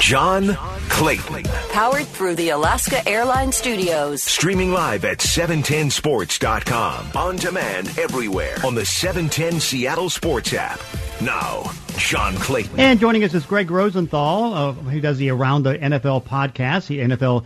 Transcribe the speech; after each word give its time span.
John 0.00 0.54
Clayton. 0.88 1.42
Powered 1.70 2.06
through 2.06 2.36
the 2.36 2.50
Alaska 2.50 3.06
Airlines 3.06 3.56
Studios. 3.56 4.22
Streaming 4.22 4.72
live 4.72 5.04
at 5.04 5.18
710sports.com. 5.18 7.06
On 7.16 7.36
demand 7.36 7.88
everywhere 7.98 8.56
on 8.64 8.74
the 8.74 8.84
710 8.84 9.60
Seattle 9.60 10.08
Sports 10.08 10.52
app. 10.54 10.80
Now, 11.20 11.70
John 11.96 12.36
Clayton. 12.36 12.78
And 12.78 13.00
joining 13.00 13.24
us 13.24 13.34
is 13.34 13.44
Greg 13.44 13.70
Rosenthal, 13.70 14.54
uh, 14.54 14.72
who 14.72 15.00
does 15.00 15.18
the 15.18 15.30
Around 15.30 15.64
the 15.64 15.76
NFL 15.76 16.24
podcast, 16.24 16.86
the 16.86 17.00
NFL 17.00 17.44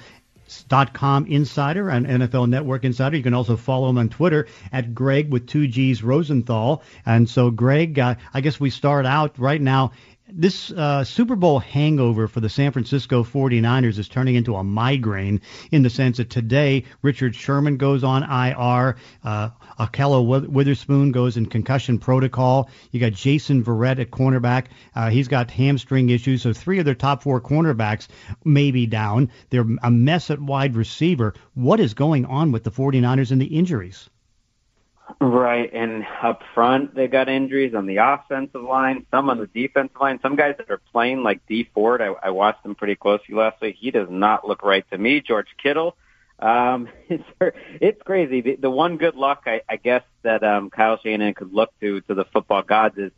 com 0.93 1.27
insider 1.27 1.89
and 1.89 2.07
NFL 2.07 2.48
Network 2.48 2.84
insider. 2.84 3.16
You 3.16 3.23
can 3.23 3.34
also 3.34 3.57
follow 3.57 3.89
him 3.89 3.96
on 3.96 4.11
Twitter 4.11 4.46
at 4.71 4.95
Greg 4.95 5.30
with 5.30 5.46
two 5.46 5.66
G's 5.66 6.03
Rosenthal. 6.03 6.82
And 7.07 7.29
so, 7.29 7.50
Greg, 7.50 7.98
uh, 7.98 8.16
I 8.34 8.43
guess 8.43 8.61
we 8.61 8.69
start 8.71 9.07
out 9.07 9.39
right 9.39 9.61
now 9.61 9.93
this 10.35 10.71
uh, 10.71 11.05
Super 11.05 11.37
Bowl 11.37 11.59
hangover 11.59 12.27
for 12.27 12.41
the 12.41 12.48
San 12.48 12.73
Francisco 12.73 13.23
49ers 13.23 13.98
is 13.98 14.09
turning 14.09 14.34
into 14.34 14.56
a 14.56 14.65
migraine 14.65 15.41
in 15.70 15.83
the 15.83 15.91
sense 15.91 16.16
that 16.16 16.30
today 16.30 16.84
Richard 17.02 17.34
Sherman 17.34 17.77
goes 17.77 18.02
on 18.02 18.23
IR, 18.23 18.97
uh, 19.25 19.51
Ahkello 19.79 20.48
Witherspoon 20.48 21.12
goes 21.12 21.37
in 21.37 21.47
concussion 21.47 21.98
protocol. 21.98 22.70
You 22.91 23.01
got 23.01 23.12
Jason 23.12 23.62
Verrett 23.62 24.01
at 24.01 24.11
cornerback. 24.11 24.66
Uh, 24.95 25.11
he's 25.11 25.29
got 25.29 25.51
hamstring 25.51 26.09
issues. 26.09 26.42
So 26.42 26.53
three 26.53 26.78
of 26.78 26.84
their 26.84 26.95
top 26.95 27.23
four 27.23 27.41
cornerbacks 27.41 28.09
may 28.45 28.70
be 28.70 28.87
down. 28.87 29.30
They're 29.51 29.67
a 29.83 29.91
mess 29.91 30.30
at 30.30 30.41
wide 30.41 30.77
receiver. 30.77 31.34
What 31.55 31.80
is 31.80 31.95
going 31.95 32.25
on 32.25 32.53
with 32.53 32.64
the 32.64 32.70
49ers 32.70 33.30
and 33.30 33.41
the 33.41 33.47
injuries? 33.47 34.09
Right, 35.21 35.73
and 35.73 36.05
up 36.23 36.43
front 36.55 36.95
they 36.95 37.09
got 37.09 37.29
injuries 37.29 37.75
on 37.75 37.87
the 37.87 37.97
offensive 37.97 38.62
line, 38.62 39.07
some 39.11 39.30
on 39.30 39.39
the 39.39 39.47
defensive 39.47 39.97
line. 40.01 40.19
Some 40.23 40.37
guys 40.37 40.55
that 40.59 40.70
are 40.70 40.80
playing 40.93 41.23
like 41.23 41.47
Dee 41.47 41.69
Ford, 41.75 42.01
I, 42.01 42.15
I 42.23 42.30
watched 42.30 42.65
him 42.65 42.75
pretty 42.75 42.97
closely 42.97 43.34
last 43.34 43.61
week. 43.61 43.77
He 43.79 43.91
does 43.91 44.09
not 44.11 44.47
look 44.47 44.62
right 44.62 44.84
to 44.91 44.98
me. 44.98 45.20
George 45.20 45.48
Kittle, 45.62 45.97
um, 46.39 46.89
it's 47.09 47.25
it's 47.81 48.03
crazy. 48.03 48.41
The, 48.41 48.56
the 48.56 48.70
one 48.70 48.97
good 48.97 49.14
luck 49.14 49.42
I, 49.47 49.62
I 49.69 49.77
guess 49.77 50.03
that 50.23 50.42
um, 50.42 50.70
Kyle 50.70 50.98
Shanahan 51.03 51.34
could 51.34 51.53
look 51.53 51.70
to 51.81 52.01
to 52.03 52.14
the 52.14 52.25
football 52.27 52.62
gods 52.62 52.98
is 52.98 53.12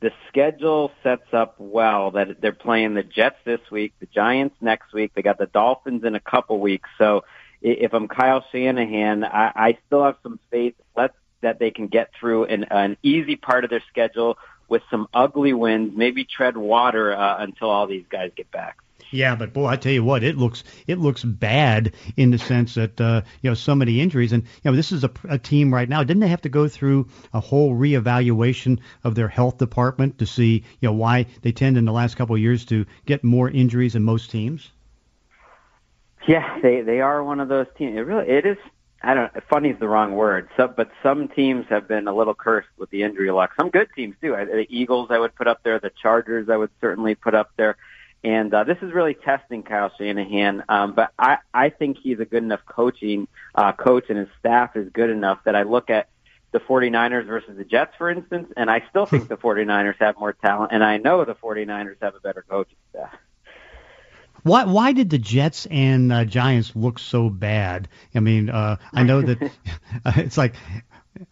the 0.00 0.12
schedule 0.28 0.92
sets 1.02 1.32
up 1.32 1.56
well 1.58 2.12
that 2.12 2.40
they're 2.40 2.52
playing 2.52 2.94
the 2.94 3.02
Jets 3.02 3.36
this 3.44 3.60
week, 3.70 3.92
the 4.00 4.06
Giants 4.06 4.54
next 4.60 4.92
week. 4.92 5.12
They 5.14 5.22
got 5.22 5.38
the 5.38 5.46
Dolphins 5.46 6.04
in 6.04 6.14
a 6.14 6.20
couple 6.20 6.60
weeks, 6.60 6.88
so 6.98 7.24
if 7.60 7.92
I'm 7.92 8.06
Kyle 8.06 8.44
Shanahan, 8.52 9.24
I, 9.24 9.52
I 9.54 9.78
still 9.86 10.04
have 10.04 10.16
some 10.22 10.38
faith. 10.50 10.74
Let's 10.96 11.16
that 11.40 11.58
they 11.58 11.70
can 11.70 11.86
get 11.86 12.10
through 12.18 12.44
an, 12.44 12.64
an 12.70 12.96
easy 13.02 13.36
part 13.36 13.64
of 13.64 13.70
their 13.70 13.82
schedule 13.88 14.38
with 14.68 14.82
some 14.90 15.08
ugly 15.14 15.52
wins, 15.52 15.92
maybe 15.96 16.24
tread 16.24 16.56
water 16.56 17.14
uh, 17.14 17.42
until 17.42 17.70
all 17.70 17.86
these 17.86 18.04
guys 18.10 18.30
get 18.36 18.50
back. 18.50 18.76
Yeah, 19.10 19.36
but 19.36 19.54
boy, 19.54 19.66
I 19.66 19.76
tell 19.76 19.92
you 19.92 20.04
what, 20.04 20.22
it 20.22 20.36
looks 20.36 20.64
it 20.86 20.98
looks 20.98 21.24
bad 21.24 21.94
in 22.16 22.30
the 22.30 22.38
sense 22.38 22.74
that 22.74 23.00
uh, 23.00 23.22
you 23.40 23.48
know 23.48 23.54
so 23.54 23.74
many 23.74 24.00
injuries, 24.00 24.32
and 24.32 24.42
you 24.42 24.70
know 24.70 24.76
this 24.76 24.92
is 24.92 25.02
a, 25.02 25.10
a 25.28 25.38
team 25.38 25.72
right 25.72 25.88
now. 25.88 26.02
Didn't 26.02 26.20
they 26.20 26.28
have 26.28 26.42
to 26.42 26.50
go 26.50 26.68
through 26.68 27.08
a 27.32 27.40
whole 27.40 27.74
reevaluation 27.74 28.80
of 29.04 29.14
their 29.14 29.28
health 29.28 29.56
department 29.56 30.18
to 30.18 30.26
see 30.26 30.64
you 30.80 30.88
know 30.88 30.92
why 30.92 31.26
they 31.40 31.52
tend 31.52 31.78
in 31.78 31.86
the 31.86 31.92
last 31.92 32.16
couple 32.16 32.34
of 32.34 32.42
years 32.42 32.66
to 32.66 32.84
get 33.06 33.24
more 33.24 33.48
injuries 33.48 33.94
than 33.94 34.02
most 34.02 34.30
teams? 34.30 34.70
Yeah, 36.26 36.58
they 36.60 36.82
they 36.82 37.00
are 37.00 37.24
one 37.24 37.40
of 37.40 37.48
those 37.48 37.66
teams. 37.78 37.96
It 37.96 38.00
really 38.00 38.28
it 38.28 38.44
is 38.44 38.58
I 39.02 39.14
don't. 39.14 39.32
Funny 39.48 39.70
is 39.70 39.78
the 39.78 39.88
wrong 39.88 40.12
word. 40.12 40.48
So, 40.56 40.66
but 40.66 40.90
some 41.02 41.28
teams 41.28 41.66
have 41.68 41.86
been 41.86 42.08
a 42.08 42.14
little 42.14 42.34
cursed 42.34 42.68
with 42.76 42.90
the 42.90 43.02
injury 43.04 43.30
luck. 43.30 43.52
Some 43.58 43.70
good 43.70 43.88
teams 43.94 44.16
too. 44.20 44.32
The 44.32 44.66
Eagles 44.68 45.08
I 45.10 45.18
would 45.18 45.34
put 45.34 45.46
up 45.46 45.62
there. 45.62 45.78
The 45.78 45.92
Chargers 46.02 46.48
I 46.48 46.56
would 46.56 46.70
certainly 46.80 47.14
put 47.14 47.34
up 47.34 47.50
there. 47.56 47.76
And 48.24 48.52
uh, 48.52 48.64
this 48.64 48.78
is 48.82 48.92
really 48.92 49.14
testing 49.14 49.62
Kyle 49.62 49.92
Shanahan. 49.96 50.64
Um, 50.68 50.94
but 50.94 51.12
I 51.18 51.38
I 51.54 51.70
think 51.70 51.98
he's 52.02 52.18
a 52.18 52.24
good 52.24 52.42
enough 52.42 52.60
coaching 52.66 53.28
uh, 53.54 53.72
coach, 53.72 54.06
and 54.08 54.18
his 54.18 54.28
staff 54.40 54.74
is 54.74 54.90
good 54.92 55.10
enough 55.10 55.38
that 55.44 55.54
I 55.54 55.62
look 55.62 55.90
at 55.90 56.08
the 56.50 56.60
49ers 56.60 57.26
versus 57.26 57.56
the 57.56 57.64
Jets, 57.64 57.94
for 57.98 58.10
instance, 58.10 58.50
and 58.56 58.70
I 58.70 58.82
still 58.90 59.06
think 59.06 59.28
the 59.28 59.36
49ers 59.36 59.96
have 60.00 60.18
more 60.18 60.32
talent, 60.32 60.72
and 60.72 60.82
I 60.82 60.96
know 60.96 61.24
the 61.24 61.34
49ers 61.34 61.96
have 62.00 62.14
a 62.14 62.20
better 62.20 62.44
coaching 62.48 62.78
staff. 62.90 63.14
Why 64.42 64.64
why 64.64 64.92
did 64.92 65.10
the 65.10 65.18
Jets 65.18 65.66
and 65.66 66.12
uh, 66.12 66.24
Giants 66.24 66.74
look 66.74 66.98
so 66.98 67.28
bad? 67.30 67.88
I 68.14 68.20
mean, 68.20 68.50
uh, 68.50 68.76
I 68.92 69.02
know 69.02 69.22
that 69.22 69.38
it's 70.06 70.38
like 70.38 70.54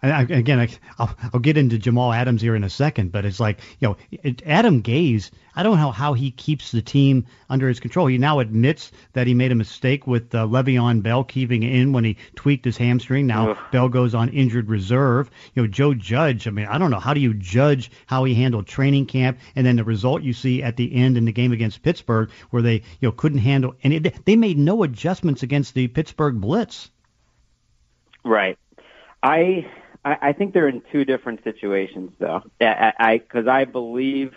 I, 0.02 0.22
again, 0.22 0.58
I, 0.60 0.68
will 0.98 1.10
I'll 1.34 1.40
get 1.40 1.56
into 1.56 1.78
Jamal 1.78 2.12
Adams 2.12 2.42
here 2.42 2.56
in 2.56 2.64
a 2.64 2.70
second, 2.70 3.12
but 3.12 3.24
it's 3.24 3.40
like 3.40 3.60
you 3.78 3.88
know, 3.88 3.96
it, 4.10 4.42
Adam 4.46 4.82
Gase. 4.82 5.30
I 5.54 5.62
don't 5.62 5.78
know 5.78 5.90
how 5.90 6.12
he 6.12 6.30
keeps 6.30 6.70
the 6.70 6.82
team 6.82 7.26
under 7.48 7.66
his 7.66 7.80
control. 7.80 8.06
He 8.06 8.18
now 8.18 8.40
admits 8.40 8.92
that 9.14 9.26
he 9.26 9.32
made 9.32 9.52
a 9.52 9.54
mistake 9.54 10.06
with 10.06 10.34
uh, 10.34 10.46
Le'Veon 10.46 11.02
Bell 11.02 11.24
keeping 11.24 11.62
in 11.62 11.92
when 11.92 12.04
he 12.04 12.18
tweaked 12.34 12.66
his 12.66 12.76
hamstring. 12.76 13.26
Now 13.26 13.52
Ugh. 13.52 13.58
Bell 13.72 13.88
goes 13.88 14.14
on 14.14 14.28
injured 14.28 14.68
reserve. 14.68 15.30
You 15.54 15.62
know, 15.62 15.68
Joe 15.68 15.94
Judge. 15.94 16.46
I 16.46 16.50
mean, 16.50 16.66
I 16.66 16.76
don't 16.76 16.90
know 16.90 17.00
how 17.00 17.14
do 17.14 17.20
you 17.20 17.32
judge 17.32 17.90
how 18.06 18.24
he 18.24 18.34
handled 18.34 18.66
training 18.66 19.06
camp 19.06 19.38
and 19.54 19.66
then 19.66 19.76
the 19.76 19.84
result 19.84 20.22
you 20.22 20.34
see 20.34 20.62
at 20.62 20.76
the 20.76 20.94
end 20.94 21.16
in 21.16 21.24
the 21.24 21.32
game 21.32 21.52
against 21.52 21.82
Pittsburgh, 21.82 22.30
where 22.50 22.62
they 22.62 22.74
you 23.00 23.08
know 23.08 23.12
couldn't 23.12 23.38
handle 23.38 23.74
and 23.82 23.92
it, 23.92 24.24
they 24.26 24.36
made 24.36 24.58
no 24.58 24.82
adjustments 24.82 25.42
against 25.42 25.74
the 25.74 25.88
Pittsburgh 25.88 26.40
blitz. 26.40 26.90
Right. 28.24 28.58
I 29.26 29.66
I 30.04 30.32
think 30.34 30.54
they're 30.54 30.68
in 30.68 30.82
two 30.92 31.04
different 31.04 31.42
situations 31.42 32.12
though. 32.20 32.42
I 32.60 33.18
because 33.18 33.48
I, 33.48 33.62
I 33.62 33.64
believe 33.64 34.32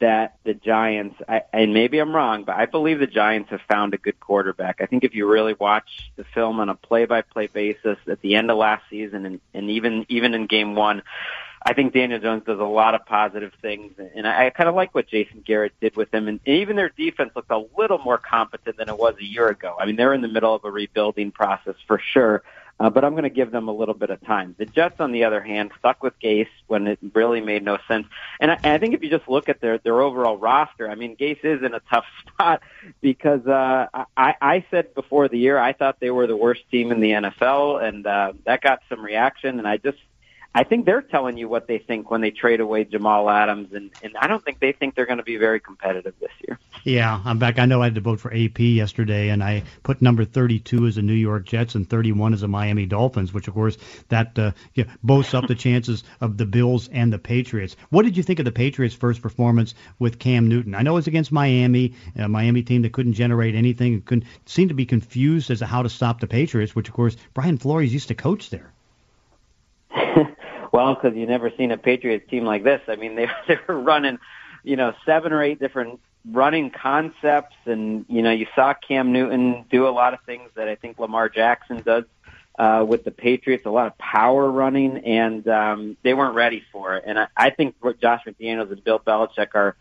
that 0.00 0.38
the 0.44 0.54
Giants, 0.54 1.16
I, 1.28 1.42
and 1.52 1.72
maybe 1.72 1.98
I'm 1.98 2.14
wrong, 2.14 2.44
but 2.44 2.56
I 2.56 2.66
believe 2.66 2.98
the 2.98 3.06
Giants 3.06 3.50
have 3.50 3.60
found 3.68 3.94
a 3.94 3.98
good 3.98 4.18
quarterback. 4.18 4.80
I 4.80 4.86
think 4.86 5.04
if 5.04 5.14
you 5.14 5.30
really 5.30 5.54
watch 5.54 6.10
the 6.16 6.24
film 6.34 6.58
on 6.58 6.68
a 6.68 6.74
play-by-play 6.74 7.46
basis 7.48 7.96
at 8.08 8.20
the 8.20 8.34
end 8.34 8.50
of 8.50 8.56
last 8.56 8.82
season, 8.90 9.24
and, 9.24 9.40
and 9.52 9.70
even 9.70 10.06
even 10.08 10.32
in 10.34 10.46
Game 10.46 10.74
One, 10.74 11.02
I 11.62 11.74
think 11.74 11.92
Daniel 11.92 12.18
Jones 12.18 12.44
does 12.46 12.58
a 12.58 12.64
lot 12.64 12.94
of 12.94 13.04
positive 13.04 13.52
things, 13.60 13.92
and 14.16 14.26
I, 14.26 14.46
I 14.46 14.50
kind 14.50 14.70
of 14.70 14.74
like 14.74 14.94
what 14.94 15.06
Jason 15.06 15.42
Garrett 15.44 15.72
did 15.82 15.96
with 15.96 16.12
him. 16.14 16.28
And 16.28 16.40
even 16.46 16.76
their 16.76 16.90
defense 16.90 17.32
looked 17.36 17.50
a 17.50 17.64
little 17.76 17.98
more 17.98 18.18
competent 18.18 18.78
than 18.78 18.88
it 18.88 18.98
was 18.98 19.16
a 19.20 19.24
year 19.24 19.48
ago. 19.48 19.76
I 19.78 19.84
mean, 19.84 19.96
they're 19.96 20.14
in 20.14 20.22
the 20.22 20.28
middle 20.28 20.54
of 20.54 20.64
a 20.64 20.70
rebuilding 20.70 21.30
process 21.30 21.76
for 21.86 22.00
sure. 22.12 22.42
Uh, 22.80 22.90
but 22.90 23.04
I'm 23.04 23.12
going 23.12 23.22
to 23.22 23.30
give 23.30 23.52
them 23.52 23.68
a 23.68 23.72
little 23.72 23.94
bit 23.94 24.10
of 24.10 24.20
time. 24.24 24.56
The 24.58 24.66
Jets, 24.66 24.96
on 24.98 25.12
the 25.12 25.24
other 25.24 25.40
hand, 25.40 25.70
stuck 25.78 26.02
with 26.02 26.18
Gase 26.18 26.48
when 26.66 26.88
it 26.88 26.98
really 27.14 27.40
made 27.40 27.62
no 27.62 27.78
sense. 27.86 28.06
And 28.40 28.50
I, 28.50 28.54
and 28.56 28.66
I 28.66 28.78
think 28.78 28.94
if 28.94 29.02
you 29.02 29.10
just 29.10 29.28
look 29.28 29.48
at 29.48 29.60
their 29.60 29.78
their 29.78 30.00
overall 30.00 30.36
roster, 30.36 30.90
I 30.90 30.96
mean, 30.96 31.16
Gase 31.16 31.44
is 31.44 31.62
in 31.62 31.72
a 31.74 31.80
tough 31.88 32.04
spot 32.26 32.62
because 33.00 33.46
uh, 33.46 33.86
I, 34.16 34.34
I 34.40 34.64
said 34.70 34.92
before 34.94 35.28
the 35.28 35.38
year 35.38 35.56
I 35.56 35.72
thought 35.72 36.00
they 36.00 36.10
were 36.10 36.26
the 36.26 36.36
worst 36.36 36.62
team 36.70 36.90
in 36.90 37.00
the 37.00 37.10
NFL, 37.10 37.82
and 37.82 38.06
uh, 38.06 38.32
that 38.44 38.60
got 38.60 38.80
some 38.88 39.04
reaction. 39.04 39.58
And 39.58 39.68
I 39.68 39.76
just 39.76 39.98
I 40.54 40.62
think 40.62 40.86
they're 40.86 41.02
telling 41.02 41.36
you 41.36 41.48
what 41.48 41.66
they 41.66 41.78
think 41.78 42.10
when 42.10 42.20
they 42.20 42.30
trade 42.30 42.60
away 42.60 42.84
Jamal 42.84 43.28
Adams, 43.28 43.72
and, 43.72 43.90
and 44.02 44.16
I 44.16 44.28
don't 44.28 44.44
think 44.44 44.60
they 44.60 44.72
think 44.72 44.94
they're 44.94 45.06
going 45.06 45.18
to 45.18 45.24
be 45.24 45.36
very 45.36 45.58
competitive 45.58 46.14
this 46.20 46.30
year. 46.46 46.58
Yeah, 46.84 47.18
I'm 47.24 47.38
back. 47.38 47.58
I 47.58 47.64
know 47.64 47.80
I 47.80 47.86
had 47.86 47.94
to 47.94 48.02
vote 48.02 48.20
for 48.20 48.30
AP 48.30 48.58
yesterday, 48.58 49.30
and 49.30 49.42
I 49.42 49.62
put 49.82 50.02
number 50.02 50.26
32 50.26 50.86
as 50.86 50.96
the 50.96 51.02
New 51.02 51.14
York 51.14 51.46
Jets 51.46 51.74
and 51.74 51.88
31 51.88 52.34
as 52.34 52.42
the 52.42 52.48
Miami 52.48 52.84
Dolphins, 52.84 53.32
which 53.32 53.48
of 53.48 53.54
course 53.54 53.78
that 54.10 54.38
uh, 54.38 54.52
yeah, 54.74 54.84
boasts 55.02 55.32
up 55.32 55.46
the 55.46 55.54
chances 55.54 56.04
of 56.20 56.36
the 56.36 56.44
Bills 56.44 56.88
and 56.88 57.10
the 57.10 57.18
Patriots. 57.18 57.74
What 57.88 58.02
did 58.02 58.18
you 58.18 58.22
think 58.22 58.38
of 58.38 58.44
the 58.44 58.52
Patriots' 58.52 58.94
first 58.94 59.22
performance 59.22 59.74
with 59.98 60.18
Cam 60.18 60.48
Newton? 60.48 60.74
I 60.74 60.82
know 60.82 60.92
it 60.92 60.96
was 60.96 61.06
against 61.06 61.32
Miami, 61.32 61.94
a 62.16 62.28
Miami 62.28 62.62
team 62.62 62.82
that 62.82 62.92
couldn't 62.92 63.14
generate 63.14 63.54
anything, 63.54 64.02
couldn't 64.02 64.26
seem 64.44 64.68
to 64.68 64.74
be 64.74 64.84
confused 64.84 65.50
as 65.50 65.60
to 65.60 65.66
how 65.66 65.82
to 65.82 65.88
stop 65.88 66.20
the 66.20 66.26
Patriots, 66.26 66.76
which 66.76 66.88
of 66.88 66.94
course 66.94 67.16
Brian 67.32 67.56
Flores 67.56 67.94
used 67.94 68.08
to 68.08 68.14
coach 68.14 68.50
there. 68.50 68.72
Well, 70.72 70.96
because 70.96 71.16
you've 71.16 71.28
never 71.28 71.52
seen 71.56 71.70
a 71.70 71.76
Patriots 71.76 72.28
team 72.28 72.44
like 72.44 72.64
this. 72.64 72.80
I 72.88 72.96
mean, 72.96 73.14
they 73.14 73.28
they 73.46 73.58
were 73.68 73.78
running, 73.78 74.18
you 74.64 74.74
know, 74.74 74.92
seven 75.06 75.32
or 75.32 75.40
eight 75.40 75.60
different 75.60 76.00
running 76.30 76.70
concepts, 76.70 77.56
and 77.66 78.04
you 78.08 78.22
know, 78.22 78.30
you 78.30 78.46
saw 78.54 78.74
Cam 78.74 79.12
Newton 79.12 79.64
do 79.70 79.86
a 79.86 79.90
lot 79.90 80.14
of 80.14 80.20
things 80.22 80.50
that 80.54 80.68
I 80.68 80.74
think 80.74 80.98
Lamar 80.98 81.28
Jackson 81.28 81.82
does 81.82 82.04
uh, 82.58 82.84
with 82.86 83.04
the 83.04 83.10
Patriots. 83.10 83.66
A 83.66 83.70
lot 83.70 83.86
of 83.86 83.98
power 83.98 84.50
running, 84.50 84.98
and 84.98 85.46
um, 85.48 85.96
they 86.02 86.14
weren't 86.14 86.34
ready 86.34 86.62
for 86.72 86.96
it. 86.96 87.04
And 87.06 87.18
I, 87.18 87.26
I 87.36 87.50
think 87.50 87.76
what 87.80 88.00
Josh 88.00 88.22
McDaniels 88.26 88.70
and 88.70 88.82
Bill 88.82 88.98
Belichick 88.98 89.54
are. 89.54 89.76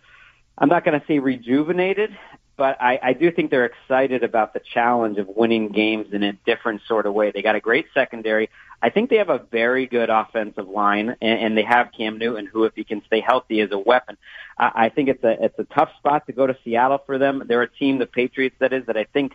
I'm 0.55 0.69
not 0.69 0.85
going 0.85 0.99
to 0.99 1.05
say 1.07 1.17
rejuvenated, 1.17 2.15
but 2.55 2.81
I, 2.81 2.99
I 3.01 3.13
do 3.13 3.31
think 3.31 3.51
they're 3.51 3.65
excited 3.65 4.23
about 4.23 4.53
the 4.53 4.61
challenge 4.73 5.17
of 5.17 5.27
winning 5.27 5.69
games 5.69 6.07
in 6.13 6.23
a 6.23 6.33
different 6.33 6.81
sort 6.87 7.05
of 7.05 7.13
way. 7.13 7.31
They 7.31 7.41
got 7.41 7.55
a 7.55 7.59
great 7.59 7.87
secondary. 7.93 8.49
I 8.81 8.89
think 8.89 9.09
they 9.09 9.17
have 9.17 9.29
a 9.29 9.39
very 9.39 9.87
good 9.87 10.09
offensive 10.09 10.67
line, 10.67 11.15
and, 11.21 11.39
and 11.39 11.57
they 11.57 11.63
have 11.63 11.91
Cam 11.97 12.17
Newton, 12.17 12.45
who, 12.45 12.65
if 12.65 12.73
he 12.75 12.83
can 12.83 13.01
stay 13.07 13.21
healthy, 13.21 13.59
is 13.59 13.71
a 13.71 13.79
weapon. 13.79 14.17
I, 14.57 14.71
I 14.75 14.89
think 14.89 15.09
it's 15.09 15.23
a 15.23 15.45
it's 15.45 15.57
a 15.57 15.63
tough 15.63 15.89
spot 15.97 16.27
to 16.27 16.33
go 16.33 16.45
to 16.45 16.57
Seattle 16.63 17.01
for 17.05 17.17
them. 17.17 17.43
They're 17.47 17.63
a 17.63 17.69
team, 17.69 17.97
the 17.97 18.05
Patriots, 18.05 18.55
that 18.59 18.73
is, 18.73 18.85
that 18.85 18.97
I 18.97 19.05
think 19.05 19.33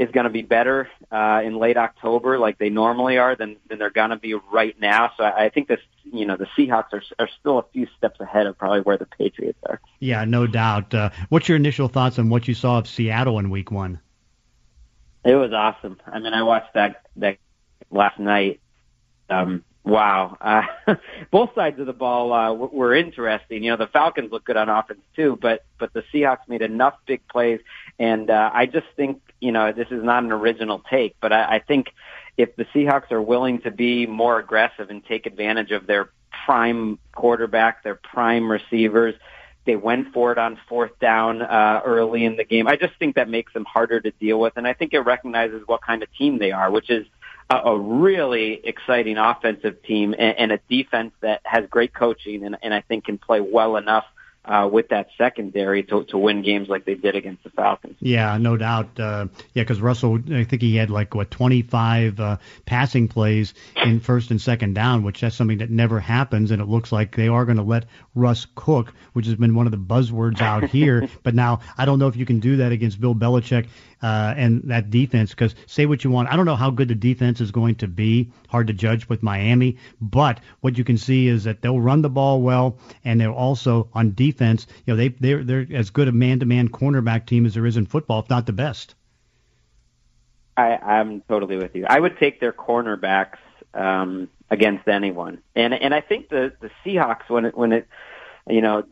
is 0.00 0.10
going 0.12 0.24
to 0.24 0.30
be 0.30 0.40
better 0.40 0.88
uh, 1.12 1.42
in 1.44 1.58
late 1.58 1.76
October, 1.76 2.38
like 2.38 2.56
they 2.56 2.70
normally 2.70 3.18
are, 3.18 3.36
than 3.36 3.56
than 3.68 3.78
they're 3.78 3.90
going 3.90 4.08
to 4.08 4.16
be 4.16 4.32
right 4.32 4.74
now. 4.80 5.12
So 5.18 5.24
I, 5.24 5.44
I 5.44 5.48
think 5.50 5.68
this, 5.68 5.80
you 6.10 6.24
know, 6.24 6.38
the 6.38 6.46
Seahawks 6.56 6.94
are 6.94 7.02
are 7.18 7.28
still 7.38 7.58
a 7.58 7.64
few 7.74 7.86
steps 7.98 8.18
ahead 8.18 8.46
of 8.46 8.56
probably 8.56 8.80
where 8.80 8.96
the 8.96 9.04
Patriots 9.04 9.58
are. 9.68 9.78
Yeah, 9.98 10.24
no 10.24 10.46
doubt. 10.46 10.94
Uh, 10.94 11.10
what's 11.28 11.50
your 11.50 11.56
initial 11.56 11.88
thoughts 11.88 12.18
on 12.18 12.30
what 12.30 12.48
you 12.48 12.54
saw 12.54 12.78
of 12.78 12.88
Seattle 12.88 13.38
in 13.38 13.50
Week 13.50 13.70
One? 13.70 14.00
It 15.22 15.34
was 15.34 15.52
awesome. 15.52 16.00
I 16.06 16.18
mean, 16.18 16.32
I 16.32 16.44
watched 16.44 16.72
that 16.74 17.02
that 17.16 17.36
last 17.90 18.18
night. 18.18 18.60
Um, 19.28 19.64
wow, 19.84 20.38
uh, 20.40 20.94
both 21.30 21.54
sides 21.54 21.78
of 21.78 21.84
the 21.84 21.92
ball 21.92 22.32
uh, 22.32 22.54
were 22.54 22.94
interesting. 22.94 23.62
You 23.64 23.72
know, 23.72 23.76
the 23.76 23.86
Falcons 23.86 24.32
look 24.32 24.44
good 24.44 24.56
on 24.56 24.70
offense 24.70 25.00
too, 25.14 25.38
but 25.38 25.62
but 25.78 25.92
the 25.92 26.04
Seahawks 26.10 26.48
made 26.48 26.62
enough 26.62 26.94
big 27.04 27.20
plays, 27.28 27.60
and 27.98 28.30
uh, 28.30 28.50
I 28.50 28.64
just 28.64 28.86
think 28.96 29.20
you 29.40 29.52
know 29.52 29.72
this 29.72 29.88
is 29.90 30.02
not 30.02 30.22
an 30.22 30.32
original 30.32 30.82
take, 30.90 31.16
but 31.20 31.32
I, 31.32 31.56
I 31.56 31.58
think 31.58 31.88
if 32.36 32.54
the 32.56 32.64
Seahawks 32.66 33.10
are 33.12 33.22
willing 33.22 33.60
to 33.62 33.70
be 33.70 34.06
more 34.06 34.38
aggressive 34.38 34.90
and 34.90 35.04
take 35.04 35.26
advantage 35.26 35.70
of 35.72 35.86
their 35.86 36.10
prime 36.44 36.98
quarterback, 37.14 37.82
their 37.82 37.94
prime 37.94 38.50
receivers. 38.50 39.14
They 39.66 39.76
went 39.76 40.12
for 40.12 40.32
it 40.32 40.38
on 40.38 40.58
fourth 40.68 40.98
down 40.98 41.42
uh, 41.42 41.82
early 41.84 42.24
in 42.24 42.36
the 42.36 42.44
game. 42.44 42.66
I 42.66 42.76
just 42.76 42.94
think 42.98 43.16
that 43.16 43.28
makes 43.28 43.52
them 43.52 43.64
harder 43.64 44.00
to 44.00 44.10
deal 44.12 44.40
with, 44.40 44.54
and 44.56 44.66
I 44.66 44.72
think 44.72 44.94
it 44.94 45.00
recognizes 45.00 45.62
what 45.66 45.82
kind 45.82 46.02
of 46.02 46.08
team 46.16 46.38
they 46.38 46.50
are, 46.50 46.70
which 46.70 46.90
is 46.90 47.06
a, 47.50 47.56
a 47.56 47.78
really 47.78 48.60
exciting 48.64 49.18
offensive 49.18 49.82
team 49.82 50.14
and, 50.18 50.38
and 50.38 50.52
a 50.52 50.60
defense 50.68 51.12
that 51.20 51.42
has 51.44 51.66
great 51.68 51.92
coaching, 51.92 52.44
and, 52.44 52.56
and 52.62 52.72
I 52.72 52.80
think 52.80 53.04
can 53.04 53.18
play 53.18 53.40
well 53.40 53.76
enough 53.76 54.04
uh, 54.50 54.66
with 54.66 54.88
that 54.88 55.06
secondary 55.16 55.84
to, 55.84 56.02
to 56.04 56.18
win 56.18 56.42
games 56.42 56.68
like 56.68 56.84
they 56.84 56.96
did 56.96 57.14
against 57.14 57.44
the 57.44 57.50
Falcons. 57.50 57.96
Yeah, 58.00 58.36
no 58.36 58.56
doubt. 58.56 58.98
Uh, 58.98 59.28
yeah, 59.54 59.62
because 59.62 59.80
Russell, 59.80 60.18
I 60.32 60.42
think 60.42 60.60
he 60.60 60.74
had 60.74 60.90
like 60.90 61.14
what 61.14 61.30
25 61.30 62.18
uh, 62.18 62.36
passing 62.66 63.06
plays 63.06 63.54
in 63.76 64.00
first 64.00 64.32
and 64.32 64.40
second 64.40 64.74
down, 64.74 65.04
which 65.04 65.20
that's 65.20 65.36
something 65.36 65.58
that 65.58 65.70
never 65.70 66.00
happens, 66.00 66.50
and 66.50 66.60
it 66.60 66.64
looks 66.66 66.90
like 66.90 67.14
they 67.14 67.28
are 67.28 67.44
going 67.44 67.58
to 67.58 67.62
let 67.62 67.84
Russ 68.16 68.48
cook, 68.56 68.92
which 69.12 69.26
has 69.26 69.36
been 69.36 69.54
one 69.54 69.66
of 69.66 69.72
the 69.72 69.78
buzzwords 69.78 70.40
out 70.40 70.64
here. 70.64 71.08
but 71.22 71.36
now 71.36 71.60
I 71.78 71.84
don't 71.84 72.00
know 72.00 72.08
if 72.08 72.16
you 72.16 72.26
can 72.26 72.40
do 72.40 72.56
that 72.56 72.72
against 72.72 73.00
Bill 73.00 73.14
Belichick 73.14 73.68
uh, 74.02 74.34
and 74.36 74.62
that 74.64 74.90
defense. 74.90 75.30
Because 75.30 75.54
say 75.66 75.86
what 75.86 76.04
you 76.04 76.10
want, 76.10 76.28
I 76.32 76.36
don't 76.36 76.46
know 76.46 76.56
how 76.56 76.70
good 76.70 76.88
the 76.88 76.94
defense 76.94 77.40
is 77.40 77.50
going 77.50 77.76
to 77.76 77.88
be. 77.88 78.30
Hard 78.48 78.66
to 78.68 78.72
judge 78.72 79.08
with 79.08 79.22
Miami, 79.22 79.76
but 80.00 80.40
what 80.60 80.78
you 80.78 80.84
can 80.84 80.98
see 80.98 81.28
is 81.28 81.44
that 81.44 81.62
they'll 81.62 81.80
run 81.80 82.02
the 82.02 82.10
ball 82.10 82.42
well, 82.42 82.78
and 83.04 83.20
they're 83.20 83.30
also 83.32 83.88
on 83.94 84.14
defense. 84.14 84.66
You 84.86 84.94
know, 84.94 84.96
they 84.96 85.08
they're 85.08 85.44
they're 85.44 85.66
as 85.72 85.90
good 85.90 86.08
a 86.08 86.12
man-to-man 86.12 86.68
cornerback 86.68 87.26
team 87.26 87.46
as 87.46 87.54
there 87.54 87.66
is 87.66 87.76
in 87.76 87.86
football, 87.86 88.20
if 88.20 88.30
not 88.30 88.46
the 88.46 88.52
best. 88.52 88.94
I, 90.56 90.76
I'm 90.76 91.22
totally 91.22 91.56
with 91.56 91.74
you. 91.74 91.86
I 91.88 91.98
would 91.98 92.18
take 92.18 92.40
their 92.40 92.52
cornerbacks 92.52 93.38
um, 93.72 94.28
against 94.50 94.88
anyone, 94.88 95.42
and 95.54 95.72
and 95.72 95.94
I 95.94 96.00
think 96.00 96.28
the 96.28 96.52
the 96.60 96.70
Seahawks 96.84 97.28
when 97.28 97.46
it 97.46 97.56
when 97.56 97.72
it 97.72 97.88
you 98.48 98.60
know 98.60 98.82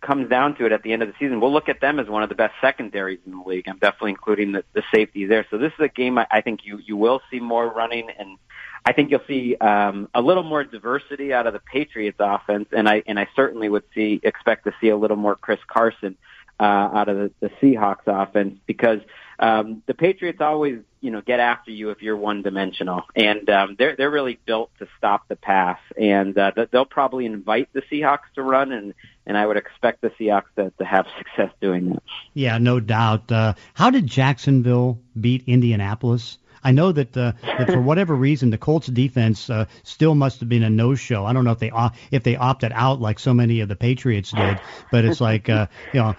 comes 0.00 0.28
down 0.28 0.56
to 0.56 0.66
it 0.66 0.72
at 0.72 0.82
the 0.82 0.92
end 0.92 1.02
of 1.02 1.08
the 1.08 1.14
season, 1.18 1.40
we'll 1.40 1.52
look 1.52 1.68
at 1.68 1.80
them 1.80 1.98
as 1.98 2.08
one 2.08 2.22
of 2.22 2.28
the 2.28 2.34
best 2.34 2.54
secondaries 2.60 3.20
in 3.26 3.32
the 3.32 3.42
league. 3.42 3.68
I'm 3.68 3.78
definitely 3.78 4.10
including 4.10 4.52
the, 4.52 4.64
the 4.72 4.82
safeties 4.92 5.28
there. 5.28 5.46
So 5.50 5.58
this 5.58 5.72
is 5.72 5.80
a 5.80 5.88
game 5.88 6.18
I, 6.18 6.26
I 6.30 6.40
think 6.40 6.60
you 6.64 6.78
you 6.78 6.96
will 6.96 7.20
see 7.30 7.40
more 7.40 7.68
running, 7.68 8.10
and 8.18 8.38
I 8.84 8.92
think 8.92 9.10
you'll 9.10 9.24
see 9.26 9.56
um, 9.56 10.08
a 10.14 10.22
little 10.22 10.42
more 10.42 10.64
diversity 10.64 11.32
out 11.32 11.46
of 11.46 11.52
the 11.52 11.60
Patriots 11.60 12.18
offense, 12.20 12.68
and 12.72 12.88
I 12.88 13.02
and 13.06 13.18
I 13.18 13.28
certainly 13.36 13.68
would 13.68 13.84
see 13.94 14.20
expect 14.22 14.64
to 14.64 14.74
see 14.80 14.88
a 14.88 14.96
little 14.96 15.16
more 15.16 15.36
Chris 15.36 15.60
Carson 15.66 16.16
uh, 16.58 16.62
out 16.62 17.08
of 17.08 17.16
the, 17.16 17.30
the 17.40 17.50
Seahawks 17.60 18.06
offense 18.06 18.58
because 18.66 19.00
um, 19.40 19.82
the 19.86 19.94
Patriots 19.94 20.40
always, 20.42 20.80
you 21.00 21.10
know, 21.10 21.22
get 21.22 21.40
after 21.40 21.70
you 21.70 21.90
if 21.90 22.02
you're 22.02 22.16
one 22.16 22.42
dimensional, 22.42 23.04
and 23.16 23.48
um, 23.48 23.74
they're 23.78 23.96
they're 23.96 24.10
really 24.10 24.38
built 24.44 24.70
to 24.78 24.86
stop 24.98 25.26
the 25.28 25.36
pass, 25.36 25.78
and 25.96 26.36
uh, 26.36 26.52
they'll 26.70 26.84
probably 26.84 27.24
invite 27.24 27.70
the 27.72 27.80
Seahawks 27.90 28.30
to 28.34 28.42
run, 28.42 28.70
and 28.70 28.94
and 29.26 29.38
I 29.38 29.46
would 29.46 29.56
expect 29.56 30.02
the 30.02 30.10
Seahawks 30.10 30.54
to, 30.56 30.72
to 30.78 30.84
have 30.84 31.06
success 31.18 31.50
doing 31.60 31.88
that. 31.88 32.02
Yeah, 32.34 32.58
no 32.58 32.80
doubt. 32.80 33.32
Uh, 33.32 33.54
how 33.72 33.88
did 33.88 34.06
Jacksonville 34.06 35.00
beat 35.18 35.44
Indianapolis? 35.46 36.36
I 36.62 36.72
know 36.72 36.92
that, 36.92 37.16
uh, 37.16 37.32
that 37.42 37.66
for 37.68 37.80
whatever 37.80 38.14
reason, 38.14 38.50
the 38.50 38.58
Colts 38.58 38.86
defense 38.86 39.48
uh, 39.48 39.66
still 39.82 40.14
must 40.14 40.40
have 40.40 40.48
been 40.48 40.62
a 40.62 40.70
no-show. 40.70 41.24
I 41.24 41.32
don't 41.32 41.44
know 41.44 41.52
if 41.52 41.58
they 41.58 41.72
if 42.10 42.22
they 42.22 42.36
opted 42.36 42.72
out 42.74 43.00
like 43.00 43.18
so 43.18 43.32
many 43.34 43.60
of 43.60 43.68
the 43.68 43.76
Patriots 43.76 44.30
did, 44.32 44.60
but 44.90 45.04
it's 45.04 45.20
like 45.20 45.48
uh, 45.48 45.66
you 45.92 46.00
know, 46.00 46.14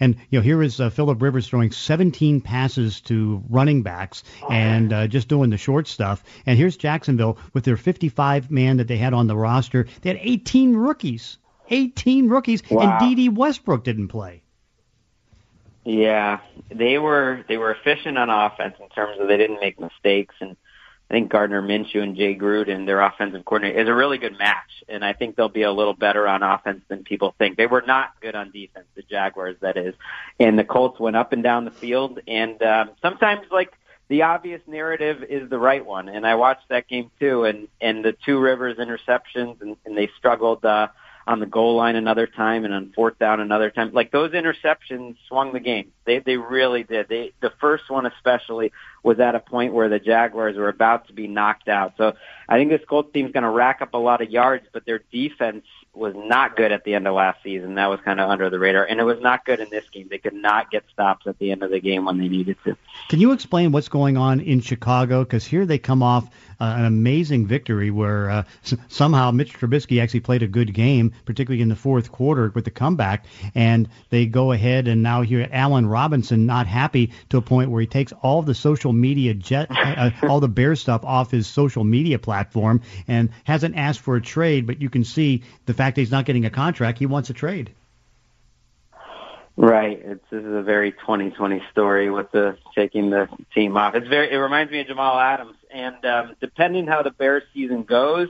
and 0.00 0.16
you 0.30 0.38
know, 0.38 0.42
here 0.42 0.62
is 0.62 0.80
uh, 0.80 0.90
Philip 0.90 1.20
Rivers 1.20 1.48
throwing 1.48 1.70
17 1.70 2.40
passes 2.40 3.00
to 3.02 3.42
running 3.48 3.82
backs 3.82 4.22
and 4.48 4.92
uh, 4.92 5.06
just 5.06 5.28
doing 5.28 5.50
the 5.50 5.58
short 5.58 5.88
stuff. 5.88 6.22
And 6.46 6.58
here's 6.58 6.76
Jacksonville 6.76 7.38
with 7.52 7.64
their 7.64 7.76
55 7.76 8.50
man 8.50 8.78
that 8.78 8.88
they 8.88 8.96
had 8.96 9.14
on 9.14 9.26
the 9.26 9.36
roster. 9.36 9.86
They 10.02 10.10
had 10.10 10.18
18 10.22 10.76
rookies, 10.76 11.38
18 11.70 12.28
rookies, 12.28 12.62
wow. 12.70 12.98
and 13.00 13.16
Dede 13.16 13.36
Westbrook 13.36 13.84
didn't 13.84 14.08
play. 14.08 14.42
Yeah, 15.84 16.38
they 16.70 16.98
were 16.98 17.44
they 17.48 17.56
were 17.56 17.72
efficient 17.72 18.16
on 18.16 18.30
offense 18.30 18.74
in 18.80 18.88
terms 18.90 19.18
of 19.18 19.26
they 19.26 19.36
didn't 19.36 19.60
make 19.60 19.80
mistakes, 19.80 20.34
and 20.40 20.56
I 21.10 21.14
think 21.14 21.30
Gardner 21.30 21.60
Minshew 21.60 22.02
and 22.02 22.16
Jay 22.16 22.36
Gruden, 22.36 22.86
their 22.86 23.00
offensive 23.00 23.44
coordinator, 23.44 23.80
is 23.80 23.88
a 23.88 23.94
really 23.94 24.18
good 24.18 24.38
match, 24.38 24.84
and 24.88 25.04
I 25.04 25.12
think 25.12 25.34
they'll 25.34 25.48
be 25.48 25.62
a 25.62 25.72
little 25.72 25.92
better 25.94 26.28
on 26.28 26.44
offense 26.44 26.82
than 26.88 27.02
people 27.02 27.34
think. 27.36 27.56
They 27.56 27.66
were 27.66 27.82
not 27.84 28.12
good 28.20 28.36
on 28.36 28.52
defense, 28.52 28.86
the 28.94 29.02
Jaguars, 29.02 29.56
that 29.60 29.76
is, 29.76 29.94
and 30.38 30.56
the 30.56 30.64
Colts 30.64 31.00
went 31.00 31.16
up 31.16 31.32
and 31.32 31.42
down 31.42 31.64
the 31.64 31.72
field, 31.72 32.20
and 32.28 32.62
um, 32.62 32.90
sometimes 33.02 33.42
like 33.50 33.72
the 34.08 34.22
obvious 34.22 34.60
narrative 34.68 35.24
is 35.28 35.50
the 35.50 35.58
right 35.58 35.84
one, 35.84 36.08
and 36.08 36.24
I 36.24 36.36
watched 36.36 36.68
that 36.68 36.86
game 36.86 37.10
too, 37.18 37.42
and 37.44 37.66
and 37.80 38.04
the 38.04 38.14
two 38.24 38.38
Rivers 38.38 38.76
interceptions, 38.78 39.60
and, 39.60 39.76
and 39.84 39.98
they 39.98 40.08
struggled. 40.16 40.64
uh 40.64 40.88
on 41.26 41.40
the 41.40 41.46
goal 41.46 41.76
line 41.76 41.96
another 41.96 42.26
time 42.26 42.64
and 42.64 42.74
on 42.74 42.92
fourth 42.94 43.18
down 43.18 43.40
another 43.40 43.70
time. 43.70 43.92
Like 43.92 44.10
those 44.10 44.32
interceptions 44.32 45.16
swung 45.28 45.52
the 45.52 45.60
game. 45.60 45.92
They 46.04 46.18
they 46.18 46.36
really 46.36 46.82
did. 46.82 47.08
They 47.08 47.32
the 47.40 47.52
first 47.60 47.90
one 47.90 48.06
especially 48.06 48.72
was 49.02 49.18
at 49.20 49.34
a 49.34 49.40
point 49.40 49.72
where 49.72 49.88
the 49.88 49.98
Jaguars 49.98 50.56
were 50.56 50.68
about 50.68 51.08
to 51.08 51.12
be 51.12 51.26
knocked 51.26 51.68
out. 51.68 51.94
So 51.96 52.14
I 52.48 52.56
think 52.56 52.70
this 52.70 52.82
Colts 52.88 53.12
team's 53.12 53.32
going 53.32 53.42
to 53.42 53.50
rack 53.50 53.82
up 53.82 53.94
a 53.94 53.98
lot 53.98 54.22
of 54.22 54.30
yards, 54.30 54.66
but 54.72 54.84
their 54.84 55.00
defense 55.10 55.64
was 55.94 56.14
not 56.16 56.56
good 56.56 56.72
at 56.72 56.84
the 56.84 56.94
end 56.94 57.06
of 57.06 57.14
last 57.14 57.42
season. 57.42 57.74
That 57.74 57.88
was 57.88 58.00
kind 58.00 58.18
of 58.18 58.30
under 58.30 58.48
the 58.48 58.58
radar, 58.58 58.84
and 58.84 58.98
it 58.98 59.04
was 59.04 59.20
not 59.20 59.44
good 59.44 59.60
in 59.60 59.68
this 59.68 59.84
game. 59.92 60.08
They 60.08 60.18
could 60.18 60.32
not 60.34 60.70
get 60.70 60.84
stops 60.90 61.26
at 61.26 61.38
the 61.38 61.50
end 61.50 61.62
of 61.62 61.70
the 61.70 61.80
game 61.80 62.06
when 62.06 62.16
they 62.18 62.28
needed 62.28 62.56
to. 62.64 62.76
Can 63.10 63.20
you 63.20 63.32
explain 63.32 63.72
what's 63.72 63.88
going 63.88 64.16
on 64.16 64.40
in 64.40 64.60
Chicago? 64.60 65.22
Because 65.22 65.44
here 65.44 65.66
they 65.66 65.78
come 65.78 66.02
off 66.02 66.24
uh, 66.60 66.74
an 66.78 66.86
amazing 66.86 67.46
victory 67.46 67.90
where 67.90 68.30
uh, 68.30 68.44
s- 68.64 68.74
somehow 68.88 69.32
Mitch 69.32 69.52
Trubisky 69.52 70.00
actually 70.00 70.20
played 70.20 70.42
a 70.42 70.48
good 70.48 70.72
game, 70.72 71.12
particularly 71.26 71.60
in 71.60 71.68
the 71.68 71.76
fourth 71.76 72.10
quarter 72.10 72.50
with 72.54 72.64
the 72.64 72.70
comeback, 72.70 73.26
and 73.54 73.88
they 74.08 74.24
go 74.24 74.52
ahead 74.52 74.88
and 74.88 75.02
now 75.02 75.20
here 75.20 75.46
Allen 75.52 75.86
Robinson 75.86 76.46
not 76.46 76.66
happy 76.66 77.12
to 77.28 77.36
a 77.36 77.42
point 77.42 77.70
where 77.70 77.80
he 77.82 77.86
takes 77.86 78.12
all 78.22 78.40
the 78.40 78.54
social 78.54 78.91
media 78.92 79.34
jet, 79.34 79.68
uh, 79.70 80.10
all 80.28 80.40
the 80.40 80.48
Bear 80.48 80.76
stuff 80.76 81.04
off 81.04 81.30
his 81.30 81.46
social 81.46 81.84
media 81.84 82.18
platform 82.18 82.82
and 83.08 83.30
hasn't 83.44 83.76
asked 83.76 84.00
for 84.00 84.16
a 84.16 84.20
trade, 84.20 84.66
but 84.66 84.80
you 84.80 84.90
can 84.90 85.04
see 85.04 85.42
the 85.66 85.74
fact 85.74 85.96
that 85.96 86.02
he's 86.02 86.10
not 86.10 86.24
getting 86.24 86.44
a 86.44 86.50
contract, 86.50 86.98
he 86.98 87.06
wants 87.06 87.30
a 87.30 87.34
trade. 87.34 87.72
Right. 89.56 90.00
It's, 90.02 90.24
this 90.30 90.42
is 90.42 90.54
a 90.54 90.62
very 90.62 90.92
2020 90.92 91.62
story 91.70 92.10
with 92.10 92.30
the 92.32 92.56
taking 92.74 93.10
the 93.10 93.28
team 93.54 93.76
off. 93.76 93.94
It's 93.94 94.08
very. 94.08 94.32
It 94.32 94.36
reminds 94.36 94.72
me 94.72 94.80
of 94.80 94.86
Jamal 94.86 95.18
Adams. 95.18 95.56
And 95.70 96.04
um, 96.06 96.36
depending 96.40 96.86
how 96.86 97.02
the 97.02 97.10
Bears 97.10 97.42
season 97.52 97.82
goes, 97.82 98.28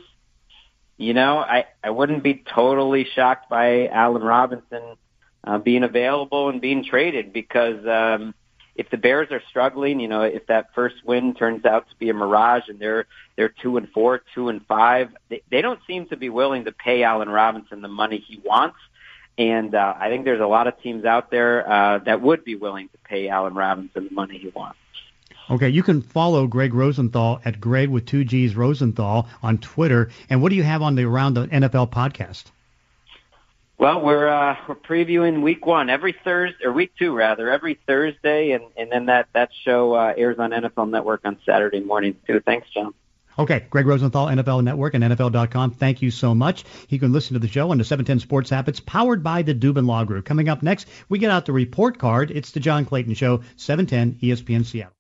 you 0.97 1.15
know, 1.15 1.39
I 1.39 1.67
I 1.83 1.91
wouldn't 1.91 2.25
be 2.25 2.35
totally 2.35 3.07
shocked 3.15 3.49
by 3.49 3.87
Allen 3.87 4.23
Robinson 4.23 4.97
uh, 5.45 5.59
being 5.59 5.85
available 5.85 6.49
and 6.49 6.61
being 6.61 6.85
traded 6.85 7.33
because 7.33 7.87
um, 7.87 8.35
if 8.75 8.89
the 8.91 8.97
Bears 8.97 9.29
are 9.31 9.43
struggling, 9.49 10.01
you 10.01 10.09
know, 10.09 10.23
if 10.23 10.47
that 10.47 10.75
first 10.75 10.97
win 11.05 11.35
turns 11.35 11.65
out 11.65 11.89
to 11.91 11.97
be 11.97 12.09
a 12.09 12.15
mirage 12.15 12.69
and 12.69 12.79
they're 12.79 13.07
they're 13.37 13.51
two 13.51 13.77
and 13.77 13.89
four, 13.91 14.23
two 14.35 14.49
and 14.49 14.65
five, 14.67 15.11
they, 15.29 15.43
they 15.51 15.63
don't 15.63 15.81
seem 15.87 16.07
to 16.09 16.17
be 16.17 16.29
willing 16.29 16.65
to 16.65 16.73
pay 16.73 17.03
Allen 17.03 17.29
Robinson 17.29 17.83
the 17.83 17.89
money 17.89 18.19
he 18.19 18.41
wants. 18.45 18.77
And 19.39 19.75
uh, 19.75 19.95
I 19.99 20.09
think 20.09 20.25
there's 20.25 20.41
a 20.41 20.47
lot 20.47 20.67
of 20.67 20.81
teams 20.83 21.05
out 21.05 21.31
there 21.31 21.69
uh, 21.71 21.99
that 22.01 22.21
would 22.21 22.45
be 22.45 22.55
willing 22.55 22.89
to 22.89 22.99
pay 22.99 23.29
Allen 23.29 23.55
Robinson 23.55 24.05
the 24.05 24.15
money 24.15 24.39
he 24.39 24.49
wants. 24.49 24.79
Okay, 25.51 25.69
you 25.69 25.83
can 25.83 26.03
follow 26.03 26.47
Greg 26.47 26.73
Rosenthal 26.73 27.41
at 27.45 27.61
Greg 27.61 27.89
with 27.89 28.07
two 28.07 28.25
G's 28.25 28.55
Rosenthal 28.55 29.29
on 29.43 29.59
Twitter. 29.59 30.11
And 30.31 30.41
what 30.41 30.51
do 30.51 30.57
you 30.57 30.63
have 30.63 30.83
on 30.83 30.95
the 30.95 31.05
Around 31.05 31.35
the 31.35 31.47
NFL 31.49 31.91
podcast? 31.91 32.45
Well, 33.83 34.01
we're 34.01 34.29
uh, 34.29 34.57
we're 34.69 34.77
previewing 34.77 35.43
week 35.43 35.67
one 35.67 35.91
every 35.91 36.13
Thursday 36.13 36.65
or 36.65 36.73
week 36.73 36.93
two 36.97 37.13
rather 37.13 37.51
every 37.51 37.81
Thursday, 37.85 38.53
and 38.53 38.63
and 38.77 38.93
then 38.93 39.07
that 39.07 39.27
that 39.33 39.51
show 39.65 39.93
uh, 39.93 40.15
airs 40.17 40.39
on 40.39 40.53
NFL 40.53 40.89
Network 40.89 41.23
on 41.25 41.37
Saturday 41.45 41.81
mornings 41.81 42.15
too. 42.25 42.39
Thanks, 42.39 42.71
John. 42.71 42.95
Okay, 43.41 43.67
Greg 43.71 43.85
Rosenthal, 43.85 44.29
NFL 44.29 44.63
Network 44.63 44.95
and 44.95 45.03
NFL.com. 45.03 45.73
Thank 45.73 46.01
you 46.01 46.13
so 46.13 46.33
much. 46.33 46.65
You 46.91 47.01
can 47.01 47.13
listen 47.13 47.35
to 47.35 47.41
the 47.41 47.49
show 47.49 47.73
on 47.73 47.79
the 47.79 47.83
710 47.83 48.21
Sports 48.21 48.53
app. 48.53 48.69
It's 48.69 48.79
powered 48.79 49.25
by 49.25 49.43
the 49.43 49.53
Dubin 49.53 49.89
Law 49.89 50.05
Group. 50.05 50.27
Coming 50.27 50.49
up 50.49 50.63
next, 50.63 50.87
we 51.09 51.19
get 51.19 51.33
out 51.33 51.47
the 51.47 51.53
report 51.53 51.99
card. 51.99 52.31
It's 52.31 52.53
the 52.53 52.61
John 52.61 52.85
Clayton 52.85 53.15
Show, 53.15 53.43
710 53.57 54.21
ESPN 54.23 54.65
Seattle. 54.65 54.95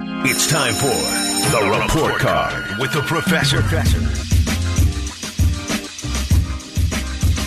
It's 0.00 0.46
time 0.46 0.72
for 0.72 0.86
the 0.86 1.78
report 1.78 2.14
card 2.20 2.78
with 2.78 2.94
the 2.94 3.02
professor. 3.02 3.60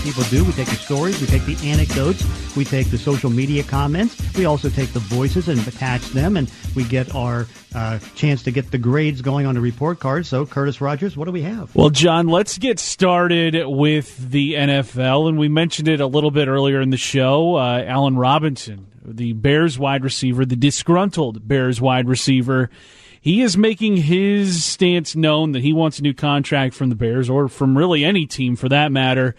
People 0.07 0.23
do. 0.29 0.45
We 0.45 0.53
take 0.53 0.69
the 0.69 0.75
stories, 0.75 1.19
we 1.19 1.27
take 1.27 1.43
the 1.43 1.69
anecdotes, 1.69 2.23
we 2.55 2.63
take 2.63 2.89
the 2.89 2.97
social 2.97 3.29
media 3.29 3.61
comments, 3.61 4.15
we 4.37 4.45
also 4.45 4.69
take 4.69 4.93
the 4.93 5.01
voices 5.01 5.49
and 5.49 5.59
attach 5.67 6.01
them, 6.11 6.37
and 6.37 6.49
we 6.77 6.85
get 6.85 7.13
our 7.13 7.45
uh, 7.75 7.99
chance 8.15 8.41
to 8.43 8.51
get 8.51 8.71
the 8.71 8.77
grades 8.77 9.21
going 9.21 9.45
on 9.45 9.53
the 9.53 9.59
report 9.59 9.99
card. 9.99 10.25
So, 10.25 10.45
Curtis 10.45 10.79
Rogers, 10.79 11.17
what 11.17 11.25
do 11.25 11.33
we 11.33 11.41
have? 11.41 11.75
Well, 11.75 11.89
John, 11.89 12.29
let's 12.29 12.57
get 12.57 12.79
started 12.79 13.67
with 13.67 14.31
the 14.31 14.53
NFL, 14.53 15.27
and 15.27 15.37
we 15.37 15.49
mentioned 15.49 15.89
it 15.89 15.99
a 15.99 16.07
little 16.07 16.31
bit 16.31 16.47
earlier 16.47 16.79
in 16.79 16.89
the 16.89 16.95
show. 16.95 17.57
Uh, 17.57 17.83
Allen 17.85 18.15
Robinson, 18.15 18.87
the 19.03 19.33
Bears 19.33 19.77
wide 19.77 20.05
receiver, 20.05 20.45
the 20.45 20.55
disgruntled 20.55 21.45
Bears 21.45 21.81
wide 21.81 22.07
receiver. 22.07 22.69
He 23.19 23.41
is 23.41 23.57
making 23.57 23.97
his 23.97 24.63
stance 24.63 25.17
known 25.17 25.51
that 25.51 25.63
he 25.63 25.73
wants 25.73 25.99
a 25.99 26.01
new 26.01 26.13
contract 26.13 26.75
from 26.75 26.87
the 26.87 26.95
Bears 26.95 27.29
or 27.29 27.49
from 27.49 27.77
really 27.77 28.05
any 28.05 28.25
team 28.25 28.55
for 28.55 28.69
that 28.69 28.89
matter 28.89 29.35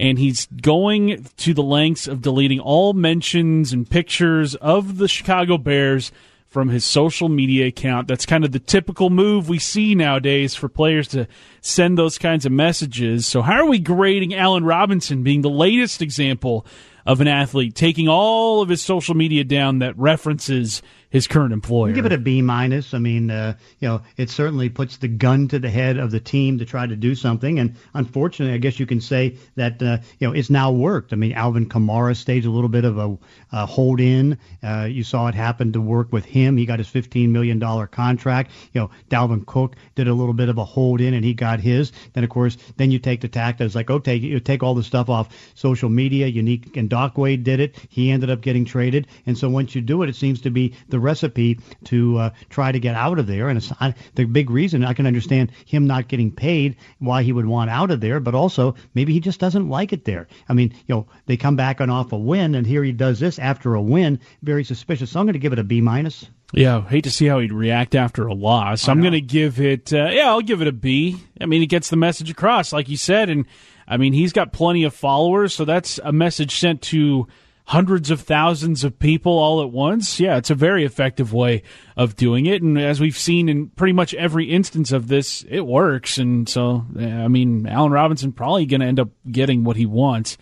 and 0.00 0.18
he's 0.18 0.46
going 0.46 1.26
to 1.36 1.52
the 1.52 1.62
lengths 1.62 2.08
of 2.08 2.22
deleting 2.22 2.58
all 2.58 2.94
mentions 2.94 3.70
and 3.70 3.88
pictures 3.88 4.54
of 4.54 4.96
the 4.96 5.06
Chicago 5.06 5.58
Bears 5.58 6.10
from 6.48 6.70
his 6.70 6.86
social 6.86 7.28
media 7.28 7.66
account. 7.66 8.08
That's 8.08 8.24
kind 8.24 8.42
of 8.42 8.52
the 8.52 8.58
typical 8.58 9.10
move 9.10 9.50
we 9.50 9.58
see 9.58 9.94
nowadays 9.94 10.54
for 10.54 10.70
players 10.70 11.06
to 11.08 11.28
send 11.60 11.98
those 11.98 12.16
kinds 12.16 12.46
of 12.46 12.50
messages. 12.50 13.26
So, 13.26 13.42
how 13.42 13.60
are 13.60 13.68
we 13.68 13.78
grading 13.78 14.34
Allen 14.34 14.64
Robinson 14.64 15.22
being 15.22 15.42
the 15.42 15.50
latest 15.50 16.00
example 16.00 16.64
of 17.04 17.20
an 17.20 17.28
athlete 17.28 17.74
taking 17.74 18.08
all 18.08 18.62
of 18.62 18.70
his 18.70 18.80
social 18.80 19.14
media 19.14 19.44
down 19.44 19.80
that 19.80 19.98
references 19.98 20.80
his 21.10 21.26
current 21.26 21.52
employer. 21.52 21.92
Give 21.92 22.06
it 22.06 22.12
a 22.12 22.18
B 22.18 22.40
minus. 22.40 22.94
I 22.94 22.98
mean, 22.98 23.30
uh, 23.30 23.56
you 23.80 23.88
know, 23.88 24.02
it 24.16 24.30
certainly 24.30 24.68
puts 24.68 24.96
the 24.96 25.08
gun 25.08 25.48
to 25.48 25.58
the 25.58 25.68
head 25.68 25.98
of 25.98 26.12
the 26.12 26.20
team 26.20 26.58
to 26.58 26.64
try 26.64 26.86
to 26.86 26.96
do 26.96 27.14
something. 27.16 27.58
And 27.58 27.76
unfortunately, 27.94 28.54
I 28.54 28.58
guess 28.58 28.78
you 28.78 28.86
can 28.86 29.00
say 29.00 29.36
that 29.56 29.82
uh, 29.82 29.98
you 30.18 30.28
know 30.28 30.32
it's 30.32 30.50
now 30.50 30.70
worked. 30.70 31.12
I 31.12 31.16
mean, 31.16 31.32
Alvin 31.32 31.68
Kamara 31.68 32.16
staged 32.16 32.46
a 32.46 32.50
little 32.50 32.68
bit 32.68 32.84
of 32.84 32.96
a, 32.98 33.18
a 33.52 33.66
hold 33.66 34.00
in. 34.00 34.38
Uh, 34.62 34.86
you 34.88 35.02
saw 35.02 35.26
it 35.26 35.34
happen 35.34 35.72
to 35.72 35.80
work 35.80 36.12
with 36.12 36.24
him. 36.24 36.56
He 36.56 36.64
got 36.64 36.78
his 36.78 36.88
15 36.88 37.32
million 37.32 37.58
dollar 37.58 37.88
contract. 37.88 38.52
You 38.72 38.82
know, 38.82 38.90
Dalvin 39.10 39.44
Cook 39.44 39.74
did 39.96 40.06
a 40.06 40.14
little 40.14 40.34
bit 40.34 40.48
of 40.48 40.58
a 40.58 40.64
hold 40.64 41.00
in, 41.00 41.14
and 41.14 41.24
he 41.24 41.34
got 41.34 41.58
his. 41.58 41.90
Then 42.12 42.22
of 42.22 42.30
course, 42.30 42.56
then 42.76 42.92
you 42.92 43.00
take 43.00 43.20
the 43.20 43.28
tack 43.28 43.58
that's 43.58 43.74
like, 43.74 43.90
okay, 43.90 44.14
you 44.14 44.38
take 44.38 44.62
all 44.62 44.74
the 44.74 44.84
stuff 44.84 45.08
off 45.08 45.36
social 45.54 45.88
media. 45.88 46.30
Yannick 46.30 46.70
Ngakoue 46.70 47.42
did 47.42 47.58
it. 47.58 47.74
He 47.88 48.12
ended 48.12 48.30
up 48.30 48.42
getting 48.42 48.64
traded. 48.64 49.08
And 49.26 49.36
so 49.36 49.48
once 49.48 49.74
you 49.74 49.80
do 49.80 50.04
it, 50.04 50.08
it 50.08 50.14
seems 50.14 50.40
to 50.42 50.50
be 50.50 50.74
the 50.88 50.99
recipe 51.00 51.58
to 51.84 52.18
uh, 52.18 52.30
try 52.48 52.70
to 52.70 52.78
get 52.78 52.94
out 52.94 53.18
of 53.18 53.26
there. 53.26 53.48
And 53.48 53.58
it's 53.58 53.72
I, 53.80 53.94
the 54.14 54.24
big 54.24 54.50
reason 54.50 54.84
I 54.84 54.92
can 54.92 55.06
understand 55.06 55.50
him 55.64 55.86
not 55.86 56.08
getting 56.08 56.30
paid, 56.30 56.76
why 56.98 57.22
he 57.22 57.32
would 57.32 57.46
want 57.46 57.70
out 57.70 57.90
of 57.90 58.00
there, 58.00 58.20
but 58.20 58.34
also 58.34 58.74
maybe 58.94 59.12
he 59.12 59.20
just 59.20 59.40
doesn't 59.40 59.68
like 59.68 59.92
it 59.92 60.04
there. 60.04 60.28
I 60.48 60.52
mean, 60.52 60.72
you 60.86 60.94
know, 60.94 61.06
they 61.26 61.36
come 61.36 61.56
back 61.56 61.80
on 61.80 61.90
off 61.90 62.12
a 62.12 62.18
win, 62.18 62.54
and 62.54 62.66
here 62.66 62.84
he 62.84 62.92
does 62.92 63.18
this 63.20 63.38
after 63.38 63.74
a 63.74 63.82
win. 63.82 64.20
Very 64.42 64.64
suspicious. 64.64 65.10
So 65.10 65.20
I'm 65.20 65.26
going 65.26 65.32
to 65.32 65.38
give 65.38 65.52
it 65.52 65.58
a 65.58 65.64
B 65.64 65.80
minus. 65.80 66.28
Yeah, 66.52 66.86
hate 66.86 67.04
to 67.04 67.10
see 67.10 67.26
how 67.26 67.38
he'd 67.38 67.52
react 67.52 67.94
after 67.94 68.26
a 68.26 68.34
loss. 68.34 68.88
I'm 68.88 69.00
going 69.00 69.12
to 69.12 69.20
give 69.20 69.60
it, 69.60 69.92
uh, 69.92 70.08
yeah, 70.10 70.28
I'll 70.28 70.40
give 70.40 70.60
it 70.60 70.66
a 70.66 70.72
B. 70.72 71.16
I 71.40 71.46
mean, 71.46 71.62
it 71.62 71.66
gets 71.66 71.90
the 71.90 71.96
message 71.96 72.28
across, 72.28 72.72
like 72.72 72.88
you 72.88 72.96
said, 72.96 73.30
and 73.30 73.46
I 73.86 73.96
mean, 73.96 74.12
he's 74.12 74.32
got 74.32 74.52
plenty 74.52 74.82
of 74.84 74.92
followers, 74.92 75.54
so 75.54 75.64
that's 75.64 76.00
a 76.02 76.12
message 76.12 76.58
sent 76.58 76.82
to 76.82 77.28
hundreds 77.70 78.10
of 78.10 78.20
thousands 78.20 78.82
of 78.82 78.98
people 78.98 79.38
all 79.38 79.62
at 79.62 79.70
once. 79.70 80.18
Yeah, 80.18 80.36
it's 80.36 80.50
a 80.50 80.56
very 80.56 80.84
effective 80.84 81.32
way 81.32 81.62
of 81.96 82.16
doing 82.16 82.46
it. 82.46 82.62
And 82.62 82.76
as 82.76 82.98
we've 82.98 83.16
seen 83.16 83.48
in 83.48 83.68
pretty 83.68 83.92
much 83.92 84.12
every 84.14 84.46
instance 84.46 84.90
of 84.90 85.06
this, 85.06 85.44
it 85.48 85.60
works. 85.60 86.18
And 86.18 86.48
so, 86.48 86.84
I 86.98 87.28
mean, 87.28 87.68
Allen 87.68 87.92
Robinson 87.92 88.32
probably 88.32 88.66
going 88.66 88.80
to 88.80 88.88
end 88.88 88.98
up 88.98 89.10
getting 89.30 89.62
what 89.62 89.76
he 89.76 89.86
wants. 89.86 90.36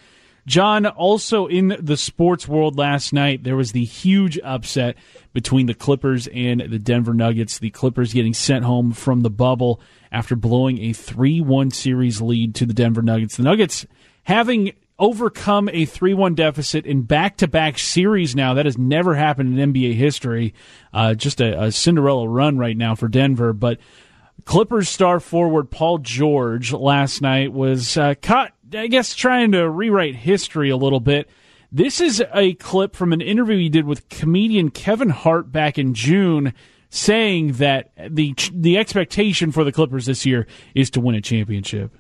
John, 0.46 0.86
also 0.86 1.46
in 1.48 1.76
the 1.78 1.98
sports 1.98 2.48
world 2.48 2.78
last 2.78 3.12
night, 3.12 3.44
there 3.44 3.56
was 3.56 3.72
the 3.72 3.84
huge 3.84 4.38
upset 4.42 4.96
between 5.34 5.66
the 5.66 5.74
Clippers 5.74 6.28
and 6.28 6.62
the 6.62 6.78
Denver 6.78 7.12
Nuggets. 7.12 7.58
The 7.58 7.68
Clippers 7.68 8.14
getting 8.14 8.32
sent 8.32 8.64
home 8.64 8.92
from 8.92 9.20
the 9.20 9.28
bubble 9.28 9.82
after 10.10 10.34
blowing 10.34 10.78
a 10.78 10.94
3 10.94 11.42
1 11.42 11.72
series 11.72 12.22
lead 12.22 12.54
to 12.54 12.64
the 12.64 12.72
Denver 12.72 13.02
Nuggets. 13.02 13.36
The 13.36 13.42
Nuggets 13.42 13.84
having 14.22 14.72
overcome 14.98 15.68
a 15.72 15.84
3 15.84 16.14
1 16.14 16.34
deficit 16.34 16.86
in 16.86 17.02
back 17.02 17.36
to 17.38 17.48
back 17.48 17.78
series 17.78 18.34
now. 18.34 18.54
That 18.54 18.66
has 18.66 18.78
never 18.78 19.14
happened 19.14 19.58
in 19.58 19.72
NBA 19.72 19.94
history. 19.94 20.54
Uh, 20.92 21.14
just 21.14 21.40
a, 21.40 21.64
a, 21.64 21.72
Cinderella 21.72 22.28
run 22.28 22.58
right 22.58 22.76
now 22.76 22.94
for 22.94 23.08
Denver. 23.08 23.52
But 23.52 23.78
Clippers 24.44 24.88
star 24.88 25.20
forward 25.20 25.70
Paul 25.70 25.98
George 25.98 26.72
last 26.72 27.20
night 27.22 27.52
was 27.52 27.96
uh, 27.96 28.14
caught, 28.20 28.52
I 28.72 28.86
guess, 28.86 29.14
trying 29.14 29.52
to 29.52 29.68
rewrite 29.68 30.16
history 30.16 30.70
a 30.70 30.76
little 30.76 31.00
bit. 31.00 31.28
This 31.70 32.00
is 32.00 32.22
a 32.32 32.54
clip 32.54 32.96
from 32.96 33.12
an 33.12 33.20
interview 33.20 33.58
he 33.58 33.68
did 33.68 33.84
with 33.84 34.08
comedian 34.08 34.70
Kevin 34.70 35.10
Hart 35.10 35.52
back 35.52 35.78
in 35.78 35.92
June 35.92 36.54
saying 36.90 37.52
that 37.54 37.90
the 38.08 38.34
the 38.54 38.78
expectation 38.78 39.52
for 39.52 39.64
the 39.64 39.72
Clippers 39.72 40.06
this 40.06 40.24
year 40.24 40.46
is 40.74 40.88
to 40.90 41.00
win 41.00 41.14
a 41.14 41.20
championship 41.20 41.94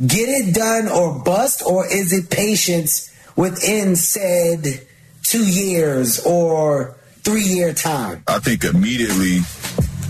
get 0.00 0.28
it 0.28 0.54
done 0.54 0.88
or 0.88 1.22
bust, 1.22 1.62
or 1.66 1.86
is 1.86 2.12
it 2.12 2.30
patience 2.30 3.12
within 3.36 3.96
said 3.96 4.86
two 5.26 5.46
years 5.46 6.24
or 6.24 6.96
three 7.22 7.42
year 7.42 7.72
time? 7.72 8.24
I 8.26 8.38
think 8.38 8.64
immediately 8.64 9.40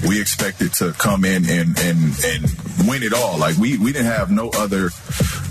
we 0.07 0.21
expected 0.21 0.73
to 0.75 0.93
come 0.93 1.25
in 1.25 1.49
and 1.49 1.79
and 1.79 2.25
and 2.25 2.89
win 2.89 3.03
it 3.03 3.13
all. 3.13 3.39
Like 3.39 3.57
we 3.57 3.79
we 3.79 3.93
didn't 3.93 4.07
have 4.07 4.31
no 4.31 4.51
other 4.51 4.91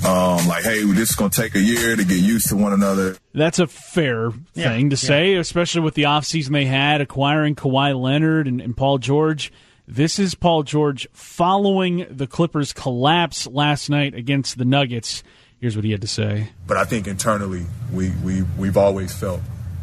um, 0.05 0.47
like, 0.47 0.63
hey, 0.63 0.83
this 0.83 1.11
is 1.11 1.15
gonna 1.15 1.29
take 1.29 1.55
a 1.55 1.59
year 1.59 1.95
to 1.95 2.03
get 2.03 2.19
used 2.19 2.49
to 2.49 2.55
one 2.55 2.73
another. 2.73 3.17
That's 3.33 3.59
a 3.59 3.67
fair 3.67 4.31
thing 4.31 4.41
yeah, 4.55 4.75
to 4.75 4.87
yeah. 4.89 4.95
say, 4.95 5.35
especially 5.35 5.81
with 5.81 5.93
the 5.93 6.03
offseason 6.03 6.51
they 6.51 6.65
had 6.65 7.01
acquiring 7.01 7.55
Kawhi 7.55 7.99
Leonard 7.99 8.47
and, 8.47 8.61
and 8.61 8.75
Paul 8.75 8.97
George. 8.97 9.51
This 9.93 10.19
is 10.19 10.35
Paul 10.35 10.63
George 10.63 11.05
following 11.11 12.05
the 12.09 12.25
Clippers' 12.25 12.71
collapse 12.71 13.45
last 13.45 13.89
night 13.89 14.15
against 14.15 14.57
the 14.57 14.63
Nuggets. 14.63 15.21
Here's 15.59 15.75
what 15.75 15.83
he 15.83 15.91
had 15.91 15.99
to 15.99 16.07
say. 16.07 16.47
But 16.65 16.77
I 16.77 16.85
think 16.85 17.07
internally, 17.07 17.65
we, 17.91 18.11
we, 18.23 18.43
we've 18.57 18.77
always 18.77 19.13
felt 19.13 19.41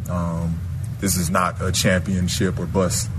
um, 0.09 0.59
this 0.99 1.19
is 1.19 1.29
not 1.29 1.61
a 1.61 1.73
championship 1.73 2.59
or 2.59 2.65
bust 2.65 3.11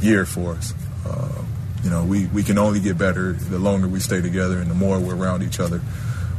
year 0.00 0.26
for 0.26 0.54
us. 0.54 0.74
Uh, 1.06 1.44
you 1.84 1.90
know, 1.90 2.04
we, 2.04 2.26
we 2.26 2.42
can 2.42 2.58
only 2.58 2.80
get 2.80 2.98
better 2.98 3.34
the 3.34 3.60
longer 3.60 3.86
we 3.86 4.00
stay 4.00 4.20
together 4.20 4.58
and 4.58 4.68
the 4.68 4.74
more 4.74 4.98
we're 4.98 5.14
around 5.14 5.44
each 5.44 5.60
other. 5.60 5.80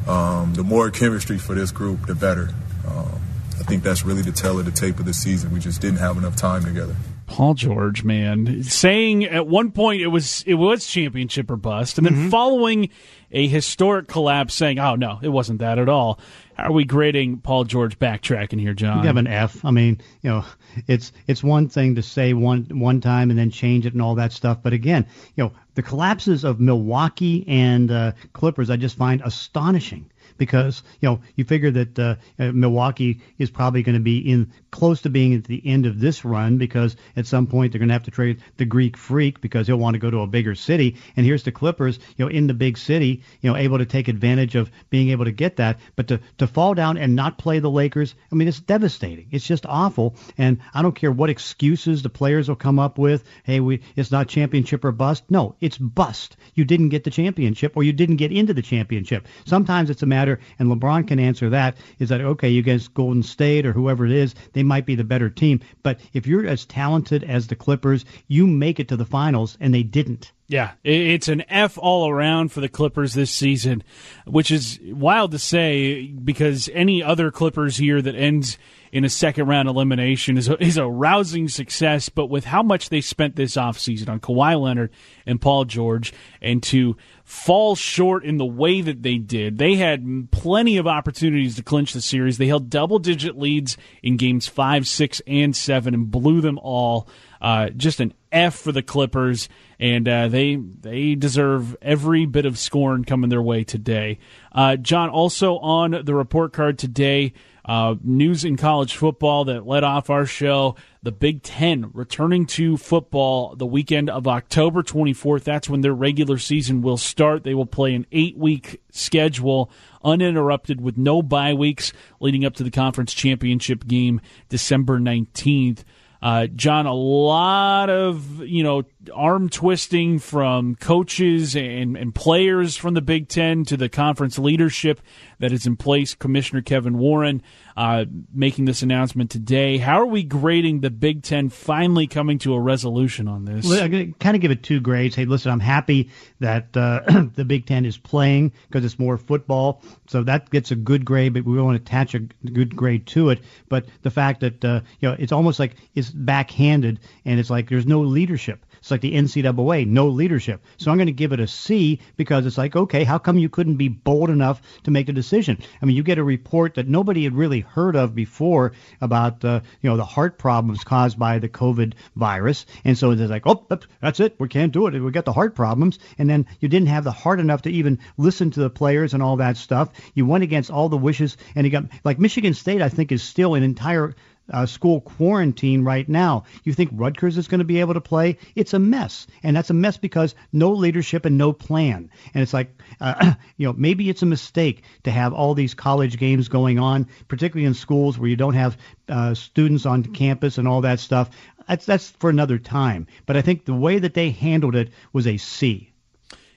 Um, 0.10 0.56
the 0.56 0.64
more 0.64 0.92
chemistry 0.92 1.38
for 1.38 1.56
this 1.56 1.72
group, 1.72 2.06
the 2.06 2.16
better. 2.16 2.50
Um, 2.86 3.22
I 3.58 3.64
think 3.64 3.84
that's 3.84 4.04
really 4.04 4.24
the 4.24 4.34
tell 4.34 4.60
of 4.60 4.66
the 4.66 4.72
tape 4.72 5.00
of 5.00 5.06
the 5.06 5.14
season. 5.14 5.54
We 5.54 5.62
just 5.62 5.80
didn't 5.80 6.00
have 6.00 6.18
enough 6.18 6.36
time 6.36 6.66
together. 6.66 6.98
Paul 7.30 7.54
George, 7.54 8.04
man, 8.04 8.64
saying 8.64 9.24
at 9.24 9.46
one 9.46 9.72
point 9.72 10.02
it 10.02 10.08
was 10.08 10.44
it 10.48 10.56
was 10.56 10.88
championship 10.88 11.50
or 11.52 11.58
bust, 11.58 11.98
and 11.98 12.06
then 12.06 12.14
mm-hmm. 12.14 12.30
following 12.30 12.90
a 13.32 13.48
historic 13.48 14.08
collapse, 14.08 14.56
saying, 14.56 14.80
"Oh 14.80 14.96
no, 14.96 15.20
it 15.22 15.30
wasn't 15.30 15.60
that 15.60 15.78
at 15.78 15.88
all." 15.88 16.20
How 16.56 16.66
are 16.66 16.72
we 16.72 16.86
grading 16.86 17.38
Paul 17.38 17.66
George 17.66 18.00
backtracking 18.00 18.60
here, 18.60 18.74
John? 18.74 19.02
You 19.02 19.08
have 19.08 19.18
an 19.18 19.28
F. 19.28 19.64
I 19.64 19.70
mean, 19.70 20.02
you 20.24 20.32
know, 20.32 20.46
it's 20.88 21.14
it's 21.28 21.44
one 21.44 21.70
thing 21.70 21.96
to 21.96 22.02
say 22.02 22.34
one 22.34 22.66
one 22.72 23.00
time 23.00 23.30
and 23.30 23.38
then 23.38 23.52
change 23.52 23.86
it 23.86 23.94
and 23.94 24.02
all 24.02 24.16
that 24.16 24.34
stuff, 24.34 24.58
but 24.64 24.74
again, 24.74 25.06
you 25.36 25.44
know, 25.44 25.52
the 25.76 25.84
collapses 25.84 26.44
of 26.44 26.60
Milwaukee 26.60 27.46
and 27.48 27.92
uh, 27.92 28.12
Clippers, 28.34 28.72
I 28.72 28.76
just 28.76 28.98
find 28.98 29.22
astonishing 29.24 30.10
because 30.40 30.82
you 31.00 31.08
know 31.08 31.20
you 31.36 31.44
figure 31.44 31.70
that 31.70 32.00
uh, 32.00 32.16
uh 32.40 32.52
Milwaukee 32.52 33.22
is 33.38 33.52
probably 33.52 33.84
going 33.84 33.94
to 33.94 34.02
be 34.02 34.18
in 34.18 34.52
close 34.72 35.02
to 35.02 35.10
being 35.10 35.36
at 35.36 35.44
the 35.44 35.62
end 35.66 35.86
of 35.86 36.00
this 36.00 36.26
run 36.26 36.58
because 36.58 36.96
at 37.16 37.28
some 37.28 37.46
point 37.46 37.72
they're 37.72 37.80
going 37.80 37.90
to 37.90 37.94
have 37.94 38.04
to 38.04 38.12
trade 38.12 38.42
the 38.58 38.66
Greek 38.66 38.98
Freak 38.98 39.42
because 39.42 39.68
he'll 39.68 39.78
want 39.78 39.94
to 39.94 40.00
go 40.00 40.10
to 40.10 40.22
a 40.22 40.28
bigger 40.28 40.56
city. 40.56 40.96
And 41.16 41.26
here's 41.26 41.44
the 41.44 41.52
Clippers, 41.52 42.00
you 42.18 42.26
know, 42.26 42.32
in 42.32 42.48
the 42.48 42.54
big 42.54 42.78
city, 42.78 43.24
you 43.42 43.52
know, 43.52 43.58
able 43.58 43.78
to 43.78 43.86
take 43.86 44.08
advantage 44.08 44.56
of 44.56 44.72
being 44.90 45.10
able 45.10 45.26
to 45.26 45.32
get 45.32 45.58
that. 45.58 45.80
But 45.96 46.08
to 46.08 46.20
to 46.38 46.48
fall 46.48 46.74
down 46.74 46.98
and 46.98 47.16
not 47.16 47.38
play 47.38 47.60
the 47.60 47.70
Lakers, 47.70 48.16
I 48.32 48.36
mean, 48.36 48.48
it's 48.48 48.60
devastating. 48.60 49.28
It's 49.32 49.46
just 49.46 49.66
awful. 49.66 50.16
And 50.38 50.60
I 50.74 50.82
don't 50.82 50.96
care 50.96 51.12
what 51.12 51.30
excuses 51.30 52.02
the 52.02 52.10
players 52.10 52.48
will 52.48 52.56
come 52.56 52.80
up 52.80 52.98
with. 52.98 53.24
Hey, 53.44 53.60
we 53.60 53.82
it's 53.96 54.12
not 54.12 54.28
championship 54.28 54.86
or 54.86 54.92
bust. 54.92 55.24
No, 55.30 55.56
it's 55.60 55.78
bust. 55.78 56.38
You 56.56 56.66
didn't 56.66 56.90
get 56.90 57.04
the 57.04 57.12
championship 57.12 57.76
or 57.76 57.84
you 57.84 57.94
didn't 57.94 58.18
get 58.18 58.32
into 58.32 58.54
the 58.54 58.62
championship. 58.62 59.28
Sometimes 59.46 59.90
it's 59.90 60.04
a 60.04 60.06
matter, 60.06 60.29
and 60.60 60.70
LeBron 60.70 61.08
can 61.08 61.18
answer 61.18 61.50
that, 61.50 61.78
is 61.98 62.10
that 62.10 62.22
okay, 62.22 62.50
you 62.50 62.60
against 62.60 62.94
Golden 62.94 63.24
State 63.24 63.66
or 63.66 63.74
whoever 63.74 64.06
it 64.06 64.12
is, 64.12 64.36
they 64.54 64.62
might 64.62 64.86
be 64.86 64.94
the 64.94 65.04
better 65.04 65.30
team. 65.30 65.62
But 65.82 66.00
if 66.14 66.28
you're 66.28 66.46
as 66.46 66.66
talented 66.66 67.24
as 67.24 67.48
the 67.48 67.56
Clippers, 67.56 68.06
you 68.28 68.46
make 68.46 68.80
it 68.80 68.88
to 68.90 68.98
the 68.98 69.06
finals, 69.06 69.58
and 69.60 69.74
they 69.74 69.82
didn't. 69.82 70.32
Yeah, 70.50 70.72
it's 70.84 71.28
an 71.28 71.44
F 71.48 71.78
all 71.78 72.10
around 72.10 72.52
for 72.52 72.60
the 72.60 72.68
Clippers 72.68 73.14
this 73.14 73.30
season, 73.30 73.84
which 74.26 74.50
is 74.50 74.80
wild 74.84 75.30
to 75.34 75.38
say 75.38 76.08
because 76.08 76.72
any 76.74 77.04
other 77.04 77.30
Clippers 77.30 77.80
year 77.80 78.02
that 78.02 78.16
ends 78.16 78.58
in 78.92 79.06
a 79.06 79.10
second 79.10 79.46
round 79.46 79.70
elimination 79.70 80.40
is 80.40 80.50
a, 80.50 80.60
is 80.60 80.78
a 80.78 80.88
rousing 80.88 81.50
success. 81.50 82.10
But 82.10 82.32
with 82.32 82.46
how 82.46 82.64
much 82.64 82.90
they 82.90 83.00
spent 83.00 83.36
this 83.36 83.58
offseason 83.58 84.10
on 84.10 84.20
Kawhi 84.20 84.60
Leonard 84.60 84.90
and 85.28 85.40
Paul 85.40 85.66
George, 85.66 86.12
and 86.42 86.64
to 86.64 86.98
fall 87.24 87.76
short 87.76 88.26
in 88.26 88.38
the 88.38 88.46
way 88.46 88.82
that 88.82 89.04
they 89.04 89.20
did, 89.20 89.60
they 89.60 89.76
had 89.76 90.32
plenty 90.32 90.78
of 90.78 90.88
opportunities 90.88 91.58
to 91.58 91.64
clinch 91.64 91.94
the 91.94 92.02
series. 92.02 92.40
They 92.40 92.48
held 92.48 92.72
double 92.72 92.98
digit 92.98 93.38
leads 93.38 93.78
in 94.02 94.18
games 94.18 94.48
five, 94.48 94.88
six, 94.88 95.22
and 95.28 95.56
seven 95.56 95.94
and 95.94 96.10
blew 96.10 96.42
them 96.42 96.58
all. 96.58 97.08
Uh, 97.42 97.70
just 97.70 98.00
an 98.00 98.14
F 98.32 98.56
for 98.56 98.72
the 98.72 98.84
Clippers, 98.84 99.50
and 99.80 100.08
uh, 100.08 100.28
they 100.28 100.56
they 100.56 101.16
deserve 101.16 101.76
every 101.82 102.26
bit 102.26 102.46
of 102.46 102.58
scorn 102.58 103.06
coming 103.06 103.30
their 103.30 103.42
way 103.42 103.64
today. 103.64 104.20
Uh, 104.52 104.76
John, 104.76 105.10
also 105.10 105.58
on 105.58 106.02
the 106.04 106.14
report 106.14 106.54
card 106.54 106.78
today, 106.78 107.34
uh, 107.66 107.96
news 108.04 108.44
in 108.44 108.58
college 108.58 108.96
football 108.96 109.46
that 109.46 109.68
led 109.68 109.84
off 109.84 110.10
our 110.10 110.26
show. 110.26 110.76
The 111.02 111.12
Big 111.12 111.44
Ten 111.44 111.92
returning 111.94 112.46
to 112.48 112.78
football 112.78 113.56
the 113.56 113.66
weekend 113.66 114.10
of 114.10 114.28
October 114.28 114.84
24th. 114.84 115.44
That's 115.44 115.70
when 115.70 115.82
their 115.82 115.94
regular 115.94 116.40
season 116.40 116.82
will 116.82 116.98
start. 116.98 117.44
They 117.44 117.54
will 117.54 117.66
play 117.66 117.94
an 117.96 118.06
eight 118.12 118.38
week 118.38 118.82
schedule 118.92 119.72
uninterrupted 120.04 120.82
with 120.82 120.98
no 120.98 121.22
bye 121.22 121.54
weeks 121.54 121.94
leading 122.20 122.44
up 122.44 122.56
to 122.56 122.64
the 122.64 122.72
conference 122.72 123.14
championship 123.14 123.86
game 123.86 124.20
December 124.50 125.00
19th. 125.00 125.84
Uh, 126.22 126.48
John, 126.48 126.86
a 126.86 126.94
lot 126.94 127.90
of 127.90 128.42
you 128.42 128.64
know 128.64 128.84
arm 129.14 129.50
twisting 129.50 130.20
from 130.20 130.76
coaches 130.76 131.56
and, 131.56 131.96
and 131.96 132.14
players 132.14 132.76
from 132.76 132.94
the 132.94 133.02
Big 133.02 133.30
Ten 133.30 133.64
to 133.66 133.78
the 133.78 133.90
conference 133.90 134.38
leadership 134.38 135.02
that 135.40 135.52
is 135.52 135.66
in 135.66 135.76
place. 135.76 136.16
Commissioner 136.16 136.62
Kevin 136.62 136.98
Warren 136.98 137.42
uh, 137.78 138.06
making 138.34 138.66
this 138.66 138.82
announcement 138.82 139.32
today. 139.32 139.78
How 139.78 140.02
are 140.02 140.06
we 140.06 140.24
grading 140.24 140.82
the 140.82 140.90
Big 140.90 141.24
Ten 141.24 141.50
finally 141.50 142.08
coming 142.08 142.38
to 142.40 142.54
a 142.54 142.60
resolution 142.60 143.28
on 143.28 143.46
this? 143.46 143.68
To 143.90 144.14
kind 144.20 144.36
of 144.36 144.42
give 144.42 144.52
it 144.52 144.64
two 144.64 144.80
grades. 144.82 145.16
Hey, 145.16 145.26
listen, 145.26 145.52
I'm 145.52 145.60
happy 145.60 146.12
that 146.40 146.76
uh, 146.76 147.02
the 147.36 147.46
Big 147.46 147.66
Ten 147.66 147.86
is 147.86 147.98
playing 147.98 148.52
because 148.68 148.84
it's 148.84 149.00
more 149.00 149.18
football, 149.18 149.82
so 150.08 150.24
that 150.24 150.50
gets 150.50 150.72
a 150.72 150.76
good 150.76 151.06
grade. 151.06 151.34
But 151.34 151.46
we 151.46 151.60
won't 151.60 151.78
attach 151.78 152.14
a 152.14 152.20
good 152.20 152.76
grade 152.76 153.08
to 153.08 153.30
it. 153.30 153.40
But 153.70 153.86
the 154.02 154.12
fact 154.12 154.42
that 154.42 154.64
uh, 154.64 154.82
you 155.00 155.10
know 155.10 155.16
it's 155.18 155.32
almost 155.32 155.60
like 155.60 155.76
it's 155.96 156.10
backhanded, 156.10 157.00
and 157.26 157.40
it's 157.40 157.50
like 157.50 157.70
there's 157.70 157.88
no 157.88 158.02
leadership. 158.02 158.66
It's 158.80 158.92
like 158.92 159.02
the 159.02 159.14
NCAA, 159.14 159.88
no 159.88 160.08
leadership. 160.08 160.64
So 160.78 160.92
I'm 160.92 160.98
going 160.98 161.08
to 161.08 161.14
give 161.14 161.32
it 161.32 161.40
a 161.40 161.48
C 161.48 162.00
because 162.18 162.46
it's 162.46 162.58
like, 162.58 162.76
okay, 162.76 163.04
how 163.04 163.18
come 163.18 163.38
you 163.38 163.50
couldn't 163.50 163.78
be 163.78 163.88
bold 163.88 164.30
enough 164.30 164.62
to 164.84 164.92
make 164.92 165.10
a 165.10 165.14
decision? 165.14 165.58
I 165.82 165.86
mean, 165.86 165.96
you 165.96 166.04
get 166.04 166.18
a 166.18 166.24
report 166.24 166.76
that 166.76 166.88
nobody 166.88 167.24
had 167.24 167.36
really 167.36 167.62
heard 167.62 167.96
of 167.96 168.16
before 168.16 168.74
about, 169.02 169.44
uh, 169.46 169.62
you 169.82 169.90
know, 169.90 169.98
the 169.98 170.06
heart 170.06 170.38
problems 170.38 170.84
caused 170.84 171.20
by 171.20 171.40
the 171.40 171.50
COVID 171.50 171.94
virus. 172.16 172.66
And 172.84 172.98
so 172.98 173.16
they're 173.16 173.28
like, 173.28 173.46
oh, 173.46 173.66
that's 174.02 174.20
it. 174.20 174.36
We 174.40 174.48
can't 174.48 174.72
do 174.72 174.88
it. 174.88 175.00
We 175.00 175.12
got 175.12 175.26
the 175.26 175.34
heart 175.34 175.56
problems. 175.56 176.00
And 176.18 176.30
then 176.30 176.48
you 176.60 176.70
didn't 176.70 176.88
have 176.88 177.04
the 177.04 177.12
heart 177.12 177.40
enough 177.40 177.64
to 177.64 177.72
even 177.72 178.00
listen 178.18 178.52
to 178.52 178.60
the 178.60 178.70
players 178.70 179.14
and 179.14 179.22
all 179.22 179.38
that 179.38 179.58
stuff. 179.58 179.90
You 180.14 180.26
went 180.26 180.44
against 180.44 180.72
all 180.72 180.90
the 180.90 180.98
wishes. 180.98 181.38
And 181.56 181.66
you 181.66 181.72
got, 181.72 181.86
like 182.04 182.20
Michigan 182.20 182.54
State, 182.54 182.82
I 182.82 182.90
think, 182.90 183.12
is 183.12 183.24
still 183.24 183.56
an 183.56 183.64
entire 183.64 184.16
uh, 184.52 184.66
school 184.66 185.02
quarantine 185.02 185.84
right 185.84 186.08
now. 186.08 186.44
You 186.64 186.74
think 186.74 186.92
Rutgers 186.94 187.38
is 187.38 187.48
going 187.48 187.60
to 187.60 187.66
be 187.66 187.80
able 187.80 187.94
to 187.94 188.02
play? 188.02 188.38
It's 188.56 188.74
a 188.74 188.80
mess, 188.80 189.28
and 189.44 189.56
that's 189.56 189.70
a 189.70 189.74
mess 189.74 189.98
because 189.98 190.36
no 190.52 190.72
leadership 190.72 191.26
and 191.26 191.38
no 191.38 191.54
plan. 191.54 192.10
And 192.34 192.42
it's 192.42 192.54
like, 192.54 192.82
uh, 193.02 193.34
you 193.58 193.68
know, 193.68 193.74
maybe 193.78 194.10
it's 194.10 194.22
a 194.22 194.28
mistake 194.28 194.84
to 195.04 195.12
have 195.12 195.34
all 195.34 195.54
these 195.54 195.74
college 195.74 196.18
games 196.18 196.48
going 196.48 196.80
on, 196.80 197.08
particularly 197.28 197.66
in 197.66 197.74
schools 197.74 198.18
where 198.18 198.30
you 198.30 198.36
don't 198.36 198.54
have 198.56 198.78
uh, 199.08 199.34
students 199.34 199.86
on 199.86 200.04
campus 200.04 200.58
and 200.58 200.68
all 200.68 200.82
that 200.82 201.00
stuff. 201.00 201.30
That's 201.68 201.86
that's 201.86 202.10
for 202.12 202.30
another 202.30 202.58
time. 202.58 203.08
But 203.26 203.38
I 203.38 203.42
think 203.42 203.66
the 203.66 203.74
way 203.74 204.00
that 204.00 204.14
they 204.14 204.32
handled 204.32 204.76
it 204.76 204.92
was 205.14 205.28
a 205.28 205.38
C. 205.38 205.92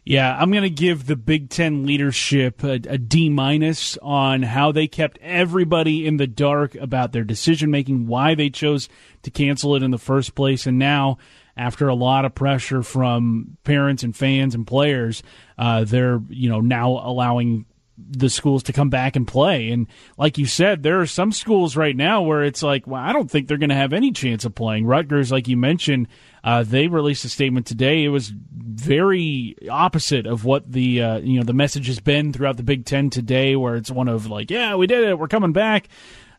Yeah, 0.05 0.37
I'm 0.37 0.51
going 0.51 0.65
to 0.65 0.71
give 0.71 1.07
the 1.07 1.15
Big 1.15 1.49
Ten 1.49 1.87
leadership 1.87 2.65
a, 2.65 2.73
a 2.73 2.99
D 2.99 3.31
minus 3.31 3.97
on 3.99 4.43
how 4.43 4.73
they 4.73 4.89
kept 4.89 5.19
everybody 5.19 6.07
in 6.07 6.17
the 6.17 6.27
dark 6.27 6.75
about 6.75 7.13
their 7.13 7.23
decision 7.23 7.71
making, 7.71 8.09
why 8.09 8.35
they 8.35 8.51
chose 8.51 8.89
to 9.23 9.31
cancel 9.31 9.77
it 9.77 9.83
in 9.83 9.93
the 9.93 9.99
first 9.99 10.35
place, 10.35 10.67
and 10.67 10.77
now 10.77 11.19
after 11.57 11.87
a 11.87 11.95
lot 11.95 12.25
of 12.25 12.35
pressure 12.35 12.83
from 12.83 13.57
parents 13.63 14.03
and 14.03 14.17
fans 14.17 14.57
and 14.57 14.67
players, 14.67 15.23
uh, 15.57 15.85
they're 15.85 16.21
you 16.29 16.49
know 16.49 16.61
now 16.61 17.01
allowing 17.05 17.65
the 18.11 18.31
schools 18.31 18.63
to 18.65 18.73
come 18.73 18.91
back 18.91 19.17
and 19.17 19.27
play. 19.27 19.71
And 19.71 19.87
like 20.17 20.39
you 20.39 20.47
said, 20.47 20.83
there 20.83 21.01
are 21.01 21.07
some 21.07 21.33
schools 21.33 21.77
right 21.77 21.97
now 21.97 22.23
where 22.23 22.45
it's 22.45 22.63
like, 22.63 22.87
well, 22.87 23.03
I 23.03 23.13
don't 23.13 23.31
think 23.31 23.49
they're 23.49 23.59
going 23.59 23.71
to 23.71 23.75
have 23.75 23.93
any 23.93 24.13
chance 24.13 24.45
of 24.45 24.55
playing. 24.55 24.87
Rutgers, 24.87 25.33
like 25.33 25.49
you 25.49 25.57
mentioned, 25.57 26.09
uh, 26.45 26.63
they 26.63 26.89
released 26.89 27.25
a 27.25 27.29
statement 27.29 27.67
today. 27.67 28.05
It 28.05 28.09
was 28.09 28.29
very 28.31 29.57
opposite 29.71 30.27
of 30.27 30.45
what 30.45 30.71
the 30.71 31.03
uh, 31.03 31.19
you 31.19 31.39
know 31.39 31.45
the 31.45 31.53
message 31.53 31.87
has 31.87 32.01
been 32.01 32.33
throughout 32.33 32.57
the 32.57 32.63
Big 32.63 32.85
Ten 32.85 33.11
today, 33.11 33.55
where 33.57 33.77
it's 33.77 33.91
one 33.91 34.09
of 34.09 34.27
like, 34.27 34.51
yeah, 34.51 34.75
we 34.75 34.87
did 34.87 35.05
it, 35.05 35.19
we're 35.19 35.29
coming 35.29 35.53
back. 35.53 35.89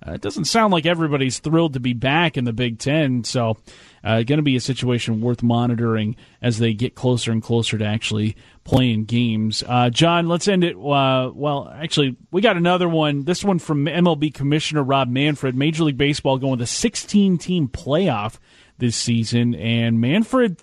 Uh, 0.06 0.14
it 0.14 0.22
doesn't 0.22 0.46
sound 0.46 0.74
like 0.74 0.86
everybody's 0.86 1.40
thrilled 1.40 1.74
to 1.74 1.80
be 1.80 1.94
back 1.94 2.36
in 2.36 2.44
the 2.44 2.52
Big 2.52 2.80
Ten, 2.80 3.24
so 3.24 3.58
uh, 4.04 4.24
going 4.24 4.38
to 4.38 4.44
be 4.44 4.56
a 4.56 4.62
situation 4.62 5.22
worth 5.22 5.42
monitoring 5.42 6.16
as 6.42 6.60
they 6.60 6.74
get 6.74 6.96
closer 6.96 7.32
and 7.32 7.42
closer 7.42 7.78
to 7.78 7.86
actually 7.86 8.36
playing 8.64 9.06
games. 9.06 9.64
Uh, 9.68 9.90
John, 9.90 10.28
let's 10.28 10.48
end 10.48 10.64
it. 10.64 10.76
Uh, 10.76 11.32
well, 11.34 11.72
actually, 11.74 12.16
we 12.32 12.42
got 12.42 12.58
another 12.58 12.88
one. 12.88 13.24
This 13.26 13.44
one 13.44 13.60
from 13.60 13.86
MLB 13.86 14.34
Commissioner 14.34 14.84
Rob 14.84 15.10
Manfred. 15.10 15.56
Major 15.56 15.84
League 15.84 15.98
Baseball 15.98 16.38
going 16.38 16.52
with 16.52 16.62
a 16.62 16.68
16 16.68 17.38
team 17.38 17.68
playoff 17.68 18.38
this 18.78 18.96
season. 18.96 19.56
And 19.56 20.00
Manfred, 20.00 20.62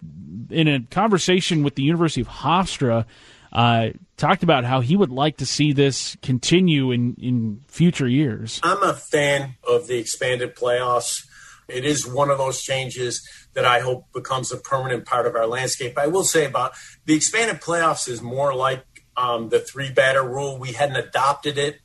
in 0.51 0.69
a 0.69 0.81
conversation 0.81 1.63
with 1.63 1.75
the 1.75 1.83
University 1.83 2.21
of 2.21 2.29
Hofstra, 2.29 3.05
uh, 3.53 3.91
talked 4.17 4.43
about 4.43 4.65
how 4.65 4.81
he 4.81 4.97
would 4.97 5.11
like 5.11 5.39
to 5.39 5.47
see 5.47 5.73
this 5.73 6.17
continue 6.23 6.93
in, 6.93 7.17
in 7.21 7.61
future 7.69 8.09
years. 8.09 8.61
I'm 8.63 8.83
a 8.83 8.95
fan 8.95 9.57
of 9.67 9.87
the 9.87 9.99
expanded 9.99 10.55
playoffs. 10.55 11.27
It 11.71 11.85
is 11.85 12.07
one 12.07 12.31
of 12.31 12.39
those 12.39 12.63
changes 12.63 13.27
that 13.55 13.65
I 13.65 13.81
hope 13.81 14.13
becomes 14.13 14.53
a 14.53 14.57
permanent 14.57 15.07
part 15.07 15.27
of 15.27 15.35
our 15.35 15.47
landscape. 15.47 15.99
I 15.99 16.07
will 16.07 16.25
say 16.25 16.47
about 16.47 16.73
the 17.05 17.15
expanded 17.15 17.61
playoffs 17.61 18.09
is 18.09 18.23
more 18.23 18.55
like 18.55 18.85
um, 19.17 19.49
the 19.49 19.61
three 19.61 19.91
batter 19.91 20.23
rule. 20.23 20.59
We 20.59 20.73
hadn't 20.73 20.97
adopted 20.97 21.59
it 21.59 21.81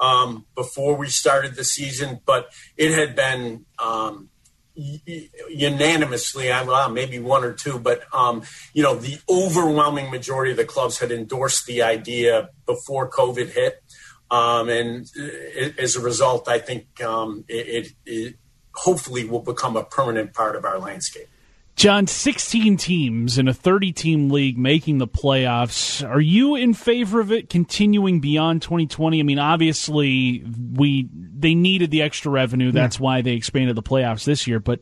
um, 0.00 0.46
before 0.54 0.96
we 0.96 1.08
started 1.08 1.54
the 1.54 1.64
season, 1.64 2.20
but 2.24 2.50
it 2.76 2.92
had 2.92 3.14
been 3.14 3.66
um, 3.78 4.30
unanimously, 4.74 6.50
I 6.50 6.62
well, 6.62 6.88
maybe 6.88 7.18
one 7.18 7.44
or 7.44 7.52
two, 7.52 7.78
but 7.78 8.02
um, 8.14 8.42
you 8.72 8.82
know, 8.82 8.94
the 8.94 9.18
overwhelming 9.28 10.10
majority 10.10 10.52
of 10.52 10.56
the 10.56 10.64
clubs 10.64 10.98
had 10.98 11.12
endorsed 11.12 11.66
the 11.66 11.82
idea 11.82 12.50
before 12.66 13.10
COVID 13.10 13.50
hit, 13.50 13.82
um, 14.30 14.68
and 14.68 15.06
it, 15.14 15.78
as 15.78 15.96
a 15.96 16.00
result, 16.00 16.48
I 16.48 16.58
think 16.58 17.02
um, 17.02 17.44
it, 17.48 17.92
it 18.06 18.36
hopefully 18.72 19.24
will 19.24 19.40
become 19.40 19.76
a 19.76 19.84
permanent 19.84 20.32
part 20.32 20.56
of 20.56 20.64
our 20.64 20.78
landscape. 20.78 21.28
John, 21.76 22.06
16 22.06 22.76
teams 22.76 23.38
in 23.38 23.48
a 23.48 23.54
30 23.54 23.92
team 23.92 24.28
league 24.28 24.58
making 24.58 24.98
the 24.98 25.08
playoffs. 25.08 26.06
Are 26.06 26.20
you 26.20 26.54
in 26.54 26.74
favor 26.74 27.20
of 27.20 27.32
it 27.32 27.48
continuing 27.48 28.20
beyond 28.20 28.60
2020? 28.60 29.18
I 29.18 29.22
mean, 29.22 29.38
obviously, 29.38 30.44
we 30.74 31.08
they 31.14 31.54
needed 31.54 31.90
the 31.90 32.02
extra 32.02 32.30
revenue. 32.30 32.70
That's 32.70 32.98
yeah. 32.98 33.02
why 33.02 33.22
they 33.22 33.32
expanded 33.32 33.76
the 33.76 33.82
playoffs 33.82 34.24
this 34.24 34.46
year. 34.46 34.60
But 34.60 34.80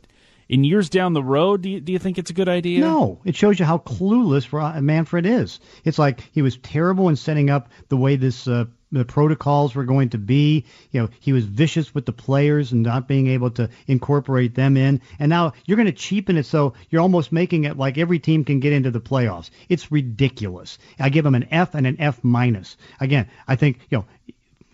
in 0.49 0.65
years 0.65 0.89
down 0.89 1.13
the 1.13 1.23
road, 1.23 1.63
do 1.63 1.69
you, 1.69 1.81
do 1.81 1.93
you 1.93 1.99
think 1.99 2.19
it's 2.19 2.31
a 2.31 2.35
good 2.35 2.49
idea? 2.49 2.81
No. 2.81 3.21
It 3.25 3.37
shows 3.37 3.59
you 3.59 3.65
how 3.65 3.79
clueless 3.79 4.83
Manfred 4.83 5.27
is. 5.27 5.61
It's 5.85 5.99
like 5.99 6.29
he 6.33 6.43
was 6.43 6.57
terrible 6.57 7.09
in 7.09 7.17
setting 7.17 7.51
up 7.51 7.69
the 7.89 7.97
way 7.97 8.17
this 8.17 8.49
uh, 8.49 8.65
the 8.91 9.05
protocols 9.05 9.75
were 9.75 9.85
going 9.85 10.11
to 10.11 10.19
be. 10.19 10.65
You 10.91 11.03
know, 11.03 11.09
he 11.21 11.33
was 11.33 11.45
vicious 11.45 11.95
with 11.95 12.07
the 12.07 12.13
players 12.13 12.73
and 12.73 12.83
not 12.83 13.09
being 13.09 13.27
able 13.29 13.51
to 13.53 13.69
incorporate 13.87 14.55
them 14.55 14.77
in. 14.77 15.03
And 15.19 15.31
now 15.31 15.53
you're 15.67 15.77
going 15.77 15.87
to 15.87 15.93
cheapen 15.93 16.37
it 16.37 16.47
so 16.47 16.75
you're 16.89 17.03
almost 17.03 17.33
making 17.33 17.65
it 17.65 17.77
like 17.77 17.99
every 17.99 18.19
team 18.19 18.45
can 18.45 18.61
get 18.61 18.73
into 18.73 18.91
the 18.91 19.01
playoffs. 19.01 19.51
It's 19.69 19.93
ridiculous. 19.93 20.79
I 20.99 21.11
give 21.11 21.27
him 21.27 21.35
an 21.35 21.49
F 21.51 21.75
and 21.75 21.87
an 21.87 21.97
F 22.01 22.23
minus. 22.25 22.77
Again, 23.01 23.29
I 23.47 23.57
think, 23.57 23.81
you 23.91 23.99
know, 23.99 24.07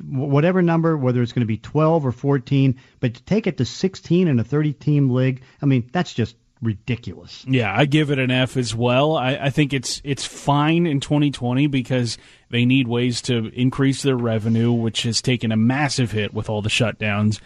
whatever 0.02 0.62
number, 0.62 0.96
whether 0.96 1.22
it's 1.22 1.32
going 1.32 1.40
to 1.40 1.46
be 1.46 1.58
12 1.58 2.06
or 2.06 2.12
14, 2.12 2.78
but 3.00 3.14
to 3.14 3.22
take 3.24 3.46
it 3.46 3.56
to 3.58 3.64
16 3.64 4.28
in 4.28 4.38
a 4.38 4.44
30 4.44 4.72
team 4.74 5.10
league, 5.10 5.42
I 5.62 5.66
mean, 5.66 5.88
that's 5.92 6.12
just 6.12 6.36
ridiculous. 6.62 7.44
Yeah, 7.46 7.72
I 7.76 7.84
give 7.84 8.10
it 8.10 8.18
an 8.18 8.30
F 8.30 8.56
as 8.56 8.74
well. 8.74 9.16
I, 9.16 9.34
I, 9.34 9.50
think 9.50 9.72
it's 9.72 10.00
it's 10.04 10.24
fine 10.24 10.86
in 10.86 11.00
2020 11.00 11.66
because 11.66 12.18
they 12.50 12.64
need 12.64 12.88
ways 12.88 13.22
to 13.22 13.48
increase 13.48 14.02
their 14.02 14.16
revenue, 14.16 14.72
which 14.72 15.02
has 15.02 15.20
taken 15.20 15.52
a 15.52 15.56
massive 15.56 16.10
hit 16.10 16.32
with 16.32 16.48
all 16.48 16.62
the 16.62 16.70
shutdowns. 16.70 17.40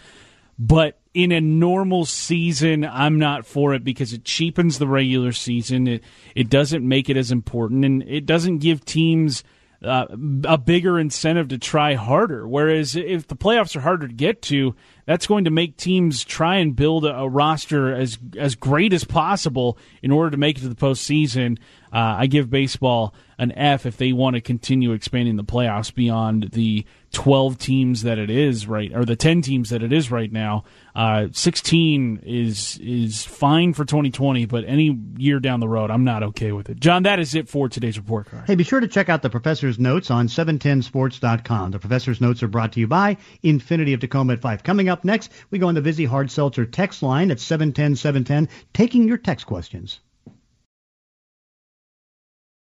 But 0.57 0.99
in 1.13 1.31
a 1.31 1.41
normal 1.41 2.05
season, 2.05 2.85
I'm 2.85 3.19
not 3.19 3.45
for 3.45 3.73
it 3.73 3.83
because 3.83 4.13
it 4.13 4.25
cheapens 4.25 4.77
the 4.77 4.87
regular 4.87 5.31
season. 5.31 5.87
It 5.87 6.03
it 6.35 6.49
doesn't 6.49 6.87
make 6.87 7.09
it 7.09 7.17
as 7.17 7.31
important, 7.31 7.85
and 7.85 8.03
it 8.03 8.25
doesn't 8.25 8.59
give 8.59 8.85
teams 8.85 9.43
uh, 9.83 10.07
a 10.43 10.57
bigger 10.57 10.99
incentive 10.99 11.47
to 11.49 11.57
try 11.57 11.93
harder. 11.93 12.47
Whereas 12.47 12.95
if 12.95 13.27
the 13.27 13.35
playoffs 13.35 13.75
are 13.75 13.81
harder 13.81 14.07
to 14.07 14.13
get 14.13 14.41
to, 14.43 14.75
that's 15.05 15.25
going 15.25 15.45
to 15.45 15.51
make 15.51 15.77
teams 15.77 16.23
try 16.23 16.57
and 16.57 16.75
build 16.75 17.05
a, 17.05 17.29
roster 17.29 17.93
as 17.93 18.17
as 18.37 18.55
great 18.55 18.91
as 18.93 19.03
possible 19.03 19.77
in 20.03 20.11
order 20.11 20.31
to 20.31 20.37
make 20.37 20.57
it 20.57 20.61
to 20.61 20.69
the 20.69 20.75
postseason. 20.75 21.57
Uh, 21.93 22.17
I 22.19 22.27
give 22.27 22.49
baseball 22.49 23.13
an 23.37 23.51
F 23.53 23.85
if 23.85 23.97
they 23.97 24.11
want 24.11 24.35
to 24.35 24.41
continue 24.41 24.91
expanding 24.91 25.37
the 25.37 25.43
playoffs 25.43 25.93
beyond 25.93 26.51
the 26.51 26.85
12 27.13 27.57
teams 27.57 28.03
that 28.03 28.19
it 28.19 28.29
is 28.29 28.67
right, 28.67 28.93
or 28.93 29.05
the 29.05 29.15
10 29.15 29.41
teams 29.41 29.69
that 29.69 29.81
it 29.81 29.93
is 29.93 30.11
right 30.11 30.31
now. 30.31 30.63
Uh, 30.99 31.29
16 31.31 32.23
is 32.25 32.77
is 32.83 33.23
fine 33.23 33.71
for 33.73 33.85
2020, 33.85 34.45
but 34.47 34.65
any 34.67 34.99
year 35.15 35.39
down 35.39 35.61
the 35.61 35.67
road, 35.67 35.89
I'm 35.91 36.03
not 36.03 36.23
okay 36.23 36.51
with 36.51 36.69
it. 36.69 36.77
John, 36.77 37.03
that 37.03 37.19
is 37.19 37.35
it 37.35 37.47
for 37.47 37.69
today's 37.69 37.97
report 37.97 38.27
card. 38.29 38.43
Hey, 38.47 38.55
be 38.55 38.65
sure 38.65 38.81
to 38.81 38.87
check 38.89 39.07
out 39.07 39.21
the 39.21 39.29
professor's 39.29 39.79
notes 39.79 40.11
on 40.11 40.27
710sports.com. 40.27 41.71
The 41.71 41.79
professor's 41.79 42.19
notes 42.19 42.43
are 42.43 42.49
brought 42.49 42.73
to 42.73 42.81
you 42.81 42.87
by 42.87 43.15
Infiniti 43.45 43.93
of 43.93 44.01
Tacoma 44.01 44.33
at 44.33 44.41
Fife. 44.41 44.61
Coming 44.61 44.89
up 44.89 45.05
next, 45.05 45.31
we 45.51 45.57
go 45.57 45.69
on 45.69 45.75
the 45.75 45.79
Vizzy 45.79 46.03
Hard 46.03 46.29
Seltzer 46.29 46.65
text 46.65 47.01
line 47.01 47.31
at 47.31 47.39
710 47.39 47.95
710, 47.95 48.49
taking 48.73 49.07
your 49.07 49.17
text 49.17 49.45
questions. 49.45 50.01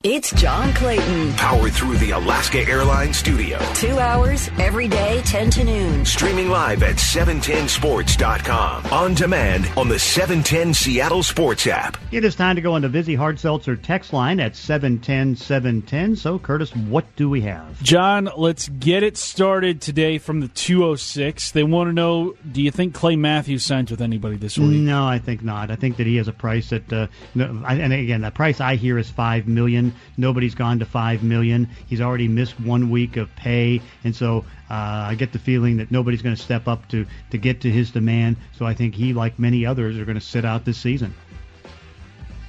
It's 0.08 0.32
John 0.34 0.72
Clayton. 0.74 1.34
Powered 1.34 1.74
through 1.74 1.98
the 1.98 2.12
Alaska 2.12 2.60
Airlines 2.60 3.18
studio. 3.18 3.58
Two 3.74 3.98
hours 3.98 4.52
every 4.60 4.88
day, 4.88 5.24
10 5.26 5.50
to 5.50 5.64
noon. 5.64 6.06
Streaming 6.06 6.50
live 6.50 6.84
at 6.84 6.98
710sports.com. 6.98 8.86
On 8.86 9.16
demand 9.16 9.68
on 9.76 9.90
the 9.90 9.98
710 9.98 10.76
Seattle 10.76 11.24
Sports 11.24 11.66
app. 11.66 11.98
It 12.12 12.24
is 12.24 12.36
time 12.36 12.56
to 12.56 12.62
go 12.62 12.74
on 12.74 12.84
the 12.84 12.88
Vizzy 12.88 13.16
Hard 13.16 13.40
Seltzer 13.40 13.76
text 13.76 14.14
line 14.14 14.40
at 14.40 14.56
710 14.56 15.38
710. 15.38 16.18
So, 16.18 16.38
Curtis, 16.38 16.76
what 16.76 17.06
do 17.16 17.28
we 17.28 17.42
have? 17.42 17.82
John, 17.82 18.30
let's 18.38 18.70
get 18.70 19.02
it 19.02 19.18
started 19.18 19.82
today 19.82 20.20
from 20.20 20.40
the 20.40 20.50
206. 20.50 21.50
They 21.50 21.64
want 21.64 21.90
to 21.90 21.94
know 21.94 22.36
do 22.52 22.62
you 22.62 22.70
think 22.70 22.94
Clay 22.94 23.16
Matthews 23.16 23.66
signs 23.66 23.90
with 23.90 24.04
anybody 24.04 24.38
this 24.38 24.56
week? 24.56 24.82
No, 24.82 25.08
I 25.08 25.18
think 25.18 25.42
not. 25.42 25.72
I 25.72 25.76
think 25.76 25.98
that 25.98 26.06
he 26.06 26.18
has 26.18 26.28
a 26.28 26.34
price 26.34 26.70
that, 26.70 26.94
uh, 26.94 27.08
no, 27.34 27.64
and 27.68 27.92
again, 27.92 28.22
the 28.22 28.30
price 28.30 28.62
I 28.62 28.76
hear 28.76 29.00
is 29.00 29.12
$5 29.12 29.48
million. 29.48 29.95
Nobody's 30.18 30.56
gone 30.56 30.80
to 30.80 30.86
five 30.86 31.24
million. 31.24 31.70
He's 31.88 32.02
already 32.02 32.28
missed 32.28 32.60
one 32.60 32.90
week 32.90 33.18
of 33.18 33.34
pay, 33.36 33.82
and 34.04 34.16
so 34.16 34.46
uh, 34.70 34.74
I 35.10 35.16
get 35.16 35.34
the 35.34 35.40
feeling 35.40 35.78
that 35.78 35.92
nobody's 35.92 36.22
going 36.22 36.36
to 36.36 36.42
step 36.42 36.68
up 36.68 36.88
to 36.90 37.06
to 37.32 37.38
get 37.38 37.62
to 37.62 37.72
his 37.72 37.92
demand. 37.92 38.38
So 38.54 38.66
I 38.66 38.74
think 38.74 38.96
he, 38.96 39.14
like 39.14 39.40
many 39.40 39.66
others, 39.66 39.98
are 39.98 40.06
going 40.06 40.20
to 40.20 40.26
sit 40.26 40.46
out 40.46 40.66
this 40.66 40.78
season. 40.78 41.14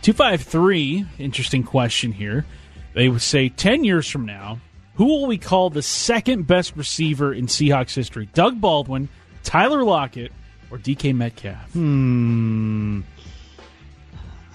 Two 0.03 0.13
five 0.13 0.43
three. 0.43 1.07
Interesting 1.19 1.63
question 1.63 2.13
here. 2.13 2.47
They 2.95 3.09
would 3.09 3.23
say 3.23 3.49
ten 3.49 3.85
years 3.85 4.09
from 4.09 4.25
now, 4.27 4.61
who 4.95 5.07
will 5.07 5.27
we 5.27 5.39
call 5.39 5.71
the 5.71 5.83
second 5.83 6.47
best 6.47 6.77
receiver 6.77 7.33
in 7.33 7.47
Seahawks 7.47 7.95
history? 7.95 8.29
Doug 8.33 8.61
Baldwin, 8.61 9.09
Tyler 9.43 9.83
Lockett, 9.85 10.33
or 10.71 10.79
DK 10.79 11.15
Metcalf? 11.15 11.73
Hmm. 11.73 13.01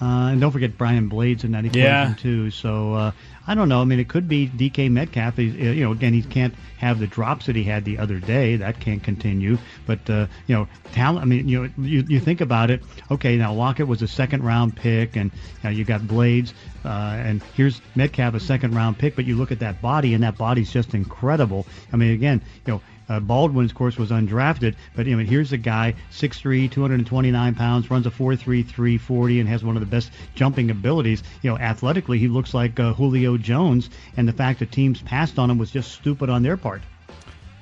Uh, 0.02 0.30
and 0.32 0.40
don't 0.40 0.50
forget 0.50 0.76
Brian 0.76 1.06
Blades 1.08 1.44
in 1.44 1.52
that 1.52 1.64
equation 1.64 1.80
Yeah. 1.84 2.14
too. 2.18 2.50
So 2.50 2.94
uh, 2.94 3.12
I 3.46 3.54
don't 3.54 3.68
know. 3.68 3.80
I 3.80 3.84
mean, 3.84 4.00
it 4.00 4.08
could 4.08 4.26
be 4.26 4.48
DK 4.48 4.90
Metcalf. 4.90 5.36
He's, 5.36 5.54
uh, 5.54 5.58
you 5.58 5.84
know, 5.84 5.92
again, 5.92 6.12
he 6.12 6.22
can't 6.22 6.52
have 6.78 6.98
the 6.98 7.06
drops 7.06 7.46
that 7.46 7.54
he 7.54 7.62
had 7.62 7.84
the 7.84 7.98
other 7.98 8.18
day. 8.18 8.56
That 8.56 8.80
can't 8.80 9.00
continue. 9.00 9.58
But 9.86 10.10
uh, 10.10 10.26
you 10.48 10.56
know, 10.56 10.66
talent. 10.90 11.22
I 11.22 11.26
mean, 11.26 11.46
you 11.48 11.62
know, 11.62 11.70
you, 11.78 12.04
you 12.08 12.18
think 12.18 12.40
about 12.40 12.70
it. 12.70 12.82
Okay, 13.12 13.36
now 13.36 13.52
Lockett 13.52 13.86
was 13.86 14.02
a 14.02 14.08
second 14.08 14.42
round 14.42 14.74
pick, 14.74 15.14
and 15.14 15.30
you, 15.32 15.38
know, 15.64 15.70
you 15.70 15.84
got 15.84 16.08
Blades, 16.08 16.52
uh, 16.84 16.88
and 16.88 17.40
here's 17.54 17.80
Metcalf, 17.94 18.34
a 18.34 18.40
second 18.40 18.74
round 18.74 18.98
pick. 18.98 19.14
But 19.14 19.24
you 19.24 19.36
look 19.36 19.52
at 19.52 19.60
that 19.60 19.80
body, 19.80 20.14
and 20.14 20.24
that 20.24 20.36
body's 20.36 20.72
just 20.72 20.94
incredible. 20.94 21.64
I 21.92 21.96
mean, 21.96 22.10
again, 22.10 22.42
you 22.66 22.72
know. 22.74 22.80
Uh, 23.12 23.20
Baldwin, 23.20 23.66
of 23.66 23.74
course, 23.74 23.98
was 23.98 24.10
undrafted, 24.10 24.74
but 24.96 25.06
you 25.06 25.14
know, 25.14 25.22
here's 25.22 25.52
a 25.52 25.58
guy, 25.58 25.94
6'3", 26.12 26.70
229 26.70 27.54
pounds, 27.54 27.90
runs 27.90 28.06
a 28.06 28.10
4.3, 28.10 28.66
340, 28.66 29.40
and 29.40 29.48
has 29.48 29.62
one 29.62 29.76
of 29.76 29.80
the 29.80 29.86
best 29.86 30.10
jumping 30.34 30.70
abilities. 30.70 31.22
You 31.42 31.50
know, 31.50 31.58
athletically, 31.58 32.18
he 32.18 32.28
looks 32.28 32.54
like 32.54 32.80
uh, 32.80 32.94
Julio 32.94 33.36
Jones, 33.36 33.90
and 34.16 34.26
the 34.26 34.32
fact 34.32 34.60
that 34.60 34.72
teams 34.72 35.02
passed 35.02 35.38
on 35.38 35.50
him 35.50 35.58
was 35.58 35.70
just 35.70 35.92
stupid 35.92 36.30
on 36.30 36.42
their 36.42 36.56
part. 36.56 36.80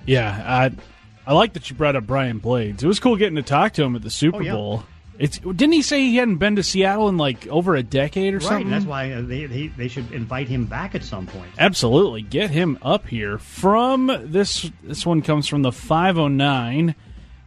Yeah, 0.07 0.41
I 0.47 0.71
I 1.27 1.35
like 1.35 1.53
that 1.55 1.69
you 1.69 1.77
brought 1.77 1.97
up 1.97 2.07
Brian 2.07 2.39
Blades. 2.39 2.83
It 2.83 2.87
was 2.87 3.01
cool 3.01 3.17
getting 3.17 3.37
to 3.37 3.43
talk 3.43 3.73
to 3.75 3.83
him 3.83 3.97
at 3.97 4.03
the 4.03 4.11
Super 4.11 4.39
Oh, 4.39 4.41
yeah. 4.41 4.53
Bowl. 4.53 4.85
It's 5.21 5.39
didn't 5.39 5.73
he 5.73 5.83
say 5.83 6.01
he 6.01 6.17
hadn't 6.17 6.37
been 6.39 6.57
to 6.57 6.63
Seattle 6.63 7.09
in 7.11 7.19
like 7.19 7.47
over 7.49 7.77
a 7.77 7.83
decade 7.83 8.33
or 8.33 8.39
Right, 8.39 8.47
something? 8.49 8.71
that's 8.71 8.87
why 8.87 9.13
uh, 9.13 9.21
they, 9.21 9.45
they 9.45 9.67
they 9.67 9.87
should 9.87 10.11
invite 10.13 10.49
him 10.49 10.65
back 10.65 10.95
at 10.95 11.05
some 11.05 11.27
point. 11.27 11.51
Absolutely, 11.59 12.23
get 12.23 12.49
him 12.51 12.79
up 12.81 13.07
here. 13.07 13.37
From 13.37 14.07
this, 14.25 14.71
this 14.83 15.05
one 15.05 15.21
comes 15.21 15.47
from 15.47 15.61
the 15.61 15.73
five 15.73 16.17
oh 16.19 16.29
nine. 16.29 16.95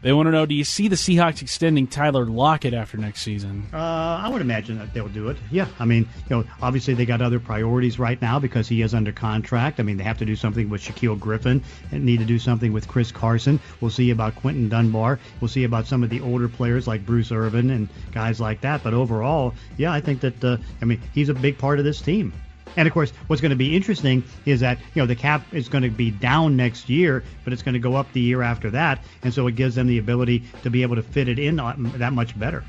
They 0.04 0.12
want 0.12 0.28
to 0.28 0.32
know: 0.32 0.46
Do 0.46 0.54
you 0.54 0.66
see 0.66 0.90
the 0.90 0.98
Seahawks 0.98 1.42
extending 1.42 1.88
Tyler 1.88 2.26
Lockett 2.26 2.74
after 2.74 2.98
next 2.98 3.22
season? 3.22 3.66
Uh, 3.74 3.78
I 3.78 4.28
would 4.28 4.42
imagine 4.42 4.78
that 4.80 4.94
they'll 4.94 5.08
do 5.08 5.30
it. 5.30 5.38
Yeah, 5.50 5.68
I 5.80 5.86
mean, 5.86 6.08
you 6.30 6.36
know, 6.36 6.44
obviously 6.62 6.94
they 6.94 7.06
got 7.06 7.22
other 7.22 7.40
priorities 7.40 7.98
right 7.98 8.22
now 8.22 8.38
because 8.38 8.68
he 8.68 8.82
is 8.82 8.94
under 8.94 9.14
contract. 9.14 9.80
I 9.80 9.84
mean, 9.84 9.96
they 9.96 10.04
have 10.04 10.18
to 10.18 10.26
do 10.26 10.36
something 10.36 10.70
with 10.70 10.82
Shaquill 10.82 11.18
Griffin 11.18 11.64
and 11.94 12.06
need 12.06 12.20
to 12.20 12.26
do 12.26 12.38
something 12.38 12.74
with 12.74 12.86
Chris 12.90 13.14
Carson. 13.14 13.62
We'll 13.80 13.92
see 13.92 14.12
about 14.12 14.36
Quinton 14.36 14.68
Dunbar. 14.68 15.20
We'll 15.40 15.48
see 15.48 15.64
about 15.64 15.88
some 15.88 16.04
of 16.04 16.10
the 16.10 16.20
older 16.20 16.50
players 16.50 16.86
like 16.86 17.06
Bruce 17.06 17.32
Irvin 17.32 17.70
and 17.70 17.88
guys 18.12 18.42
like 18.42 18.60
that. 18.60 18.84
But 18.84 18.94
overall, 18.94 19.54
yeah, 19.78 19.94
I 19.94 20.02
think 20.02 20.20
that 20.20 20.44
uh, 20.44 20.58
I 20.82 20.86
mean 20.86 21.02
he's 21.14 21.30
a 21.30 21.34
big 21.34 21.58
part 21.58 21.80
of 21.80 21.86
this 21.86 22.02
team. 22.02 22.34
And 22.76 22.88
of 22.88 22.94
course, 22.94 23.12
what's 23.28 23.42
going 23.42 23.52
to 23.52 23.56
be 23.56 23.76
interesting 23.76 24.24
is 24.46 24.60
that 24.62 24.80
you 24.94 25.02
know 25.02 25.06
the 25.06 25.16
cap 25.16 25.46
is 25.54 25.70
going 25.70 25.84
to 25.84 25.90
be 25.90 26.12
down 26.12 26.56
next 26.56 26.90
year, 26.90 27.24
but 27.44 27.54
it's 27.54 27.62
going 27.62 27.74
to 27.74 27.80
go 27.80 27.96
up 27.96 28.12
the 28.14 28.22
year 28.22 28.42
after 28.42 28.70
that, 28.72 29.04
and 29.24 29.34
so 29.34 29.48
it 29.48 29.56
gives 29.56 29.76
them 29.76 29.88
the 29.88 29.98
ability 29.98 30.44
to 30.64 30.70
be 30.70 30.82
able 30.82 30.96
to 30.96 31.04
fit 31.04 31.28
it 31.28 31.40
in 31.40 31.58
that 31.58 32.14
much 32.14 32.38
better. 32.38 32.64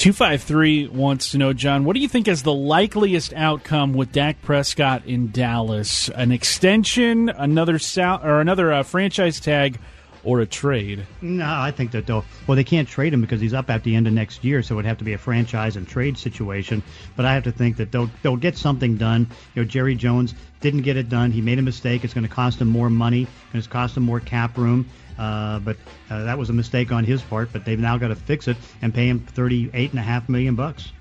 253 0.00 0.88
wants 0.88 1.32
to 1.32 1.36
know, 1.36 1.52
John, 1.52 1.84
what 1.84 1.92
do 1.92 2.00
you 2.00 2.08
think 2.08 2.26
is 2.26 2.42
the 2.42 2.54
likeliest 2.54 3.34
outcome 3.34 3.92
with 3.92 4.12
Dak 4.12 4.40
Prescott 4.40 5.04
in 5.04 5.30
Dallas? 5.30 6.08
An 6.08 6.32
extension, 6.32 7.28
another 7.28 7.78
sal- 7.78 8.24
or 8.24 8.40
another 8.40 8.72
uh, 8.72 8.82
franchise 8.82 9.40
tag, 9.40 9.78
or 10.24 10.40
a 10.40 10.46
trade? 10.46 11.06
No, 11.20 11.46
I 11.46 11.70
think 11.70 11.92
that 11.92 12.06
they'll. 12.06 12.24
Well, 12.46 12.56
they 12.56 12.64
can't 12.64 12.88
trade 12.88 13.12
him 13.12 13.20
because 13.20 13.40
he's 13.40 13.54
up 13.54 13.70
at 13.70 13.82
the 13.82 13.94
end 13.94 14.06
of 14.06 14.12
next 14.12 14.44
year, 14.44 14.62
so 14.62 14.74
it 14.74 14.76
would 14.76 14.84
have 14.84 14.98
to 14.98 15.04
be 15.04 15.12
a 15.12 15.18
franchise 15.18 15.76
and 15.76 15.86
trade 15.86 16.18
situation. 16.18 16.82
But 17.16 17.26
I 17.26 17.34
have 17.34 17.44
to 17.44 17.52
think 17.52 17.76
that 17.78 17.92
they'll 17.92 18.10
they'll 18.22 18.36
get 18.36 18.56
something 18.56 18.96
done. 18.96 19.28
You 19.54 19.62
know, 19.62 19.68
Jerry 19.68 19.94
Jones 19.94 20.34
didn't 20.60 20.82
get 20.82 20.96
it 20.96 21.08
done. 21.08 21.30
He 21.30 21.40
made 21.40 21.58
a 21.58 21.62
mistake. 21.62 22.04
It's 22.04 22.14
going 22.14 22.26
to 22.26 22.34
cost 22.34 22.60
him 22.60 22.68
more 22.68 22.90
money. 22.90 23.26
And 23.52 23.58
it's 23.58 23.66
cost 23.66 23.96
him 23.96 24.02
more 24.02 24.20
cap 24.20 24.58
room. 24.58 24.88
Uh, 25.18 25.58
but 25.58 25.76
uh, 26.08 26.24
that 26.24 26.38
was 26.38 26.50
a 26.50 26.52
mistake 26.54 26.92
on 26.92 27.04
his 27.04 27.22
part. 27.22 27.52
But 27.52 27.64
they've 27.64 27.78
now 27.78 27.98
got 27.98 28.08
to 28.08 28.16
fix 28.16 28.48
it 28.48 28.56
and 28.82 28.94
pay 28.94 29.08
him 29.08 29.20
thirty-eight 29.20 29.90
and 29.90 29.98
a 29.98 30.02
half 30.02 30.28
million 30.28 30.54
bucks. 30.54 30.92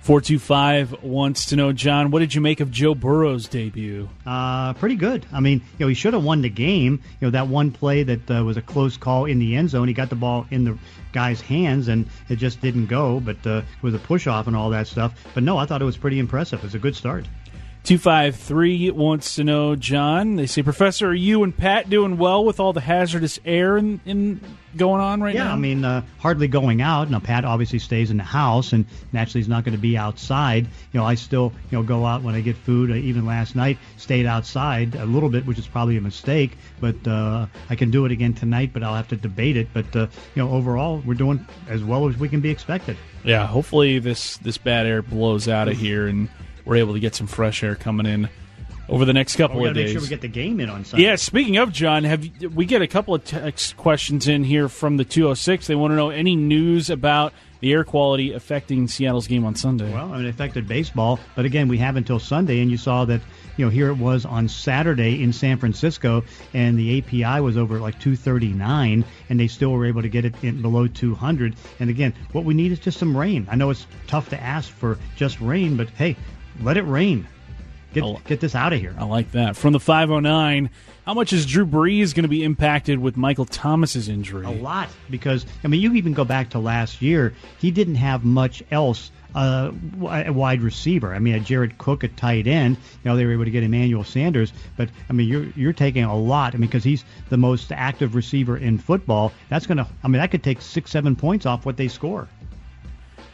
425 0.00 1.02
wants 1.02 1.46
to 1.46 1.56
know, 1.56 1.72
John, 1.72 2.10
what 2.10 2.20
did 2.20 2.34
you 2.34 2.40
make 2.40 2.60
of 2.60 2.70
Joe 2.70 2.94
Burrow's 2.94 3.48
debut? 3.48 4.08
Uh, 4.24 4.72
pretty 4.72 4.94
good. 4.94 5.26
I 5.30 5.40
mean, 5.40 5.60
you 5.78 5.84
know, 5.84 5.88
he 5.88 5.94
should 5.94 6.14
have 6.14 6.24
won 6.24 6.40
the 6.40 6.48
game. 6.48 7.02
You 7.20 7.26
know, 7.26 7.30
that 7.32 7.48
one 7.48 7.70
play 7.70 8.02
that 8.04 8.30
uh, 8.30 8.42
was 8.42 8.56
a 8.56 8.62
close 8.62 8.96
call 8.96 9.26
in 9.26 9.38
the 9.38 9.56
end 9.56 9.68
zone. 9.68 9.88
He 9.88 9.94
got 9.94 10.08
the 10.08 10.16
ball 10.16 10.46
in 10.50 10.64
the 10.64 10.78
guy's 11.12 11.42
hands, 11.42 11.88
and 11.88 12.08
it 12.30 12.36
just 12.36 12.62
didn't 12.62 12.86
go. 12.86 13.20
But 13.20 13.46
uh, 13.46 13.62
a 13.94 13.98
push 13.98 14.26
off 14.26 14.46
and 14.46 14.56
all 14.56 14.70
that 14.70 14.86
stuff. 14.86 15.12
But 15.34 15.42
no, 15.42 15.58
I 15.58 15.66
thought 15.66 15.82
it 15.82 15.86
was 15.86 15.98
pretty 15.98 16.18
impressive. 16.18 16.60
It 16.60 16.64
was 16.64 16.74
a 16.74 16.78
good 16.78 16.96
start. 16.96 17.26
253 17.84 18.90
wants 18.90 19.34
to 19.36 19.44
know, 19.44 19.74
John, 19.74 20.36
they 20.36 20.46
say, 20.46 20.62
Professor, 20.62 21.08
are 21.08 21.14
you 21.14 21.42
and 21.42 21.56
Pat 21.56 21.88
doing 21.88 22.18
well 22.18 22.44
with 22.44 22.60
all 22.60 22.72
the 22.72 22.80
hazardous 22.80 23.38
air 23.44 23.78
in, 23.78 24.00
in 24.04 24.40
going 24.76 25.00
on 25.00 25.22
right 25.22 25.34
Yeah, 25.34 25.44
now? 25.44 25.52
I 25.54 25.56
mean, 25.56 25.84
uh, 25.84 26.02
hardly 26.18 26.46
going 26.46 26.82
out. 26.82 27.10
Now, 27.10 27.20
Pat 27.20 27.44
obviously 27.44 27.78
stays 27.78 28.10
in 28.10 28.18
the 28.18 28.22
house, 28.22 28.72
and 28.74 28.84
naturally, 29.12 29.40
he's 29.40 29.48
not 29.48 29.64
going 29.64 29.74
to 29.74 29.80
be 29.80 29.96
outside. 29.96 30.66
You 30.92 31.00
know, 31.00 31.04
I 31.06 31.14
still, 31.14 31.52
you 31.70 31.78
know, 31.78 31.82
go 31.82 32.04
out 32.04 32.22
when 32.22 32.34
I 32.34 32.42
get 32.42 32.56
food. 32.56 32.90
Uh, 32.90 32.94
even 32.94 33.24
last 33.24 33.56
night, 33.56 33.78
stayed 33.96 34.26
outside 34.26 34.94
a 34.94 35.06
little 35.06 35.30
bit, 35.30 35.46
which 35.46 35.58
is 35.58 35.66
probably 35.66 35.96
a 35.96 36.00
mistake. 36.02 36.58
But 36.80 37.06
uh, 37.08 37.46
I 37.70 37.76
can 37.76 37.90
do 37.90 38.04
it 38.04 38.12
again 38.12 38.34
tonight, 38.34 38.70
but 38.74 38.82
I'll 38.82 38.94
have 38.94 39.08
to 39.08 39.16
debate 39.16 39.56
it. 39.56 39.68
But 39.72 39.96
uh, 39.96 40.06
you 40.34 40.42
know, 40.42 40.50
overall, 40.52 41.02
we're 41.06 41.14
doing 41.14 41.44
as 41.68 41.82
well 41.82 42.08
as 42.08 42.16
we 42.18 42.28
can 42.28 42.40
be 42.40 42.50
expected. 42.50 42.96
Yeah, 43.24 43.46
hopefully 43.46 43.98
this 43.98 44.36
this 44.38 44.58
bad 44.58 44.86
air 44.86 45.02
blows 45.02 45.48
out 45.48 45.68
of 45.68 45.76
here 45.76 46.06
and 46.06 46.28
we're 46.70 46.76
able 46.76 46.92
to 46.94 47.00
get 47.00 47.16
some 47.16 47.26
fresh 47.26 47.64
air 47.64 47.74
coming 47.74 48.06
in 48.06 48.28
over 48.88 49.04
the 49.04 49.12
next 49.12 49.34
couple 49.34 49.58
of 49.66 49.74
to 49.74 49.74
make 49.74 49.86
days. 49.86 49.92
sure 49.92 50.00
we 50.00 50.06
get 50.06 50.20
the 50.20 50.28
game 50.28 50.60
in 50.60 50.70
on 50.70 50.84
Sunday. 50.84 51.04
yeah, 51.04 51.16
speaking 51.16 51.56
of 51.56 51.72
John, 51.72 52.04
have 52.04 52.24
you- 52.24 52.48
we 52.48 52.64
get 52.64 52.80
a 52.80 52.86
couple 52.86 53.12
of 53.12 53.24
text 53.24 53.76
questions 53.76 54.28
in 54.28 54.44
here 54.44 54.68
from 54.68 54.96
the 54.96 55.04
206. 55.04 55.66
They 55.66 55.74
want 55.74 55.90
to 55.90 55.96
know 55.96 56.10
any 56.10 56.36
news 56.36 56.88
about 56.88 57.32
the 57.58 57.72
air 57.72 57.82
quality 57.84 58.32
affecting 58.32 58.86
Seattle's 58.88 59.26
game 59.26 59.44
on 59.44 59.54
Sunday. 59.56 59.92
Well, 59.92 60.12
I 60.12 60.16
mean, 60.18 60.26
it 60.26 60.30
affected 60.30 60.66
baseball, 60.68 61.18
but 61.34 61.44
again, 61.44 61.66
we 61.66 61.78
have 61.78 61.96
until 61.96 62.18
Sunday, 62.20 62.60
and 62.60 62.70
you 62.70 62.76
saw 62.76 63.04
that. 63.06 63.20
You 63.56 63.66
know, 63.66 63.70
here 63.70 63.88
it 63.90 63.98
was 63.98 64.24
on 64.24 64.48
Saturday 64.48 65.22
in 65.22 65.34
San 65.34 65.58
Francisco, 65.58 66.24
and 66.54 66.78
the 66.78 67.02
AQI 67.02 67.40
was 67.42 67.58
over 67.58 67.78
like 67.78 67.98
239, 67.98 69.04
and 69.28 69.38
they 69.40 69.48
still 69.48 69.70
were 69.72 69.84
able 69.84 70.00
to 70.00 70.08
get 70.08 70.24
it 70.24 70.34
in 70.42 70.62
below 70.62 70.86
200. 70.86 71.54
And 71.78 71.90
again, 71.90 72.14
what 72.32 72.44
we 72.44 72.54
need 72.54 72.72
is 72.72 72.78
just 72.78 72.98
some 72.98 73.14
rain. 73.14 73.46
I 73.50 73.56
know 73.56 73.68
it's 73.68 73.86
tough 74.06 74.30
to 74.30 74.42
ask 74.42 74.70
for 74.70 74.96
just 75.14 75.38
rain, 75.42 75.76
but 75.76 75.90
hey, 75.90 76.16
let 76.62 76.76
it 76.76 76.82
rain. 76.82 77.26
Get 77.92 78.04
I'll- 78.04 78.20
get 78.24 78.40
this 78.40 78.54
out 78.54 78.72
of 78.72 78.80
here. 78.80 78.94
I 78.98 79.04
like 79.04 79.32
that. 79.32 79.56
From 79.56 79.72
the 79.72 79.80
509, 79.80 80.70
how 81.06 81.14
much 81.14 81.32
is 81.32 81.44
Drew 81.44 81.66
Brees 81.66 82.14
going 82.14 82.22
to 82.22 82.28
be 82.28 82.44
impacted 82.44 83.00
with 83.00 83.16
Michael 83.16 83.46
Thomas's 83.46 84.08
injury? 84.08 84.46
A 84.46 84.50
lot 84.50 84.88
because 85.10 85.44
I 85.64 85.68
mean 85.68 85.80
you 85.80 85.94
even 85.94 86.12
go 86.12 86.24
back 86.24 86.50
to 86.50 86.58
last 86.60 87.02
year. 87.02 87.34
He 87.58 87.70
didn't 87.70 87.96
have 87.96 88.24
much 88.24 88.62
else. 88.70 89.10
Uh, 89.32 89.70
a 90.02 90.32
wide 90.32 90.60
receiver. 90.60 91.14
I 91.14 91.20
mean, 91.20 91.36
a 91.36 91.38
Jared 91.40 91.78
Cook 91.78 92.02
at 92.02 92.16
tight 92.16 92.48
end. 92.48 92.76
You 92.76 93.10
know, 93.10 93.16
they 93.16 93.24
were 93.24 93.30
able 93.30 93.44
to 93.44 93.50
get 93.52 93.62
Emmanuel 93.62 94.02
Sanders, 94.02 94.52
but 94.76 94.88
I 95.08 95.12
mean, 95.12 95.28
you're 95.28 95.44
you're 95.54 95.72
taking 95.72 96.02
a 96.02 96.16
lot. 96.16 96.52
I 96.52 96.58
mean, 96.58 96.66
because 96.66 96.82
he's 96.82 97.04
the 97.28 97.36
most 97.36 97.70
active 97.70 98.16
receiver 98.16 98.56
in 98.56 98.76
football. 98.76 99.32
That's 99.48 99.68
gonna. 99.68 99.86
I 100.02 100.08
mean, 100.08 100.20
that 100.20 100.32
could 100.32 100.42
take 100.42 100.60
six, 100.60 100.90
seven 100.90 101.14
points 101.14 101.46
off 101.46 101.64
what 101.64 101.76
they 101.76 101.86
score. 101.86 102.26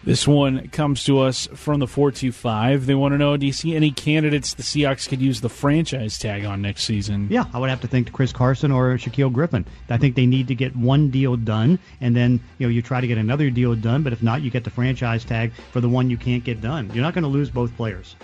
This 0.07 0.29
one 0.29 0.69
comes 0.69 1.03
to 1.07 1.19
us 1.19 1.49
from 1.53 1.81
the 1.81 1.89
425. 1.89 2.87
They 2.87 2.95
want 2.95 3.13
to 3.15 3.19
know 3.19 3.37
do 3.37 3.45
you 3.45 3.53
see 3.53 3.75
any 3.75 3.91
candidates 3.91 4.55
the 4.55 4.63
Seahawks 4.63 5.09
could 5.09 5.21
use 5.21 5.41
the 5.41 5.49
franchise 5.49 6.17
tag 6.17 6.45
on 6.45 6.63
next 6.63 6.85
season? 6.85 7.27
Yeah, 7.29 7.47
I 7.53 7.59
would 7.59 7.71
have 7.71 7.81
to 7.81 7.89
think 7.89 8.13
Chris 8.13 8.33
Carson 8.33 8.71
or 8.71 8.97
Shaquill 8.99 9.33
Griffin. 9.33 9.67
I 9.91 9.97
think 9.97 10.15
they 10.15 10.25
need 10.25 10.47
to 10.47 10.55
get 10.55 10.77
one 10.77 11.11
deal 11.11 11.37
done, 11.37 11.81
and 12.01 12.15
then 12.15 12.39
you 12.59 12.69
know 12.69 12.71
you 12.71 12.83
try 12.83 13.01
to 13.01 13.07
get 13.09 13.19
another 13.19 13.51
deal 13.51 13.75
done. 13.75 14.05
But 14.05 14.13
if 14.13 14.23
not, 14.23 14.43
you 14.43 14.51
get 14.53 14.63
the 14.63 14.71
franchise 14.71 15.25
tag 15.25 15.53
for 15.73 15.81
the 15.81 15.89
one 15.89 16.09
you 16.09 16.17
can't 16.17 16.45
get 16.45 16.61
done. 16.61 16.89
You're 16.95 17.03
not 17.03 17.13
going 17.15 17.25
to 17.25 17.29
lose 17.29 17.51
both 17.51 17.77
players. 17.77 18.15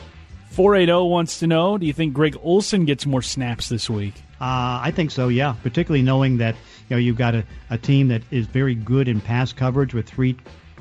480 0.50 1.08
wants 1.08 1.40
to 1.40 1.48
know 1.48 1.78
do 1.78 1.86
you 1.86 1.92
think 1.92 2.14
Greg 2.14 2.36
Olsen 2.44 2.84
gets 2.84 3.06
more 3.06 3.22
snaps 3.22 3.68
this 3.68 3.90
week? 3.90 4.14
Uh, 4.40 4.78
I 4.84 4.92
think 4.94 5.10
so, 5.10 5.26
yeah. 5.26 5.56
Particularly 5.64 6.02
knowing 6.02 6.36
that 6.36 6.54
you 6.88 6.94
know 6.94 6.98
you've 6.98 7.18
got 7.18 7.34
a, 7.34 7.44
a 7.70 7.78
team 7.78 8.06
that 8.06 8.22
is 8.30 8.46
very 8.46 8.76
good 8.76 9.08
in 9.08 9.20
pass 9.20 9.52
coverage 9.52 9.94
with 9.94 10.08
three 10.08 10.36